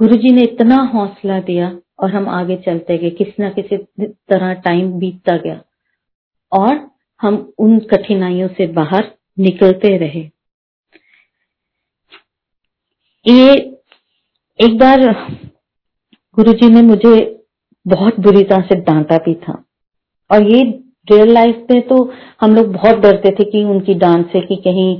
गुरुजी 0.00 0.32
ने 0.32 0.42
इतना 0.42 0.76
हौसला 0.84 1.40
दिया 1.40 1.70
और 1.98 2.10
हम 2.10 2.28
आगे 2.28 2.56
चलते 2.56 2.98
गए, 2.98 3.10
किसी 3.10 3.42
ना 3.42 3.50
किसी 3.50 3.76
तरह 4.00 4.52
टाइम 4.60 4.92
बीतता 4.92 5.36
गया। 5.36 5.60
और 6.52 6.88
हम 7.20 7.52
उन 7.58 7.78
कठिनाइयों 7.90 8.48
से 8.48 8.66
बाहर 8.72 9.10
निकलते 9.38 9.96
रहे। 9.98 10.20
ये 13.26 13.52
एक 14.60 14.78
बार 14.78 15.00
गुरुजी 16.38 16.68
ने 16.68 16.82
मुझे 16.82 17.14
बहुत 17.86 18.18
बुरी 18.20 18.42
तरह 18.44 18.66
से 18.66 18.74
डांटा 18.82 19.16
भी 19.18 19.34
था। 19.36 19.52
और 20.30 20.42
ये 20.46 20.62
रियल 21.08 21.32
लाइफ 21.34 21.66
में 21.70 21.80
तो 21.88 21.96
हम 22.40 22.54
लोग 22.54 22.72
बहुत 22.72 22.98
डरते 22.98 23.30
थे 23.30 23.44
कि 23.44 23.62
उनकी 23.66 23.94
डांट 23.96 24.26
से 24.32 24.40
कि 24.40 24.56
कहीं 24.64 24.90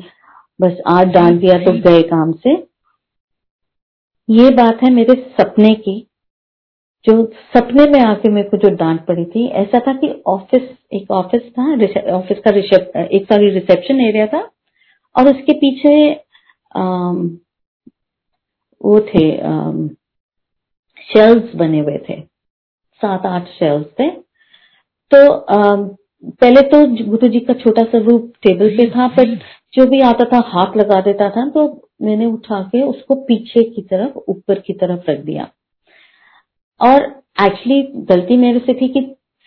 बस 0.61 0.81
आज 0.89 1.09
डांट 1.09 1.41
दिया 1.41 1.59
तो 1.65 1.73
गए 1.83 2.03
काम 2.05 2.33
से। 2.33 2.55
ये 4.29 4.51
बात 4.55 4.83
है 4.85 4.91
मेरे 4.95 5.15
सपने 5.41 5.75
की 5.77 5.97
जो 7.05 7.15
सपने 7.57 7.87
में 7.91 8.01
आके 8.01 8.31
मेरे 8.31 8.49
को 8.49 8.57
जो 8.59 8.75
डांट 8.77 9.01
पड़ी 9.07 9.25
थी। 9.27 9.47
ऐसा 9.57 9.79
था 9.81 9.93
कि 9.95 10.09
ऑफ़िस 10.27 10.63
एक 10.93 11.11
ऑफ़िस 11.11 11.43
था 11.53 11.73
ऑफ़िस 12.17 12.39
का 12.47 12.51
एक 13.07 13.25
सारी 13.25 13.51
रिसेप्शन 13.51 14.01
एरिया 14.01 14.27
था 14.27 14.41
और 15.17 15.29
उसके 15.29 15.53
पीछे 15.61 15.95
आम, 16.75 17.39
वो 18.81 19.01
थे 19.09 19.31
शेल्स 21.09 21.55
बने 21.57 21.79
हुए 21.81 21.99
थे, 22.09 22.21
सात, 22.21 23.27
आठ 23.27 23.49
शेल्स 23.51 23.87
थे। 24.01 24.11
तो 25.11 25.19
पहले 26.33 26.61
तो 26.65 26.87
गुरु 27.05 27.29
जी 27.29 27.41
का 27.41 27.55
छोटा 27.57 27.83
सा 27.85 27.99
रूप 28.01 28.33
टेबल 28.43 28.77
पे 28.77 28.89
था 28.91 29.07
पर 29.09 29.35
जो 29.75 29.87
भी 29.87 30.01
आता 30.03 30.25
था, 30.25 30.39
हाथ 30.47 30.77
लगा 30.77 31.01
देता 31.03 31.29
था 31.31 31.49
तो 31.51 31.67
मैंने 32.03 32.27
उठा 32.27 32.61
के 32.65 32.83
उसको 32.85 33.15
पीछे 33.25 33.63
की 33.65 33.83
तरफ़, 33.83 34.19
ऊपर 34.29 34.59
की 34.61 34.73
तरफ़ 34.75 35.11
रख 35.11 35.21
दिया। 35.21 35.49
और 36.81 37.03
एक्चुअली 37.39 37.83
गलती 38.07 38.37
मेरे 38.37 38.59
से 38.59 38.75
थी 38.75 38.89
कि 38.89 39.01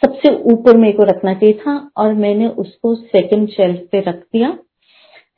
सबसे 0.03 0.33
ऊपर 0.51 0.77
मेरे 0.77 0.93
को 0.93 1.03
रखना 1.05 1.33
चाहिए 1.33 1.53
था, 1.55 1.75
और 1.97 2.13
मैंने 2.15 2.47
उसको 2.47 2.93
सेकंड 2.95 3.49
शेल्फ 3.49 3.87
पे 3.91 3.99
रख 4.01 4.23
दिया। 4.33 4.57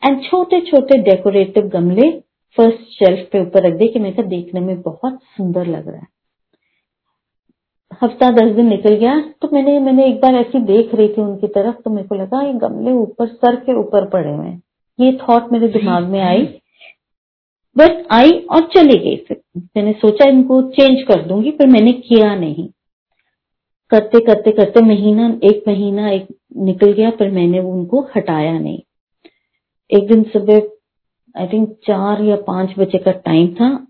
एंड 0.03 0.23
छोटे 0.23 0.59
छोटे 0.62 0.97
डेकोरेटिव 1.03 1.67
गमले 1.69 2.09
फ़र्स्ट 2.57 2.81
शेल्फ 2.95 3.29
पे 3.31 3.41
ऊपर 3.41 3.67
रख 3.67 3.73
दिए 3.73 3.88
कि 3.88 3.99
मेरे 3.99 4.15
को 4.15 4.23
देखने 4.29 4.59
में 4.59 4.81
बहुत 4.81 5.19
सुंदर 5.38 5.67
लग 5.67 5.88
रहा 5.88 5.97
है। 5.97 6.07
हफ़्ता 8.01 8.29
दस 8.32 8.56
दिन 8.56 8.67
निकल 8.67 8.95
गया 8.95 9.19
तो 9.41 9.49
मैंने 9.53 9.79
मैंने 9.79 10.06
एक 10.06 10.19
बार 10.21 10.36
ऐसी 10.36 10.60
देख 10.60 10.93
रही 10.95 11.08
थी 11.08 11.21
उनकी 11.21 11.47
तरफ़ 11.47 11.75
तो 11.75 11.89
मेरे 11.89 12.08
को 12.08 12.15
लगा 12.15 12.41
ये 12.41 12.53
गमले 12.53 12.91
ऊपर, 12.91 13.27
सर 13.27 13.56
के 13.56 13.73
ऊपर 13.79 14.08
पड़े 14.10 14.32
हुए 14.32 14.58
ये 14.99 15.17
थॉट 15.21 15.51
मेरे 15.51 15.67
दिमाग 15.67 16.03
में 16.03 16.19
आई। 16.21 16.43
बस 17.75 18.03
आई 18.12 18.32
और 18.51 18.67
चली 18.75 18.97
गई 18.97 19.15
फिर। 19.17 19.41
मैंने 19.58 19.93
सोचा 19.93 20.29
इनको 20.29 20.62
चेंज 20.69 21.01
कर 21.03 21.21
दूँगी, 21.21 21.51
पर 21.51 21.67
मैंने 21.67 21.91
किया 21.93 22.36
नहीं। 22.36 22.67
करते 23.91 24.19
करते 24.19 24.51
करते 24.51 24.82
महीना, 24.82 25.39
एक 25.43 25.63
महीना 25.67 26.10
एक 26.10 26.27
निकल 26.58 26.91
गया, 26.91 27.10
पर 27.10 27.32
मैंने 27.32 27.60
उनको 27.60 28.01
हटाया 28.15 28.60
नहीं। 28.60 28.79
एक 29.91 30.08
दिन 30.08 30.23
सुबह 30.23 30.62
आई 31.36 31.47
थिंक 31.47 31.69
चार 31.88 32.21
या 32.21 32.36
पाँच 32.36 32.73
बजे 32.79 32.97
का 32.97 33.12
टाइम 33.12 33.47
था। 33.47 33.88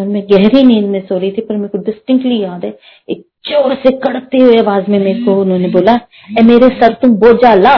और 0.00 0.06
मैं 0.06 0.22
गहरी 0.30 0.62
नींद 0.64 0.84
में 0.86 1.00
सो 1.06 1.18
रही 1.18 1.30
थी 1.30 1.40
पर 1.40 1.56
मेरे 1.56 1.68
को 1.68 1.78
डिस्टिंक्टली 1.84 2.38
याद 2.42 2.64
है 2.64 2.78
एक 3.08 3.24
ज़ोर 3.48 3.74
से 3.74 3.90
कड़कते 3.98 4.38
हुए 4.38 4.56
आवाज़ 4.58 4.90
में 4.90 4.98
मेरे 4.98 5.24
को 5.24 5.40
उन्होंने 5.40 5.68
बोला 5.68 5.94
ए 6.38 6.42
मेरे 6.42 6.68
सर 6.80 6.92
तुम 7.02 7.14
बोझा 7.16 7.54
ला 7.54 7.74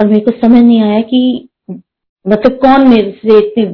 और 0.00 0.06
मेरे 0.06 0.20
को 0.20 0.30
समझ 0.30 0.62
नहीं 0.62 0.80
आया 0.82 1.00
कि 1.02 1.48
मतलब 1.70 2.56
कौन 2.56 2.88
मेरे 2.88 3.10
से 3.22 3.38
इतनी 3.38 3.64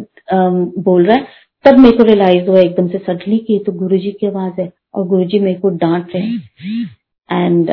बोल 0.82 1.04
रहा 1.06 1.16
है। 1.16 1.26
तब 1.64 1.78
मेरे 1.78 1.96
को 1.96 2.02
रियलाइज़ 2.02 2.48
हुआ 2.48 2.61
एकदम 2.61 2.88
से 2.88 2.98
सडनली 2.98 3.38
कि 3.38 3.59
तो 3.66 3.72
गुरुजी 3.72 4.11
की 4.11 4.26
आवाज़ 4.26 4.61
है 4.61 4.70
और 4.94 5.06
गुरु 5.06 5.24
जी 5.24 5.38
मेरे 5.38 5.59
को 5.61 5.68
डांट 5.76 6.14
रहे 6.16 7.44
एंड 7.44 7.70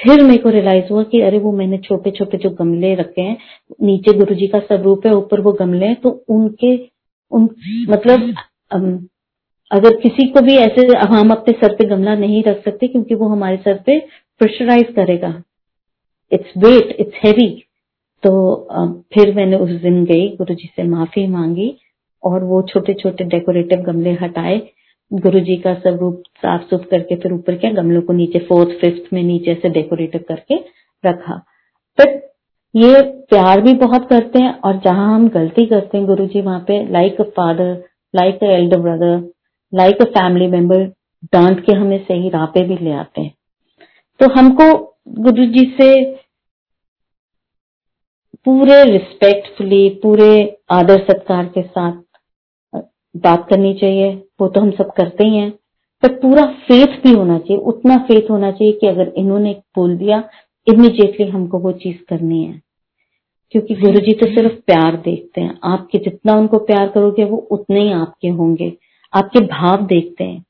फिर 0.00 0.22
मेरे 0.22 0.38
को 0.38 0.48
रियलाइज़ 0.48 0.92
हुआ 0.92 1.02
कि 1.02 1.20
अरे 1.20 1.38
वो 1.38 1.52
मैंने 1.52 1.78
छोटे 1.78 2.10
छोटे 2.10 2.38
जो 2.38 2.50
गमले 2.50 2.94
रखे 2.94 3.22
हैं 3.22 3.36
नीचे 3.82 4.12
गुरुजी 4.18 4.46
का 4.46 4.58
स्वरूप 4.58 5.06
है 5.06 5.12
ऊपर 5.14 5.40
वो 5.40 5.52
गमले 5.52 5.86
हैं 5.86 5.96
तो 6.00 6.10
उनके 6.28 6.74
उन 7.32 7.48
मतलब 7.88 8.34
अगर 8.70 9.96
किसी 10.00 10.26
को 10.32 10.40
भी 10.40 10.56
ऐसे 10.58 10.86
हम 11.08 11.30
अपने 11.30 11.52
सर 11.54 11.74
पे 11.76 11.84
गमला 11.88 12.14
नहीं 12.16 12.42
रख 12.44 12.64
सकते 12.64 12.88
क्योंकि 12.88 13.14
वो 13.14 13.28
हमारे 13.28 13.56
सर 13.56 13.82
पे 13.86 13.98
प्रेशराइज 14.40 14.92
करेगा। 14.96 15.32
इट्स 16.32 16.52
वेट 16.58 16.96
इट्स 17.00 17.24
हैवी 17.24 17.48
तो 18.22 18.32
फिर 19.14 19.34
मैंने 19.34 19.56
उस 19.56 19.70
दिन 19.82 20.04
गई 20.04 20.28
गुरु 20.36 20.54
जी 20.54 20.70
से 20.76 20.82
माफ़ी 20.84 21.26
मांगी 21.28 21.74
और 22.22 22.44
वो 22.44 22.62
छोटे 22.70 22.94
छोटे 22.94 23.24
डेकोरेटिव 23.24 23.80
गमले 23.82 24.12
हटाए। 24.22 24.60
गुरु 25.10 25.40
जी 25.40 25.56
का 25.56 25.74
सब 25.74 25.98
रूप 26.00 26.22
साफ़ 26.36 26.62
सुफ 26.70 26.86
करके 26.90 27.16
फिर 27.16 27.32
ऊपर 27.32 27.56
क्या, 27.56 27.70
गमलों 27.72 28.00
को 28.02 28.12
नीचे 28.12 28.38
फोर्थ 28.48 28.70
फिफ्थ 28.80 29.12
में 29.12 29.22
नीचे 29.22 29.54
से 29.54 29.68
डेकोरेटिव 29.70 30.24
करके 30.28 30.56
रखा। 31.04 31.36
बट 31.98 32.22
ये 32.74 33.00
प्यार 33.30 33.60
भी 33.60 33.72
बहुत 33.76 34.08
करते 34.08 34.42
हैं 34.42 34.52
और 34.60 34.80
जहाँ 34.84 35.14
हम 35.14 35.28
गलती 35.34 35.66
करते 35.66 35.98
हैं 35.98 36.06
गुरु 36.06 36.26
जी 36.26 36.40
वहाँ 36.40 36.60
पे 36.68 36.82
like 36.92 37.20
a 37.20 37.24
father 37.36 37.74
like 38.16 38.44
a 38.44 38.46
elder 38.46 38.78
brother 38.78 39.16
like 39.72 40.02
a 40.02 40.04
family 40.10 40.46
member 40.46 40.84
डांट 41.32 41.64
के 41.64 41.72
हमें 41.72 41.98
सही 42.04 42.28
राह 42.28 42.46
पे 42.46 42.62
भी 42.62 42.76
ले 42.76 42.92
आते 42.92 43.20
हैं। 43.20 43.34
तो 44.20 44.32
हमको 44.34 44.72
गुरु 45.22 45.44
जी 45.46 45.64
से 45.80 45.88
पूरे 48.44 48.82
रिस्पेक्टफुली 48.84 49.88
पूरे 50.02 50.56
आदर 50.70 50.98
सत्कार 51.04 51.46
के 51.46 51.62
साथ 51.62 51.92
बात 53.16 53.46
करनी 53.50 53.74
चाहिए। 53.74 54.12
वो 54.40 54.48
तो 54.48 54.60
हम 54.60 54.70
सब 54.70 54.90
करते 54.92 55.24
ही 55.24 55.36
हैं। 55.36 55.50
पर 56.02 56.12
पूरा 56.12 56.44
फेथ 56.68 57.00
भी 57.02 57.12
होना 57.12 57.38
चाहिए। 57.38 57.62
उतना 57.62 57.96
फेथ 57.98 58.30
होना 58.30 58.50
चाहिए 58.50 58.72
कि 58.72 58.86
अगर 58.86 59.12
इन्होंने 59.16 59.52
बोल 59.76 59.96
दिया 59.96 60.22
इमिजिएटली 60.66 61.26
हमको 61.26 61.58
वो 61.58 61.72
चीज़ 61.72 61.96
करनी 62.08 62.44
है। 62.44 62.60
क्योंकि 63.54 63.74
गुरु 63.76 64.00
जी 64.00 64.12
तो 64.14 64.26
सिर्फ़ 64.26 64.54
प्यार 64.66 64.96
देखते 64.98 65.40
हैं। 65.40 65.58
आपके 65.66 65.98
जितना 66.00 66.34
उनको 66.34 66.58
प्यार 66.64 66.88
करोगे 66.88 67.24
वो 67.24 67.36
उतने 67.52 67.80
ही 67.80 67.92
आपके 67.92 68.28
होंगे। 68.30 68.72
आपके 69.12 69.40
भाव 69.48 69.86
देखते 69.86 70.24
हैं। 70.24 70.44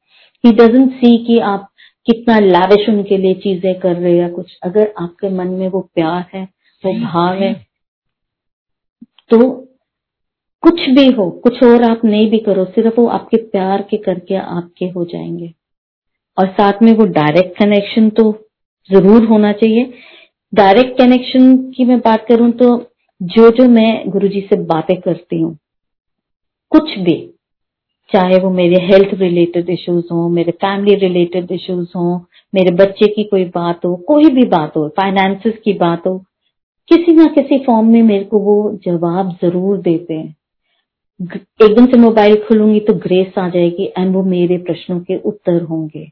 ही 0.45 0.53
डजेंट 0.55 0.93
सी 0.93 1.17
कि 1.27 1.39
आप 1.47 1.69
कितना 2.07 2.39
लाविश 2.41 2.89
उनके 2.89 3.17
लिए 3.17 3.35
चीज़ें 3.37 3.75
कर 3.81 3.95
रहे 3.97 4.17
या 4.17 4.29
कुछ। 4.31 4.57
अगर 4.65 4.93
आपके 5.01 5.31
मन 5.31 5.49
में 5.53 5.69
वो 5.69 5.81
प्यार 5.95 6.25
है 6.35 6.43
वो 6.85 6.93
भाव 7.01 7.35
है 7.35 7.53
तो 9.31 9.39
कुछ 10.63 10.81
भी 10.91 11.07
हो 11.13 11.29
कुछ 11.45 11.63
और 11.63 11.83
आप 11.83 12.05
नहीं 12.05 12.29
भी 12.31 12.39
करो 12.39 12.65
सिर्फ़ 12.67 13.01
वो 13.01 13.07
आपके 13.09 13.37
प्यार 13.45 13.83
के 13.83 13.97
करके 13.99 14.35
आपके 14.37 14.85
हो 14.87 15.05
जाएँगे। 15.05 15.53
और 16.37 16.47
साथ 16.51 16.83
में 16.83 16.93
वो 16.93 17.05
डायरेक्ट 17.13 17.59
कनेक्शन 17.59 18.09
तो 18.11 18.31
ज़रूर 18.91 19.25
होना 19.27 19.53
चाहिए। 19.55 19.93
डायरेक्ट 20.53 20.99
कनेक्शन 20.99 21.57
की 21.71 21.85
मैं 21.85 21.99
बात 22.01 22.27
करूँ 22.29 22.51
तो 22.53 22.77
जो 23.21 23.51
जो 23.51 23.69
मैं 23.69 24.11
गुरुजी 24.11 24.41
से 24.41 24.57
बातें 24.65 24.97
करती 25.01 25.41
हूँ, 25.41 25.57
कुछ 26.73 26.99
भी, 26.99 27.17
चाहे 28.11 28.39
वो 28.41 28.51
मेरे 28.51 28.81
हेल्थ 28.83 29.15
रिलेटेड 29.15 29.71
इश्यूज़ 29.71 30.05
हो, 30.13 30.29
मेरे 30.29 30.53
फैमिली 30.55 30.95
रिलेटेड 30.99 31.53
इश्यूज़ 31.53 31.89
हो, 31.97 32.17
मेरे 32.53 32.71
बच्चे 32.75 33.07
की 33.07 33.25
कोई 33.25 33.45
बात 33.55 33.85
हो, 33.85 33.95
कोई 34.09 34.31
भी 34.31 34.45
बात 34.49 34.77
हो 34.77 34.89
फाइनेंसिस 34.97 35.59
की 35.65 35.73
बात 35.79 36.07
हो, 36.07 36.19
किसी 36.91 37.13
ना 37.13 37.27
किसी 37.35 37.59
फॉर्म 37.65 37.87
में 37.87 38.03
मेरे 38.03 38.25
को 38.25 38.39
वो 38.39 38.79
जवाब 38.85 39.37
ज़रूर 39.43 39.79
देते 39.79 40.15
हैं। 40.15 40.35
एकदम 41.21 41.87
से 41.87 41.99
मोबाइल 41.99 42.37
खोलूँगी 42.39 42.81
तो 42.81 42.95
ग्रेस 43.01 43.39
आ 43.39 43.49
जाएगी 43.49 43.93
एंड 43.99 44.15
वो 44.15 44.23
मेरे 44.25 44.59
प्रश्नों 44.59 44.99
के 45.01 45.17
उत्तर 45.25 45.63
होंगे। 45.63 46.11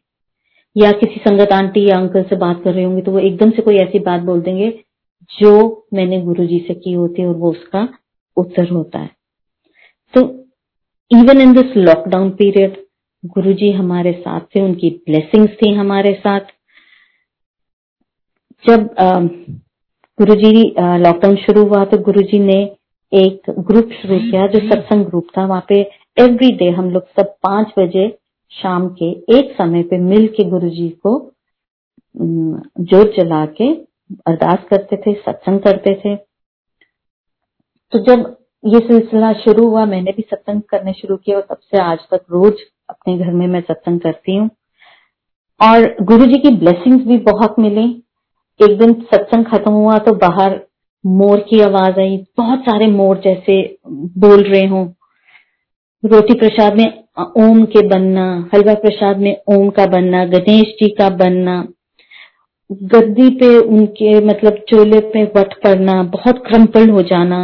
या 0.77 0.91
किसी 0.93 1.21
संगत 1.21 1.53
आंटी 1.53 1.89
या 1.89 1.97
अंकल 1.97 2.23
से 2.23 2.37
बात 2.37 2.63
कर 2.65 2.73
रहे 2.75 2.85
होंगे 2.85 3.03
तो 3.03 3.13
वो 3.13 3.19
एकदम 3.21 3.51
से 3.51 3.63
कोई 3.63 3.77
ऐसी 3.79 3.99
बात 4.07 4.21
बोल 4.23 4.41
देंगे 4.43 4.71
जो 5.31 5.53
मैंने 5.95 6.21
गुरुजी 6.23 6.59
से 6.69 6.75
की 6.75 6.93
होती 6.93 7.23
है 7.23 7.29
और 7.29 7.35
वो 7.35 7.51
उसका 7.51 7.89
उत्तर 8.37 8.69
होता 8.71 8.99
है। 8.99 9.11
तो 10.15 10.21
even 11.11 11.41
in 11.41 11.53
this 11.53 11.77
lockdown 11.77 12.31
period 12.33 12.83
Guruji 13.25 13.71
हमारे 13.73 14.13
साथ 14.15 14.41
थे, 14.55 14.61
उनकी 14.61 14.91
ब्लेसिंग्स 15.09 15.53
थी 15.57 15.73
हमारे 15.75 16.13
साथ। 16.15 16.41
जब 18.65 18.89
गुरु 20.19 20.35
जी 20.37 20.53
लॉकडाउन 20.79 21.37
शुरू 21.37 21.63
हुआ 21.65 21.85
तो 21.85 21.99
गुरुजी 22.01 22.39
ने 22.41 22.59
एक 23.13 23.51
ग्रुप 23.51 23.91
शुरू 23.93 24.19
किया, 24.21 24.47
जो 24.47 24.59
सत्संग 24.61 25.05
ग्रुप 25.07 25.27
था। 25.39 25.47
वहाँ 25.47 25.65
पे 25.69 25.81
एवरी 26.17 26.51
डे 26.57 26.69
हम 26.73 26.91
लोग 26.91 27.07
सब 27.11 27.35
पाँच 27.43 27.73
बजे 27.79 28.07
शाम 28.53 28.89
के 28.93 29.11
एक 29.39 29.55
समय 29.55 29.83
पे 29.83 29.99
मिल 30.01 30.27
के 30.37 30.45
गुरु 30.51 30.69
जी 30.71 30.89
को 31.07 31.19
जोत 32.15 33.15
जला 33.17 33.45
के 33.53 33.73
अरदास 34.29 34.59
करते 34.71 34.97
थे, 34.97 35.13
सत्संग 35.15 35.61
करते 35.61 35.95
थे। 35.95 36.15
तो 37.93 37.99
जब 38.05 38.37
ये 38.65 38.79
सिलसिला 38.81 39.33
शुरू 39.35 39.69
हुआ, 39.69 39.85
मैंने 39.87 40.13
भी 40.13 40.23
सत्संग 40.23 40.61
करने 40.63 40.93
शुरू 40.93 41.17
किया 41.17 41.37
और 41.37 41.43
तब 41.43 41.59
से 41.61 41.81
आज 41.81 41.99
तक 42.11 42.25
रोज 42.33 42.61
अपने 42.91 43.17
घर 43.19 43.33
में 43.33 43.47
मैं 43.47 43.61
सत्संग 43.63 44.01
करती 44.01 44.37
हूँ। 44.37 44.49
और 45.61 45.95
गुरु 46.03 46.27
जी 46.27 46.39
की 46.39 46.55
ब्लेसिंग्स 46.57 47.05
भी 47.07 47.17
बहुत 47.25 47.59
मिली। 47.59 47.89
एक 48.61 48.79
दिन 48.79 48.93
सत्संग 49.05 49.45
खत्म 49.45 49.73
हुआ 49.73 49.99
तो 49.99 50.15
बाहर 50.19 50.61
मोर 51.05 51.41
की 51.41 51.61
आवाज़ 51.61 52.01
आई, 52.01 52.17
बहुत 52.39 52.61
सारे 52.61 52.87
मोर 52.89 53.21
जैसे 53.25 53.63
बोल 53.87 54.43
रहे 54.45 54.67
हों। 54.67 54.87
रोटी 56.03 56.35
प्रसाद 56.35 56.77
में 56.77 57.04
ओम 57.17 57.65
के 57.65 57.87
बनना, 57.89 58.27
हलवा 58.55 58.75
प्रसाद 58.75 59.19
में 59.19 59.37
ओम 59.49 59.69
का 59.71 59.87
बनना, 59.87 60.25
गणेश 60.25 60.75
जी 60.81 60.89
का 60.91 61.09
बनना, 61.17 61.57
गद्दी 62.71 63.29
पे 63.31 63.57
उनके 63.59 64.15
मतलब 64.27 64.57
चोले 64.69 65.01
पे 65.11 65.23
वट 65.37 65.55
पड़ना, 65.65 66.03
बहुत 66.03 66.43
क्रम्पल 66.47 66.89
हो 66.91 67.03
जाना। 67.03 67.39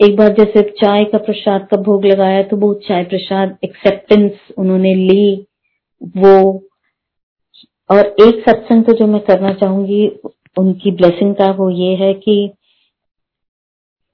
एक 0.00 0.16
बार 0.16 0.32
जैसे 0.32 0.62
चाय 0.80 1.04
का 1.04 1.18
प्रसाद 1.18 1.66
का 1.70 1.76
भोग 1.82 2.04
लगाया 2.04 2.42
तो 2.42 2.56
वो 2.56 2.72
चाय 2.86 3.04
प्रसाद 3.04 3.56
एक्सेप्टेंस 3.64 4.32
उन्होंने 4.58 4.94
ली, 4.94 5.46
वो। 6.16 6.62
और 7.90 8.06
एक 8.20 8.42
सत्संग 8.48 8.84
तो 8.84 8.92
जो 8.92 9.06
मैं 9.06 9.20
करना 9.20 9.52
चाहूँगी, 9.54 10.06
उनकी 10.56 10.90
ब्लेसिंग 10.90 11.34
का 11.34 11.50
वो 11.52 11.70
ये 11.70 11.94
है 11.96 12.12
कि 12.14 12.50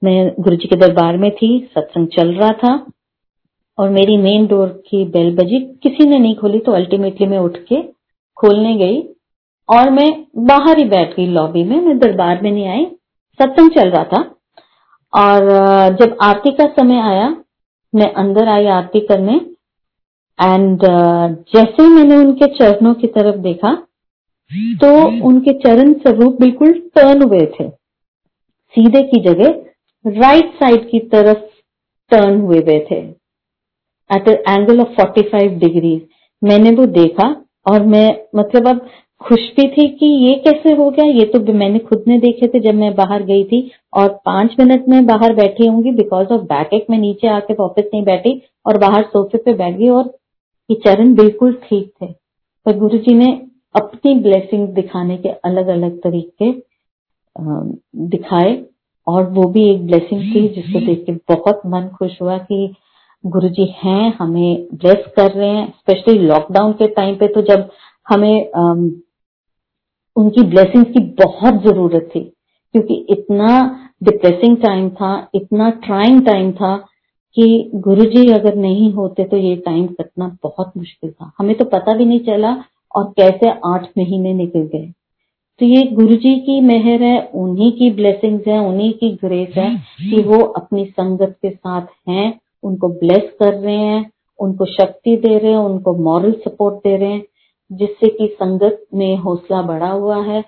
मैं 0.01 0.31
गुरु 0.39 0.55
जी 0.55 0.67
के 0.67 0.75
दरबार 0.77 1.17
में 1.17 1.31
थी, 1.31 1.57
सत्संग 1.75 2.07
चल 2.09 2.33
रहा 2.33 2.51
था। 2.53 2.75
और 3.81 3.89
मेरी 3.89 4.17
मेन 4.17 4.45
डोर 4.47 4.67
की 4.87 5.03
बेल 5.11 5.35
बजी। 5.35 5.59
किसी 5.83 6.05
ने 6.05 6.17
नहीं 6.19 6.35
खोली 6.35 6.59
तो 6.59 6.71
अल्टीमेटली 6.71 7.27
मैं 7.27 7.39
उठ 7.39 7.57
के 7.67 7.81
खोलने 8.37 8.75
गई 8.77 9.01
और 9.69 9.89
मैं 9.89 10.09
बाहर 10.47 10.77
ही 10.77 10.83
बैठ 10.85 11.15
गई 11.15 11.25
लॉबी 11.29 11.63
में। 11.63 11.79
मैं 11.81 11.97
दरबार 11.99 12.41
में 12.43 12.51
नहीं 12.51 12.67
आई, 12.67 12.85
सत्संग 13.39 13.71
चल 13.71 13.89
रहा 13.89 14.03
था। 14.03 14.21
और 15.13 15.95
जब 15.95 16.17
आरती 16.21 16.51
का 16.51 16.65
समय 16.73 16.99
आया, 17.01 17.29
मैं 17.93 18.11
अंदर 18.15 18.47
आई 18.47 18.65
आरती 18.69 18.99
करने 19.07 19.33
एंड 20.39 20.79
जैसे 21.55 21.83
ही 21.83 21.89
मैंने 21.89 22.15
उनके 22.17 22.47
चरणों 22.49 22.93
की 22.93 23.07
तरफ़ 23.09 23.35
देखा 23.41 23.73
तो 24.81 24.87
उनके 25.27 25.53
चरण 25.59 25.93
स्वरूप 25.95 26.37
बिल्कुल 26.39 26.71
टर्न 26.95 27.21
हुए 27.21 27.45
थे। 27.51 27.67
सीधे 28.75 29.01
की 29.03 29.19
जगह 29.23 30.11
राइट 30.19 30.53
साइड 30.55 30.89
की 30.89 30.99
तरफ़ 31.11 31.43
टर्न 32.11 32.39
हुए 32.41 32.59
हुए 32.59 32.79
थे। 32.91 33.01
एट 34.13 34.27
एंगल 34.27 34.81
ऑफ़ 34.81 35.01
45 35.01 35.59
डिग्री 35.59 36.01
मैंने 36.41 36.71
वो 36.71 36.85
देखा 36.93 37.35
और 37.71 37.85
मैं 37.85 38.07
मतलब 38.35 38.67
अब 38.67 38.85
खुश 39.21 39.39
भी 39.57 39.67
थी 39.67 39.87
कि 39.87 40.05
ये 40.05 40.33
कैसे 40.35 40.73
हो 40.75 40.89
गया? 40.89 41.05
ये 41.05 41.25
तो 41.25 41.39
मैंने 41.53 41.79
खुद 41.79 42.03
ने 42.07 42.17
देखे 42.19 42.47
थे 42.47 42.59
जब 42.59 42.75
मैं 42.75 42.93
बाहर 42.95 43.23
गई 43.23 43.43
थी 43.43 43.59
और 43.93 44.07
पाँच 44.25 44.55
मिनट 44.59 44.87
में 44.89 45.05
बाहर 45.05 45.35
बैठी 45.35 45.67
होंगी 45.67 45.91
बिकॉज़ 45.91 46.27
ऑफ़ 46.27 46.41
बैक 46.43 46.73
एक 46.73 46.85
में 46.89 46.97
नीचे 46.97 47.27
आके 47.27 47.53
वापस 47.53 47.89
नहीं 47.93 48.03
बैठी 48.03 48.41
और 48.65 48.77
बाहर 48.77 49.03
सोफे 49.03 49.37
पे 49.37 49.53
बैठ 49.53 49.77
गई 49.77 49.89
और 49.89 50.17
ये 50.69 50.75
चरण 50.85 51.13
बिल्कुल 51.15 51.53
ठीक 51.69 51.91
थे। 52.01 52.05
पर 52.65 52.77
गुरु 52.77 52.97
जी 52.97 53.15
ने 53.15 53.31
अपनी 53.75 54.13
ब्लेसिंग 54.19 54.67
दिखाने 54.67 55.17
के 55.17 55.29
अलग 55.29 55.67
अलग 55.67 55.99
तरीके 56.01 56.51
दिखाए 58.07 58.63
और 59.07 59.29
वो 59.29 59.43
भी 59.43 59.69
एक 59.71 59.85
ब्लेसिंग 59.85 60.21
थी 60.21 60.47
जिसको 60.47 60.79
देख 60.79 61.03
के 61.05 61.11
बहुत 61.11 61.61
मन 61.65 61.87
खुश 61.99 62.21
हुआ 62.21 62.37
कि 62.37 62.73
गुरु 63.23 63.49
जी 63.49 63.65
हैं 63.83 64.13
हमें 64.19 64.67
ब्लेस 64.73 65.03
कर 65.15 65.31
रहे 65.31 65.49
हैं 65.49 65.67
स्पेशली 65.69 66.17
लॉकडाउन 66.19 66.71
के 66.73 66.87
टाइम 66.87 67.15
पे 67.15 67.27
तो 67.27 67.41
जब 67.41 67.69
हमें 68.09 68.51
उनकी 70.15 70.43
ब्लेसिंग्स 70.43 70.89
की 70.89 71.03
बहुत 71.15 71.61
ज़रूरत 71.63 72.09
थी 72.15 72.19
क्योंकि 72.19 72.95
इतना 73.09 73.49
डिप्रेसिंग 74.03 74.57
टाइम 74.57 74.89
था 74.89 75.11
इतना 75.35 75.69
ट्राइंग 75.85 76.25
टाइम 76.25 76.51
था 76.51 76.75
कि 77.37 77.71
गुरु 77.75 78.05
जी 78.05 78.27
अगर 78.33 78.55
नहीं 78.55 78.91
होते 78.93 79.23
तो 79.23 79.37
ये 79.37 79.55
टाइम 79.55 79.85
कटना 79.87 80.27
बहुत 80.43 80.71
मुश्किल 80.77 81.11
था। 81.11 81.31
हमें 81.39 81.55
तो 81.57 81.65
पता 81.65 81.93
भी 81.97 82.05
नहीं 82.05 82.19
चला 82.19 82.55
और 82.95 83.03
कैसे 83.17 83.49
आठ 83.65 83.87
महीने 83.97 84.33
निकल 84.33 84.67
गए। 84.73 84.85
तो 85.61 85.65
ये 85.65 85.83
गुरु 85.91 86.15
जी 86.15 86.35
की 86.39 86.59
मेहर 86.61 87.03
है 87.03 87.19
उन्हीं 87.35 87.71
की 87.71 87.89
ब्लेसिंग्स 87.91 88.47
है 88.47 88.59
उन्हीं 88.59 88.91
की 88.93 89.11
ग्रेस 89.23 89.57
है 89.57 89.75
कि 90.01 90.21
वो 90.23 90.41
अपनी 90.43 90.85
संगत 90.85 91.35
के 91.41 91.49
साथ 91.49 91.87
हैं 92.09 92.31
उनको 92.63 92.87
ब्लेस 92.87 93.31
कर 93.39 93.53
रहे 93.53 93.75
हैं 93.75 94.11
उनको 94.39 94.65
शक्ति 94.65 95.15
दे 95.17 95.37
रहे 95.37 95.51
हैं 95.51 95.57
उनको 95.57 95.93
मॉरल 96.03 96.31
सपोर्ट 96.31 96.75
दे 96.75 96.95
रहे 96.97 97.09
हैं 97.09 97.23
जिससे 97.71 98.09
कि 98.09 98.27
संगत 98.33 98.85
में 98.93 99.17
हौसला 99.17 99.61
बढ़ा 99.61 99.89
हुआ 99.89 100.23
है 100.23 100.43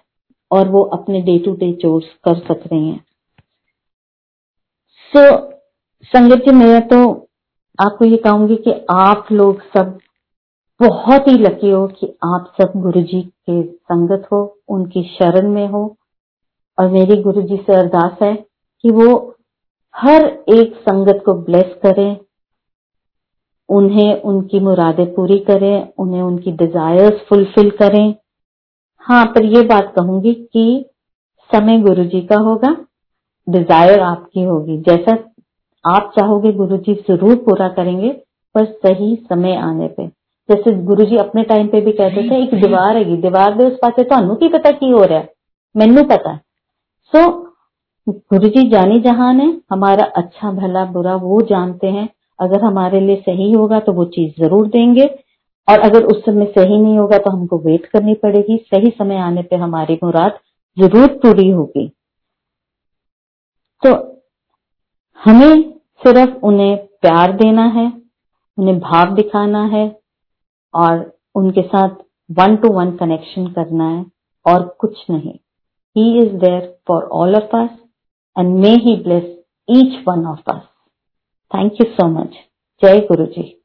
और 0.51 0.69
वो 0.69 0.83
अपने 0.93 1.21
डे 1.21 1.37
टू 1.39 1.53
डे 1.55 1.71
चोर्स 1.73 2.05
कर 2.25 2.35
सक 2.37 2.63
रहे 2.67 2.79
हैं। 2.79 3.03
सो 5.13 5.19
so, 5.19 5.37
संगत 6.03 6.37
जी 6.37 6.51
मैं 6.51 6.87
तो 6.87 7.27
आपको 7.79 8.05
ये 8.05 8.17
कहूँगी 8.17 8.55
कि 8.55 8.73
आप 8.91 9.27
लोग 9.31 9.61
सब 9.77 9.97
बहुत 10.79 11.27
ही 11.27 11.37
लकी 11.37 11.69
हो 11.69 11.87
कि 11.87 12.07
आप 12.25 12.53
सब 12.61 12.71
गुरु 12.75 13.01
जी 13.01 13.21
के 13.21 13.61
संगत 13.63 14.27
हो 14.31 14.57
उनकी 14.69 15.03
शरण 15.03 15.49
में 15.49 15.67
हो। 15.67 15.83
और 16.77 16.89
मेरी 16.89 17.21
गुरु 17.23 17.41
जी 17.41 17.57
से 17.57 17.75
अरदास 17.75 18.17
है 18.21 18.35
कि 18.83 18.91
वो 18.91 19.35
हर 19.94 20.24
एक 20.48 20.74
संगत 20.74 21.22
को 21.26 21.34
ब्लेस 21.34 21.74
करें 21.86 22.16
उन्हें 23.68 24.22
उनकी 24.22 24.60
मुरादें 24.60 25.14
पूरी 25.14 25.38
करें 25.38 25.88
उन्हें 25.98 26.22
उनकी 26.22 26.52
डिजायर्स 26.52 27.20
फुलफिल 27.28 27.70
करें 27.70 28.14
हाँ 29.02 29.24
पर 29.26 29.44
ये 29.44 29.62
बात 29.62 29.92
कहूंगी 29.96 30.34
कि 30.34 30.90
समय 31.50 31.78
गुरु 31.78 32.04
जी 32.04 32.20
का 32.20 32.38
होगा 32.38 32.76
डिजायर 33.48 34.00
आपकी 34.00 34.42
होगी 34.42 34.78
जैसा 34.78 35.12
आप 35.84 36.12
चाहोगे 36.18 36.52
गुरु 36.52 36.76
जी 36.76 36.94
जरूर 37.08 37.34
पूरा 37.36 37.68
करेंगे 37.68 38.10
पर 38.54 38.64
सही 38.64 39.14
समय 39.16 39.56
आने 39.56 39.88
पे 39.88 40.06
जैसे 40.48 40.74
गुरु 40.82 41.04
जी 41.04 41.16
अपने 41.16 41.42
टाइम 41.42 41.68
पे 41.68 41.80
भी 41.80 41.92
कहते 41.92 42.30
थे 42.30 42.42
एक 42.42 42.54
दीवार 42.54 42.96
है 42.96 43.20
दीवार 43.20 43.56
दे 43.56 43.64
उस 43.64 43.78
पास 43.82 43.92
ਤੁਹਾਨੂੰ 43.98 44.36
की 44.36 44.48
पता 44.48 44.70
की 44.70 44.90
हो 44.90 45.04
रहा 45.04 45.18
है 45.18 45.32
मैनू 45.76 46.02
पता 46.02 46.36
सो 47.12 47.18
so, 47.18 47.48
गुरु 48.07 48.47
जी 48.49 48.67
जानी 48.69 48.99
जहान 48.99 49.39
है, 49.39 49.47
हमारा 49.71 50.03
अच्छा 50.17 50.51
भला 50.51 50.83
बुरा 50.85 51.15
वो 51.17 51.39
जानते 51.49 51.87
हैं। 51.87 52.07
अगर 52.39 52.63
हमारे 52.63 52.99
लिए 52.99 53.15
सही 53.17 53.51
होगा 53.51 53.79
तो 53.79 53.91
वो 53.93 54.05
चीज़ 54.07 54.41
ज़रूर 54.41 54.67
देंगे, 54.67 55.05
और 55.67 55.79
अगर 55.79 56.03
उस 56.03 56.17
समय 56.25 56.45
सही 56.47 56.77
नहीं 56.77 56.97
होगा 56.97 57.17
तो 57.17 57.29
हमको 57.31 57.57
वेट 57.59 57.85
करनी 57.85 58.13
पड़ेगी। 58.13 58.57
सही 58.65 58.89
समय 58.89 59.17
आने 59.17 59.41
पे 59.41 59.55
हमारी 59.55 59.97
मुराद 60.03 60.39
ज़रूर 60.77 61.07
पूरी 61.17 61.49
होगी। 61.49 61.87
तो 63.83 63.93
हमें 65.19 65.71
सिर्फ़ 66.01 66.33
उन्हें 66.45 66.75
प्यार 67.01 67.31
देना 67.33 67.65
है, 67.69 67.85
उन्हें 68.57 68.79
भाव 68.79 69.13
दिखाना 69.15 69.63
है, 69.67 69.85
और 70.73 71.11
उनके 71.35 71.61
साथ 71.63 71.95
वन 72.29 72.55
टू 72.55 72.73
वन 72.73 72.91
कनेक्शन 72.97 73.47
करना 73.53 73.87
है, 73.89 74.05
और 74.45 74.65
कुछ 74.79 75.05
नहीं। 75.09 75.33
He 75.95 76.21
is 76.21 76.33
there 76.35 76.61
for 76.87 77.03
all 77.13 77.35
of 77.35 77.55
us 77.55 77.69
and 78.35 78.59
may 78.61 78.77
He 78.77 79.01
bless 79.03 79.23
each 79.69 80.05
one 80.05 80.25
of 80.25 80.39
us. 80.47 80.65
Thank 81.51 81.79
you 81.79 81.93
so 81.99 82.07
much. 82.07 82.33
Jai 82.81 83.01
Guruji. 83.01 83.57